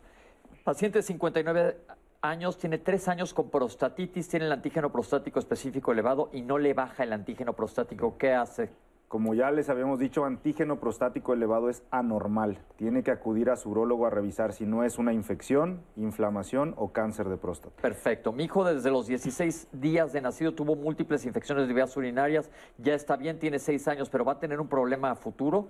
[0.64, 1.78] Paciente 59
[2.24, 6.76] años, tiene tres años con prostatitis, tiene el antígeno prostático específico elevado y no le
[6.76, 8.16] baja el antígeno prostático.
[8.20, 8.70] ¿Qué hace?
[9.08, 12.60] Como ya les habíamos dicho, antígeno prostático elevado es anormal.
[12.78, 16.94] Tiene que acudir a su urólogo a revisar si no es una infección, inflamación o
[16.94, 17.82] cáncer de próstata.
[17.82, 18.32] Perfecto.
[18.32, 22.52] Mi hijo desde los 16 días de nacido tuvo múltiples infecciones de vías urinarias.
[22.78, 25.70] Ya está bien, tiene seis años, pero ¿va a tener un problema a futuro?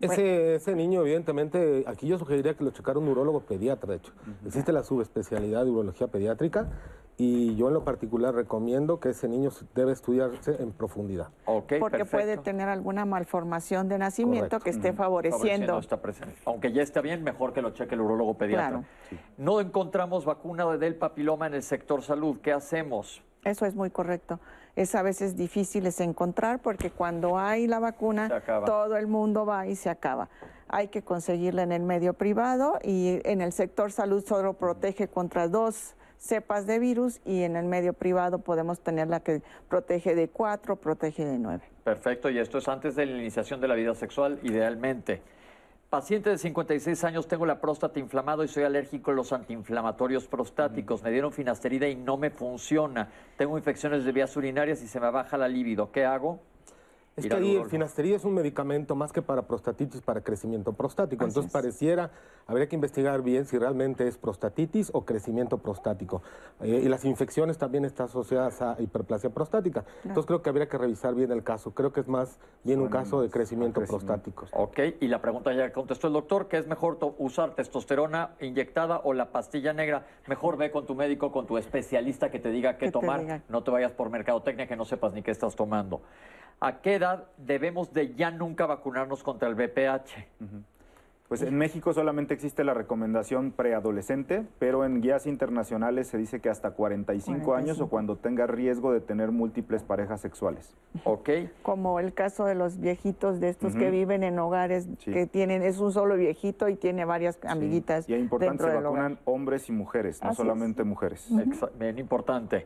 [0.00, 4.12] Ese, ese niño, evidentemente, aquí yo sugeriría que lo checara un urólogo pediatra, de hecho.
[4.44, 6.68] Existe la subespecialidad de urología pediátrica
[7.16, 11.28] y yo en lo particular recomiendo que ese niño debe estudiarse en profundidad.
[11.44, 12.06] Porque perfecto.
[12.10, 14.64] puede tener alguna malformación de nacimiento Correcto.
[14.64, 16.42] que esté Favoreciendo presencia.
[16.46, 18.68] Aunque ya está bien, mejor que lo cheque el urólogo pediatra.
[18.68, 18.84] Claro.
[19.36, 22.38] No encontramos vacuna del papiloma en el sector salud.
[22.42, 23.22] ¿Qué hacemos?
[23.44, 24.40] Eso es muy correcto.
[24.76, 29.66] Es a veces difícil es encontrar porque cuando hay la vacuna, todo el mundo va
[29.66, 30.28] y se acaba.
[30.68, 35.46] Hay que conseguirla en el medio privado y en el sector salud solo protege contra
[35.46, 40.28] dos cepas de virus y en el medio privado podemos tener la que protege de
[40.28, 41.62] cuatro, protege de nueve.
[41.84, 45.20] Perfecto, y esto es antes de la iniciación de la vida sexual, idealmente.
[45.94, 51.04] Paciente de 56 años, tengo la próstata inflamado y soy alérgico a los antiinflamatorios prostáticos.
[51.04, 53.12] Me dieron finasterida y no me funciona.
[53.36, 55.92] Tengo infecciones de vías urinarias y se me baja la libido.
[55.92, 56.40] ¿Qué hago?
[57.16, 61.24] Es que ahí el finasterida es un medicamento más que para prostatitis, para crecimiento prostático.
[61.24, 61.52] Así Entonces es.
[61.52, 62.10] pareciera,
[62.48, 66.22] habría que investigar bien si realmente es prostatitis o crecimiento prostático.
[66.60, 69.84] Eh, y las infecciones también están asociadas a hiperplasia prostática.
[70.04, 71.70] Entonces creo que habría que revisar bien el caso.
[71.72, 74.46] Creo que es más bien un caso de crecimiento, prostático.
[74.52, 79.12] Ok, y la pregunta ya contestó el doctor, ¿qué es mejor usar testosterona inyectada o
[79.12, 80.04] la pastilla negra?
[80.26, 83.20] Mejor ve con tu médico, con tu especialista que te diga qué Que te tomar.
[83.20, 83.42] diga.
[83.48, 86.02] No te vayas por mercadotecnia que no sepas ni qué estás tomando.
[86.60, 90.26] ¿A qué edad debemos de ya nunca vacunarnos contra el VPH?
[91.28, 96.50] Pues en México solamente existe la recomendación preadolescente, pero en guías internacionales se dice que
[96.50, 97.84] hasta 45, años 45.
[97.84, 100.74] o cuando tenga riesgo de tener múltiples parejas sexuales.
[101.04, 101.30] Ok,
[101.62, 103.92] Como el caso de los viejitos de estos que Ujú.
[103.92, 105.12] viven en hogares Sí.
[105.12, 109.12] que tienen, es un solo viejito y tiene varias amiguitas Y es importante, se vacunan
[109.12, 109.18] hogar.
[109.24, 110.36] hombres y mujeres, no Así es.
[110.46, 111.30] solamente mujeres.
[111.32, 112.64] exa- bien importante.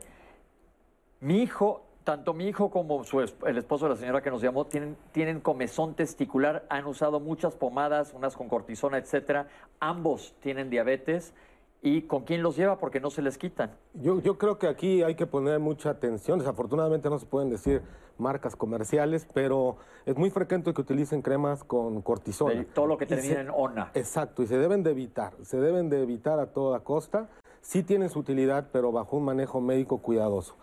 [1.21, 4.65] Mi hijo, tanto mi hijo como su el esposo de la señora que nos llamó,
[4.65, 9.47] tienen, tienen comezón testicular, han usado muchas pomadas, unas con cortisona, etcétera.
[9.79, 11.35] Ambos tienen diabetes.
[11.83, 12.79] ¿Y con quién los lleva?
[12.79, 13.75] Porque no se les quitan.
[13.93, 16.39] Yo, yo creo que aquí hay que poner mucha atención.
[16.39, 17.83] Desafortunadamente no se pueden decir
[18.17, 19.77] marcas comerciales, pero
[20.07, 22.55] es muy frecuente que utilicen cremas con cortisona.
[22.55, 23.91] De todo lo que termina en ONA.
[23.93, 27.29] Exacto, y se deben de evitar, se deben de evitar a toda costa.
[27.61, 30.55] Sí tienen su utilidad, pero bajo un manejo médico cuidadoso.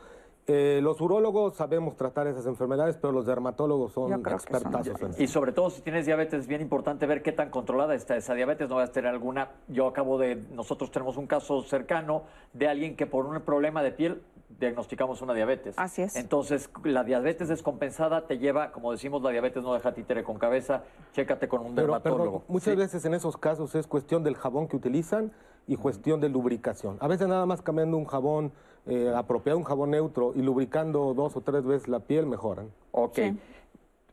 [0.49, 5.23] Eh, los urólogos sabemos tratar esas enfermedades, pero los dermatólogos son expertazos en eso.
[5.23, 8.33] Y sobre todo si tienes diabetes, es bien importante ver qué tan controlada está esa
[8.35, 8.69] diabetes.
[8.69, 9.51] No vas a tener alguna.
[9.67, 10.37] Yo acabo de.
[10.53, 14.23] Nosotros tenemos un caso cercano de alguien que por un problema de piel
[14.61, 15.75] diagnosticamos una diabetes.
[15.79, 16.15] Así es.
[16.15, 20.85] Entonces, la diabetes descompensada te lleva, como decimos, la diabetes no deja títere con cabeza.
[21.13, 22.25] Chécate con un Pero, dermatólogo.
[22.25, 22.77] perdón, muchas Sí.
[22.79, 25.33] veces en esos casos es cuestión del jabón que utilizan
[25.67, 26.97] y cuestión de lubricación.
[27.01, 28.53] A veces nada más cambiando un jabón
[28.87, 32.71] eh, apropiado, un jabón neutro y lubricando dos o tres veces la piel mejoran.
[32.93, 33.15] Ok.
[33.15, 33.39] Sí.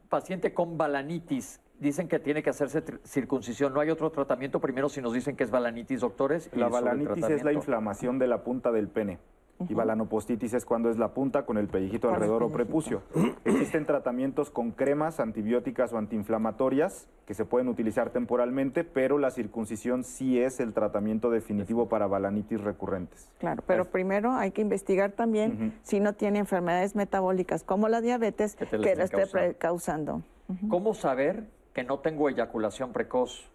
[0.10, 1.60] Paciente con balanitis.
[1.80, 3.74] Dicen que tiene que hacerse circuncisión.
[3.74, 4.60] ¿No hay otro tratamiento?
[4.60, 6.50] Primero, si nos dicen que es balanitis, doctores.
[6.54, 9.20] La balanitis es la inflamación de la punta del pene.
[9.70, 13.02] Y balanopostitis es cuando es la punta con el pellejito el alrededor o prepucio.
[13.46, 20.04] Existen tratamientos con cremas antibióticas o antiinflamatorias que se pueden utilizar temporalmente, pero la circuncisión
[20.04, 23.32] sí es el tratamiento definitivo para balanitis recurrentes.
[23.40, 28.02] Claro, pero Es- primero hay que investigar también si no tiene enfermedades metabólicas como la
[28.02, 30.22] diabetes Que la esté causando.
[30.70, 33.50] ¿Cómo saber que no tengo eyaculación precoz?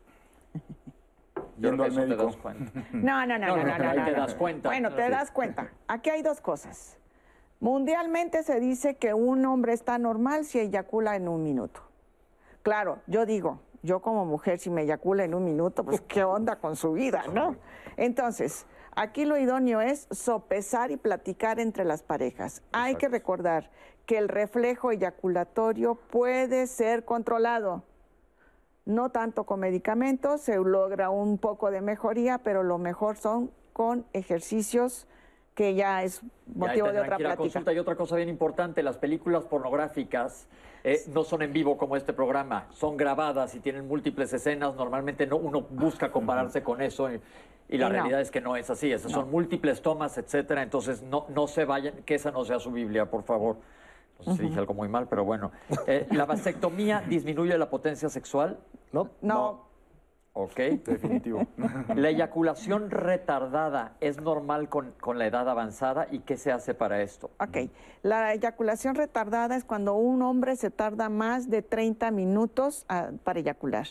[1.58, 2.72] Yo Yendo al te das cuenta.
[2.92, 4.68] No, no, no, No, no, no, te das cuenta.
[4.68, 5.70] Bueno, No, te das cuenta.
[5.88, 6.98] Aquí hay dos cosas.
[7.60, 11.82] Mundialmente se dice que un hombre está normal si eyacula en un minuto.
[12.62, 16.56] Claro, yo digo, yo como mujer si me eyacula en un minuto, pues qué onda
[16.56, 17.56] con su vida, ¿no?
[17.96, 22.62] Entonces, aquí lo idóneo es sopesar y platicar entre las parejas.
[22.72, 23.70] Hay que recordar
[24.06, 27.82] que el reflejo eyaculatorio puede ser controlado.
[28.88, 34.06] No tanto con medicamentos, se logra un poco de mejoría, pero lo mejor son con
[34.14, 35.06] ejercicios
[35.54, 37.36] que ya es motivo de otra plática.
[37.36, 37.72] consulta.
[37.74, 40.48] Y otra cosa bien importante, las películas pornográficas
[40.84, 44.74] eh, no son en vivo como este programa, son grabadas y tienen múltiples escenas.
[44.74, 47.20] Normalmente no, uno busca compararse con eso y,
[47.68, 47.92] y la Y no.
[47.92, 48.90] realidad es que no es así.
[48.90, 50.62] Esas son múltiples tomas, etcétera.
[50.62, 53.56] Entonces no, no se vayan, que esa no sea su Biblia, por favor.
[54.18, 55.52] No sé si dije algo muy mal, pero bueno.
[55.86, 58.58] Eh, ¿La vasectomía disminuye la potencia sexual?
[58.92, 59.10] ¿No?
[59.20, 59.68] No,
[60.40, 60.56] Ok.
[60.86, 61.48] Definitivo.
[61.96, 67.02] ¿La eyaculación retardada es normal con, con la edad avanzada y qué se hace para
[67.02, 67.30] esto?
[67.40, 67.70] ok.
[68.04, 73.40] La eyaculación retardada es cuando un hombre se tarda más de 30 minutos ah, para
[73.40, 73.88] eyacular.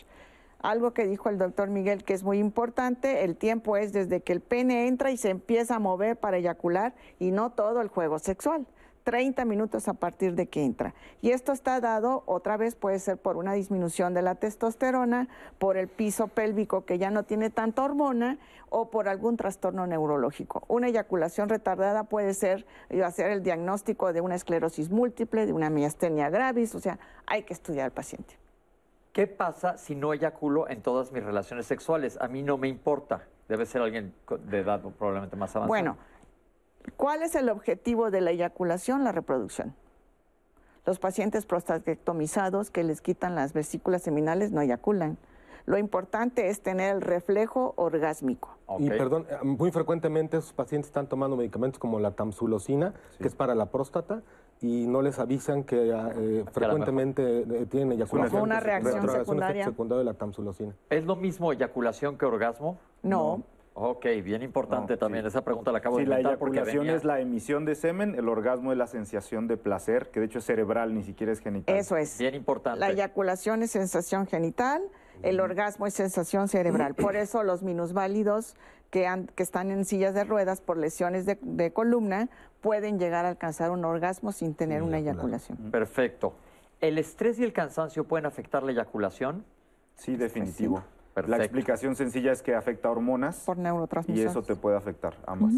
[0.60, 4.32] Algo que dijo el doctor Miguel que es muy importante, el tiempo es desde que
[4.32, 8.18] el pene entra y se empieza a mover para eyacular y no todo el juego
[8.18, 8.66] sexual.
[9.08, 10.92] 30 minutos a partir de que entra.
[11.22, 15.28] Y esto está dado, otra vez puede ser por una disminución de la testosterona,
[15.58, 18.36] por el piso pélvico que ya no tiene tanta hormona
[18.68, 20.62] o por algún trastorno neurológico.
[20.68, 22.66] Una eyaculación retardada puede ser
[23.02, 27.54] hacer el diagnóstico de una esclerosis múltiple, de una miastenia gravis, o sea, hay que
[27.54, 28.34] estudiar al paciente.
[29.14, 32.18] ¿Qué pasa si no eyaculo en todas mis relaciones sexuales?
[32.20, 33.22] A mí no me importa.
[33.48, 34.12] Debe ser alguien
[34.50, 35.66] de edad probablemente más avanzada.
[35.66, 35.96] Bueno,
[36.96, 39.04] ¿cuál es el objetivo de la eyaculación?
[39.04, 39.74] La reproducción.
[40.86, 45.18] Los pacientes prostatectomizados que les quitan las vesículas seminales no eyaculan.
[45.66, 48.56] Lo importante es tener el reflejo orgásmico.
[48.78, 53.34] Y perdón, eh, muy frecuentemente esos pacientes están tomando medicamentos como la tamsulosina, que es
[53.34, 54.22] para la próstata,
[54.62, 58.42] y no les avisan que eh, frecuentemente eh, tienen eyaculación.
[58.42, 59.66] Una reacción secundaria.
[59.66, 60.74] secundaria de la tamsulosina.
[60.88, 62.78] ¿Es lo mismo eyaculación que orgasmo?
[63.02, 63.42] No.
[63.80, 65.24] Ok, bien importante también.
[65.24, 68.72] Esa pregunta la acabo de inventar la eyaculación es la emisión de semen, el orgasmo
[68.72, 71.76] es la sensación de placer, que de hecho es cerebral, ni siquiera es genital.
[71.76, 72.18] Eso es.
[72.18, 72.80] Bien importante.
[72.80, 74.82] La eyaculación es sensación genital,
[75.22, 76.96] el orgasmo es sensación cerebral.
[76.96, 78.56] Por eso los minusválidos
[78.90, 79.06] que,
[79.36, 82.28] que están en sillas de ruedas por lesiones de, columna
[82.60, 85.56] pueden llegar a alcanzar un orgasmo sin tener una eyaculación.
[85.70, 86.34] Perfecto.
[86.80, 89.44] ¿El estrés y el cansancio pueden afectar la eyaculación?
[89.94, 90.82] Sí, definitivo.
[91.26, 93.42] La explicación sencilla es que afecta hormonas.
[93.44, 94.26] Por neurotransmisores.
[94.26, 95.54] Y eso te puede afectar, ambas.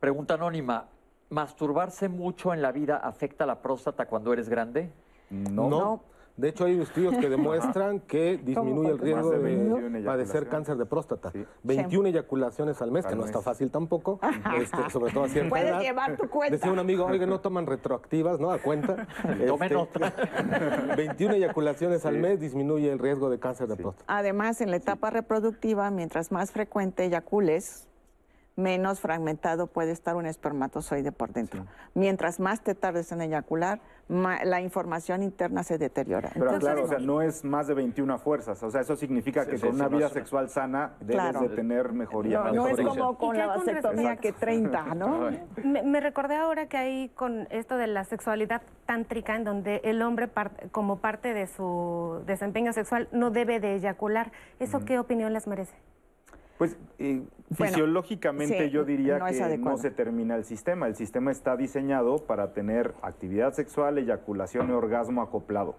[0.00, 0.88] Pregunta anónima.
[1.28, 4.92] ¿Masturbarse mucho en la vida afecta la próstata cuando eres grande?
[5.30, 5.68] No.
[5.68, 6.00] no.
[6.36, 11.32] De hecho, hay estudios que demuestran que disminuye el riesgo de, padecer cáncer de próstata.
[11.62, 14.20] 21 eyaculaciones al mes, que no está fácil tampoco,
[14.60, 16.56] este, sobre todo a cierta Puedes llevar tu cuenta.
[16.56, 18.50] Decía un amigo, oiga, no toman retroactivas, ¿no?
[18.50, 19.06] A cuenta.
[19.46, 24.04] Este, 21 eyaculaciones al mes disminuye el riesgo de cáncer de próstata.
[24.06, 27.88] Además, en la etapa reproductiva, mientras más frecuente eyacules,
[28.56, 31.66] menos fragmentado puede estar un espermatozoide por dentro.
[31.94, 36.30] Mientras más te tardes en eyacular, la información interna se deteriora.
[36.32, 38.62] Pero claro, o sea, no es más de 21 fuerzas.
[38.62, 42.44] O sea, eso significa que con una vida sexual sana debes de tener mejoría.
[42.52, 45.30] No, es como con la vasectomía que 30, ¿no?
[45.62, 50.30] me, recordé ahora que hay con esto de la sexualidad tántrica, en donde el hombre
[50.70, 54.32] como parte de su desempeño sexual no debe de eyacular.
[54.60, 55.76] ¿Eso qué opinión les merece?
[56.58, 57.22] Pues eh,
[57.54, 60.86] fisiológicamente yo diría que no se termina el sistema.
[60.86, 65.76] El sistema está diseñado para tener actividad sexual, eyaculación y orgasmo acoplado.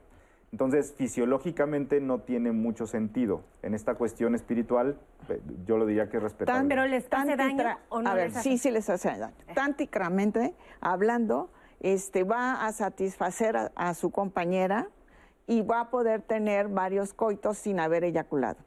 [0.52, 3.44] Entonces, fisiológicamente no tiene mucho sentido.
[3.64, 4.98] En esta cuestión espiritual,
[5.28, 6.70] eh, yo lo diría que es respetable.
[6.70, 9.34] ¿Pero les hace daño o no A ver, sí, sí les hace daño.
[9.54, 11.50] Tánticamente, hablando,
[11.82, 14.88] este, va a satisfacer a su compañera
[15.48, 18.58] y va a poder tener varios coitos sin haber eyaculado.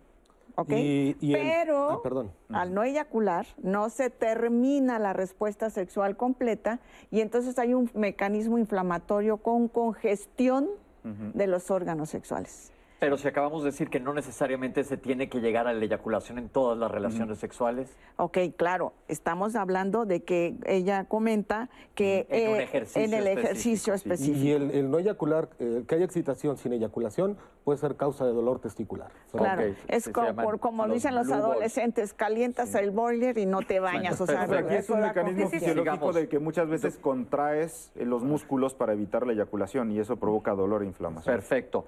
[1.21, 2.03] Pero
[2.51, 7.91] ah, al no eyacular no se termina la respuesta sexual completa y entonces hay un
[7.95, 10.69] mecanismo inflamatorio con congestión
[11.03, 12.73] de los órganos sexuales.
[13.01, 16.37] Pero si acabamos de decir que no necesariamente se tiene que llegar a la eyaculación
[16.37, 17.97] en todas las relaciones sexuales.
[18.19, 18.93] Ok, claro.
[19.09, 24.39] Estamos hablando de que ella comenta que en, el ejercicio específico.
[24.39, 28.61] Y el, no eyacular, eh, que haya excitación sin eyaculación puede ser causa de dolor
[28.61, 29.09] testicular.
[29.33, 34.21] Claro, es como, dicen los adolescentes, calientas el boiler y no te bañas.
[34.21, 38.93] o sea, aquí es un mecanismo fisiológico de que muchas veces contraes los músculos para
[38.93, 41.35] evitar la eyaculación y eso provoca dolor e inflamación.
[41.35, 41.87] Perfecto.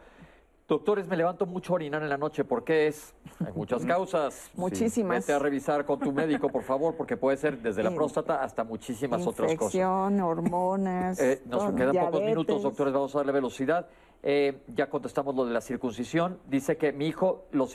[0.72, 2.44] Doctores, me levanto mucho a orinar en la noche.
[2.44, 3.14] ¿Por qué es?
[3.44, 4.50] Hay muchas causas.
[4.54, 5.18] Muchísimas.
[5.18, 8.64] Vete a revisar con tu médico, por favor, porque puede ser desde la próstata hasta
[8.64, 9.74] muchísimas otras cosas.
[9.74, 11.20] Infección, hormonas.
[11.20, 12.94] Eh, nos quedan pocos minutos, doctores.
[12.94, 13.86] Vamos a darle velocidad.
[14.24, 16.38] Eh, ya contestamos lo de la circuncisión.
[16.46, 17.66] Dice que mi hijo lo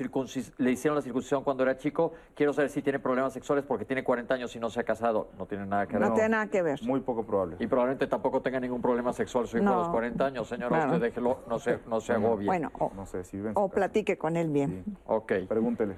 [0.58, 2.14] le hicieron la circuncisión cuando era chico.
[2.36, 5.30] Quiero saber si tiene problemas sexuales porque tiene 40 años y no se ha casado.
[5.38, 6.08] No tiene nada que ver.
[6.08, 6.80] No, tiene nada que ver.
[6.84, 7.58] Muy poco probable.
[7.60, 10.48] Y probablemente tampoco tenga ningún problema sexual su hijo a los 40 años.
[10.48, 12.46] Señora, usted déjelo, no se, no se agobie.
[12.46, 14.86] Bueno, o, no sé, si o platique con él bien.
[15.06, 15.34] Ok.
[15.48, 15.96] Pregúntele.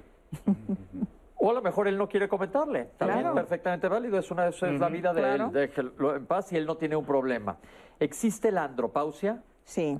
[1.42, 2.90] O a lo mejor él no quiere comentarle.
[2.98, 4.18] También perfectamente válido.
[4.18, 5.52] Es, una, es la vida de él.
[5.52, 7.56] Déjelo en paz y él no tiene un problema.
[7.98, 9.42] ¿Existe la andropausia?
[9.64, 9.98] Sí.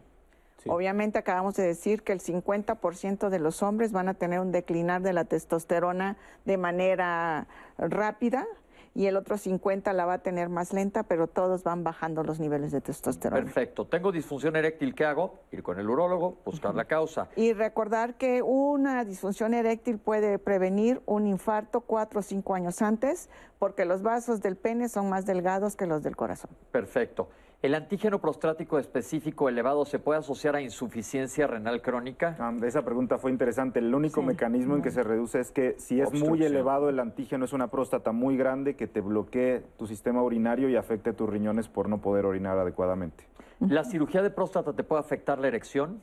[0.66, 5.03] Obviamente acabamos de decir que el 50% de los hombres van a tener un declinar
[5.03, 7.47] de la testosterona de manera
[7.78, 8.47] rápida
[8.95, 12.41] y el otro 50 la va a tener más lenta, pero todos van bajando los
[12.41, 13.43] niveles de testosterona.
[13.43, 13.87] Perfecto.
[13.87, 15.41] Tengo disfunción eréctil, ¿qué hago?
[15.53, 17.28] Ir con el urólogo, buscar la causa.
[17.37, 23.31] Y recordar que una disfunción eréctil puede prevenir un infarto cuatro o cinco años antes,
[23.59, 26.51] porque los vasos del pene son más delgados que los del corazón.
[26.73, 27.28] Perfecto.
[27.62, 32.35] ¿El antígeno prostático específico elevado se puede asociar a insuficiencia renal crónica?
[32.39, 33.81] Ah, esa pregunta fue interesante.
[33.81, 37.45] El único mecanismo en que se reduce es que si es muy elevado el antígeno,
[37.45, 41.69] es una próstata muy grande que te bloquee tu sistema urinario y afecte tus riñones
[41.69, 43.24] por no poder orinar adecuadamente.
[43.59, 46.01] ¿La cirugía de próstata te puede afectar la erección?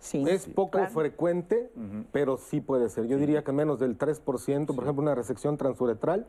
[0.00, 0.24] Sí.
[0.28, 1.70] Es poco frecuente,
[2.10, 3.06] pero sí puede ser.
[3.06, 6.26] Yo diría que menos del 3%, por ejemplo, una resección transuretral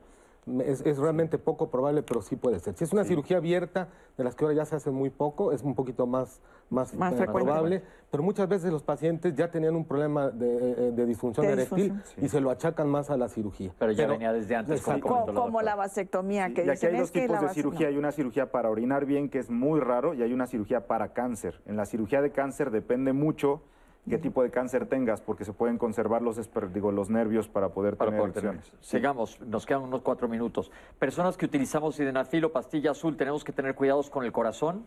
[0.64, 2.76] es, realmente poco probable, pero sí puede ser.
[2.76, 5.62] Si es una cirugía abierta, de las que ahora ya se hace muy poco, es
[5.64, 10.30] un poquito más, más, eh, probable, pero muchas veces los pacientes ya tenían un problema
[10.30, 13.74] de, eh, disfunción eréctil y se lo achacan más a la cirugía.
[13.78, 14.82] Pero ya venía desde antes.
[14.82, 17.88] Como, la vasectomía, que y aquí hay dos tipos de cirugía.
[17.88, 21.14] Hay una cirugía para orinar bien, que es muy raro, y hay una cirugía para
[21.14, 21.62] cáncer.
[21.66, 23.62] En la cirugía de cáncer depende mucho
[24.08, 26.40] qué tipo de cáncer tengas, porque se pueden conservar los,
[26.74, 28.72] digo, los nervios para poder tener erecciones.
[28.82, 30.72] Sigamos, nos quedan unos cuatro minutos.
[31.00, 34.86] Personas que utilizamos sildenafil o pastilla azul, ¿tenemos que tener cuidados con el corazón?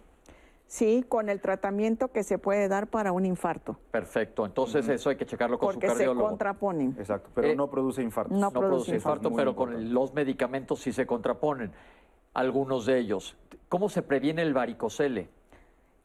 [0.66, 3.76] Sí, con el tratamiento que se puede dar para un infarto.
[3.90, 6.20] Perfecto, entonces eso hay que checarlo con Porque su cardiólogo.
[6.20, 6.94] se contraponen.
[6.96, 8.32] Exacto, pero eh, no produce infarto.
[8.32, 11.72] No, produce, infarto, pero con los medicamentos sí se contraponen,
[12.34, 13.36] algunos de ellos.
[13.68, 15.28] ¿Cómo se previene el varicocele?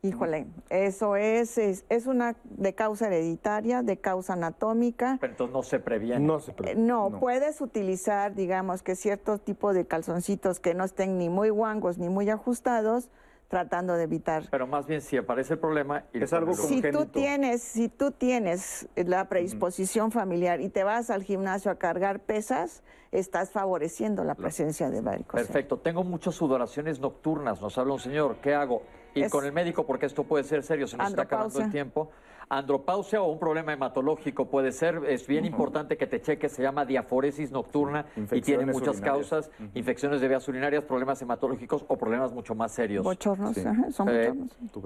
[0.02, 5.18] Híjole, eso es, es, una de causa hereditaria, de causa anatómica.
[5.20, 6.26] Pero entonces no se previene.
[6.26, 6.82] No se previene.
[6.82, 11.50] Eh, no, puedes utilizar, digamos, que cierto tipo de calzoncitos que no estén ni muy
[11.50, 13.10] guangos ni muy ajustados,
[13.48, 14.44] tratando de evitar.
[14.52, 18.88] Pero más bien si aparece el problema es algo si tú tienes si tú tienes
[18.96, 24.90] la predisposición familiar y te vas al gimnasio a cargar pesas, estás favoreciendo la presencia
[24.90, 25.46] de varicocele.
[25.46, 25.78] Perfecto.
[25.78, 28.82] Tengo muchas sudoraciones nocturnas, nos habla un señor, ¿qué hago?
[29.16, 32.12] Y con el médico porque esto puede ser serio, se nos está acabando el tiempo.
[32.48, 36.86] Andropausia o un problema hematológico puede ser, es bien importante que te cheques, se llama
[36.86, 42.54] diaforesis nocturna y tiene muchas causas, infecciones de vías urinarias, problemas hematológicos o problemas mucho
[42.54, 43.04] más serios.
[43.04, 43.58] Bochornos,
[43.92, 44.34] son eh,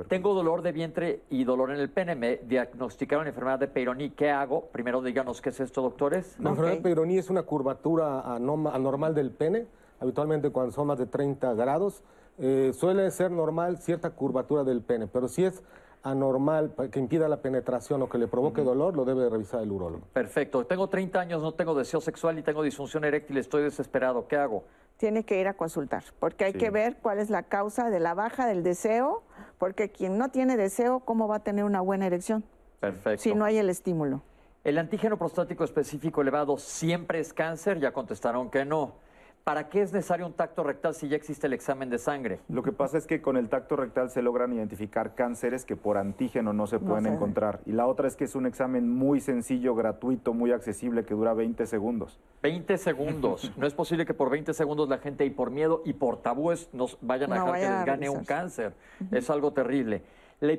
[0.07, 4.30] Tengo dolor de vientre y dolor en el pene, me diagnosticaron enfermedad de Peyronie, ¿qué
[4.30, 4.68] hago?
[4.72, 6.38] Primero díganos qué es esto, doctores.
[6.39, 9.68] La enfermedad de Peyronie es una curvatura anormal del pene,
[9.99, 12.03] habitualmente cuando son más de 30 grados,
[12.40, 15.61] eh, suele ser normal cierta curvatura del pene, pero si es
[16.03, 20.06] anormal que impida la penetración o que le provoque dolor, lo debe revisar el urólogo.
[20.14, 20.66] Perfecto.
[20.66, 24.28] Tengo 30 años, no tengo deseo sexual y tengo disfunción eréctil, estoy desesperado.
[24.28, 24.64] ¿Qué hago?
[24.98, 28.14] Tiene que ir a consultar, porque hay que ver cuál es la causa de la
[28.14, 29.24] baja del deseo,
[29.57, 32.44] porque quien no tiene deseo, ¿cómo va a tener una buena erección?
[32.80, 33.24] Perfecto.
[33.24, 34.22] Si no hay el estímulo.
[34.64, 37.80] ¿El antígeno prostático específico elevado siempre es cáncer?
[37.80, 38.95] Ya contestaron que no.
[39.44, 42.40] ¿Para qué es necesario un tacto rectal si ya existe el examen de sangre?
[42.49, 45.98] Lo que pasa es que con el tacto rectal se logran identificar cánceres que por
[45.98, 47.61] antígeno no se pueden encontrar.
[47.66, 51.34] Y la otra es que es un examen muy sencillo, gratuito, muy accesible, que dura
[51.34, 52.20] 20 segundos.
[52.44, 53.52] 20 segundos.
[53.57, 56.70] no es posible que por 20 segundos la gente y por miedo y por tabúes
[56.74, 58.74] nos vayan a dejar que les gane un cáncer.
[59.11, 60.03] Es algo terrible.
[60.41, 60.53] La,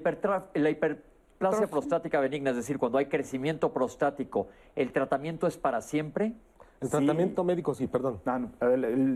[0.54, 6.34] la hiperplasia prostática benigna, es decir, cuando hay crecimiento prostático, ¿el tratamiento es para siempre?
[6.80, 8.20] El tratamiento médico, sí, perdón.
[8.24, 8.40] Ah,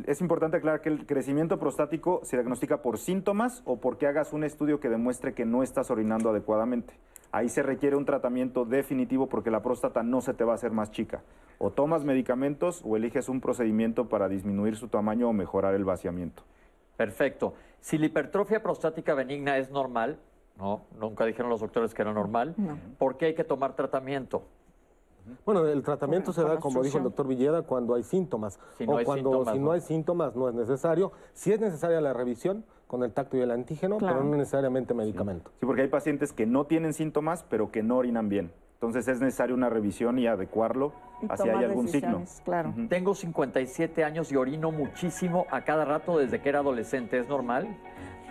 [0.06, 4.44] es importante aclarar que el crecimiento prostático se diagnostica por síntomas o porque hagas un
[4.44, 6.92] estudio que demuestre que no estás orinando adecuadamente.
[7.32, 10.72] Ahí se requiere un tratamiento definitivo porque la próstata no se te va a hacer
[10.72, 11.22] más chica.
[11.58, 16.42] O tomas medicamentos o eliges un procedimiento para disminuir su tamaño o mejorar el vaciamiento.
[16.98, 17.54] Perfecto.
[17.80, 20.18] Si la hipertrofia prostática benigna es normal,
[20.58, 22.54] no, nunca dijeron los doctores que era normal,
[22.98, 24.44] ¿por qué hay que tomar tratamiento?
[25.44, 28.58] Bueno, el tratamiento se da, como dijo el doctor Villeda, cuando hay síntomas.
[28.86, 31.12] o cuando si no hay síntomas no es necesario.
[31.32, 35.50] Si es necesaria la revisión con el tacto y el antígeno, pero no necesariamente medicamento.
[35.58, 35.66] Sí.
[35.66, 38.52] porque hay pacientes que no tienen síntomas, pero que no orinan bien.
[38.74, 40.92] Entonces es necesario una revisión y adecuarlo
[41.36, 42.22] si hay algún signo.
[42.44, 42.74] Claro.
[42.88, 47.18] Tengo 57 años y orino muchísimo a cada rato desde que era adolescente.
[47.18, 47.78] ¿Es normal?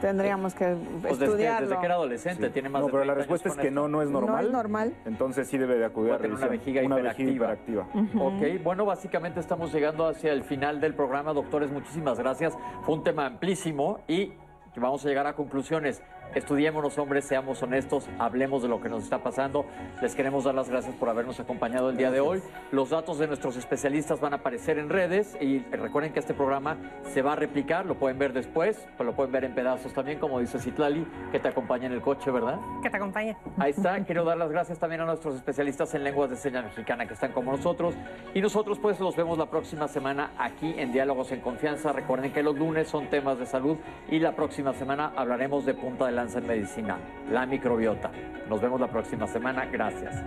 [0.03, 1.69] Tendríamos que pues estudiarlo.
[1.69, 4.09] Desde, que era adolescente, tiene más no, pero la respuesta es que no, no es
[4.09, 4.35] normal.
[4.35, 4.93] No es normal.
[5.05, 7.87] Entonces sí debe de acudir a una vejiga una hiperactiva.
[8.19, 11.31] Ok, bueno, básicamente estamos llegando hacia el final del programa.
[11.31, 12.53] Doctores, muchísimas gracias.
[12.81, 14.33] Fue un tema amplísimo y
[14.75, 16.03] vamos a llegar a conclusiones.
[16.35, 19.65] Estudiémonos, hombres, seamos honestos, hablemos de lo que nos está pasando.
[20.01, 22.41] Les queremos dar las gracias por habernos acompañado el día de hoy.
[22.71, 26.77] Los datos de nuestros especialistas van a aparecer en redes y recuerden que este programa
[27.03, 30.17] se va a replicar, lo pueden ver después, pero lo pueden ver en pedazos también,
[30.17, 32.59] como dice Citlali, que te acompaña en el coche, ¿verdad?
[32.81, 33.37] Que te acompañe.
[33.57, 37.05] Ahí está, quiero dar las gracias también a nuestros especialistas en lenguas de señas mexicana
[37.05, 37.93] que están como nosotros.
[38.33, 41.93] Y nosotros pues los vemos la próxima semana aquí en Diálogos en Confianza.
[41.93, 43.77] Recuerden que los lunes son temas de salud
[44.09, 46.97] y la próxima semana hablaremos de punta de en Medicina,
[47.31, 48.09] la microbiota.
[48.49, 49.65] Nos vemos la próxima semana.
[49.65, 50.23] Gracias.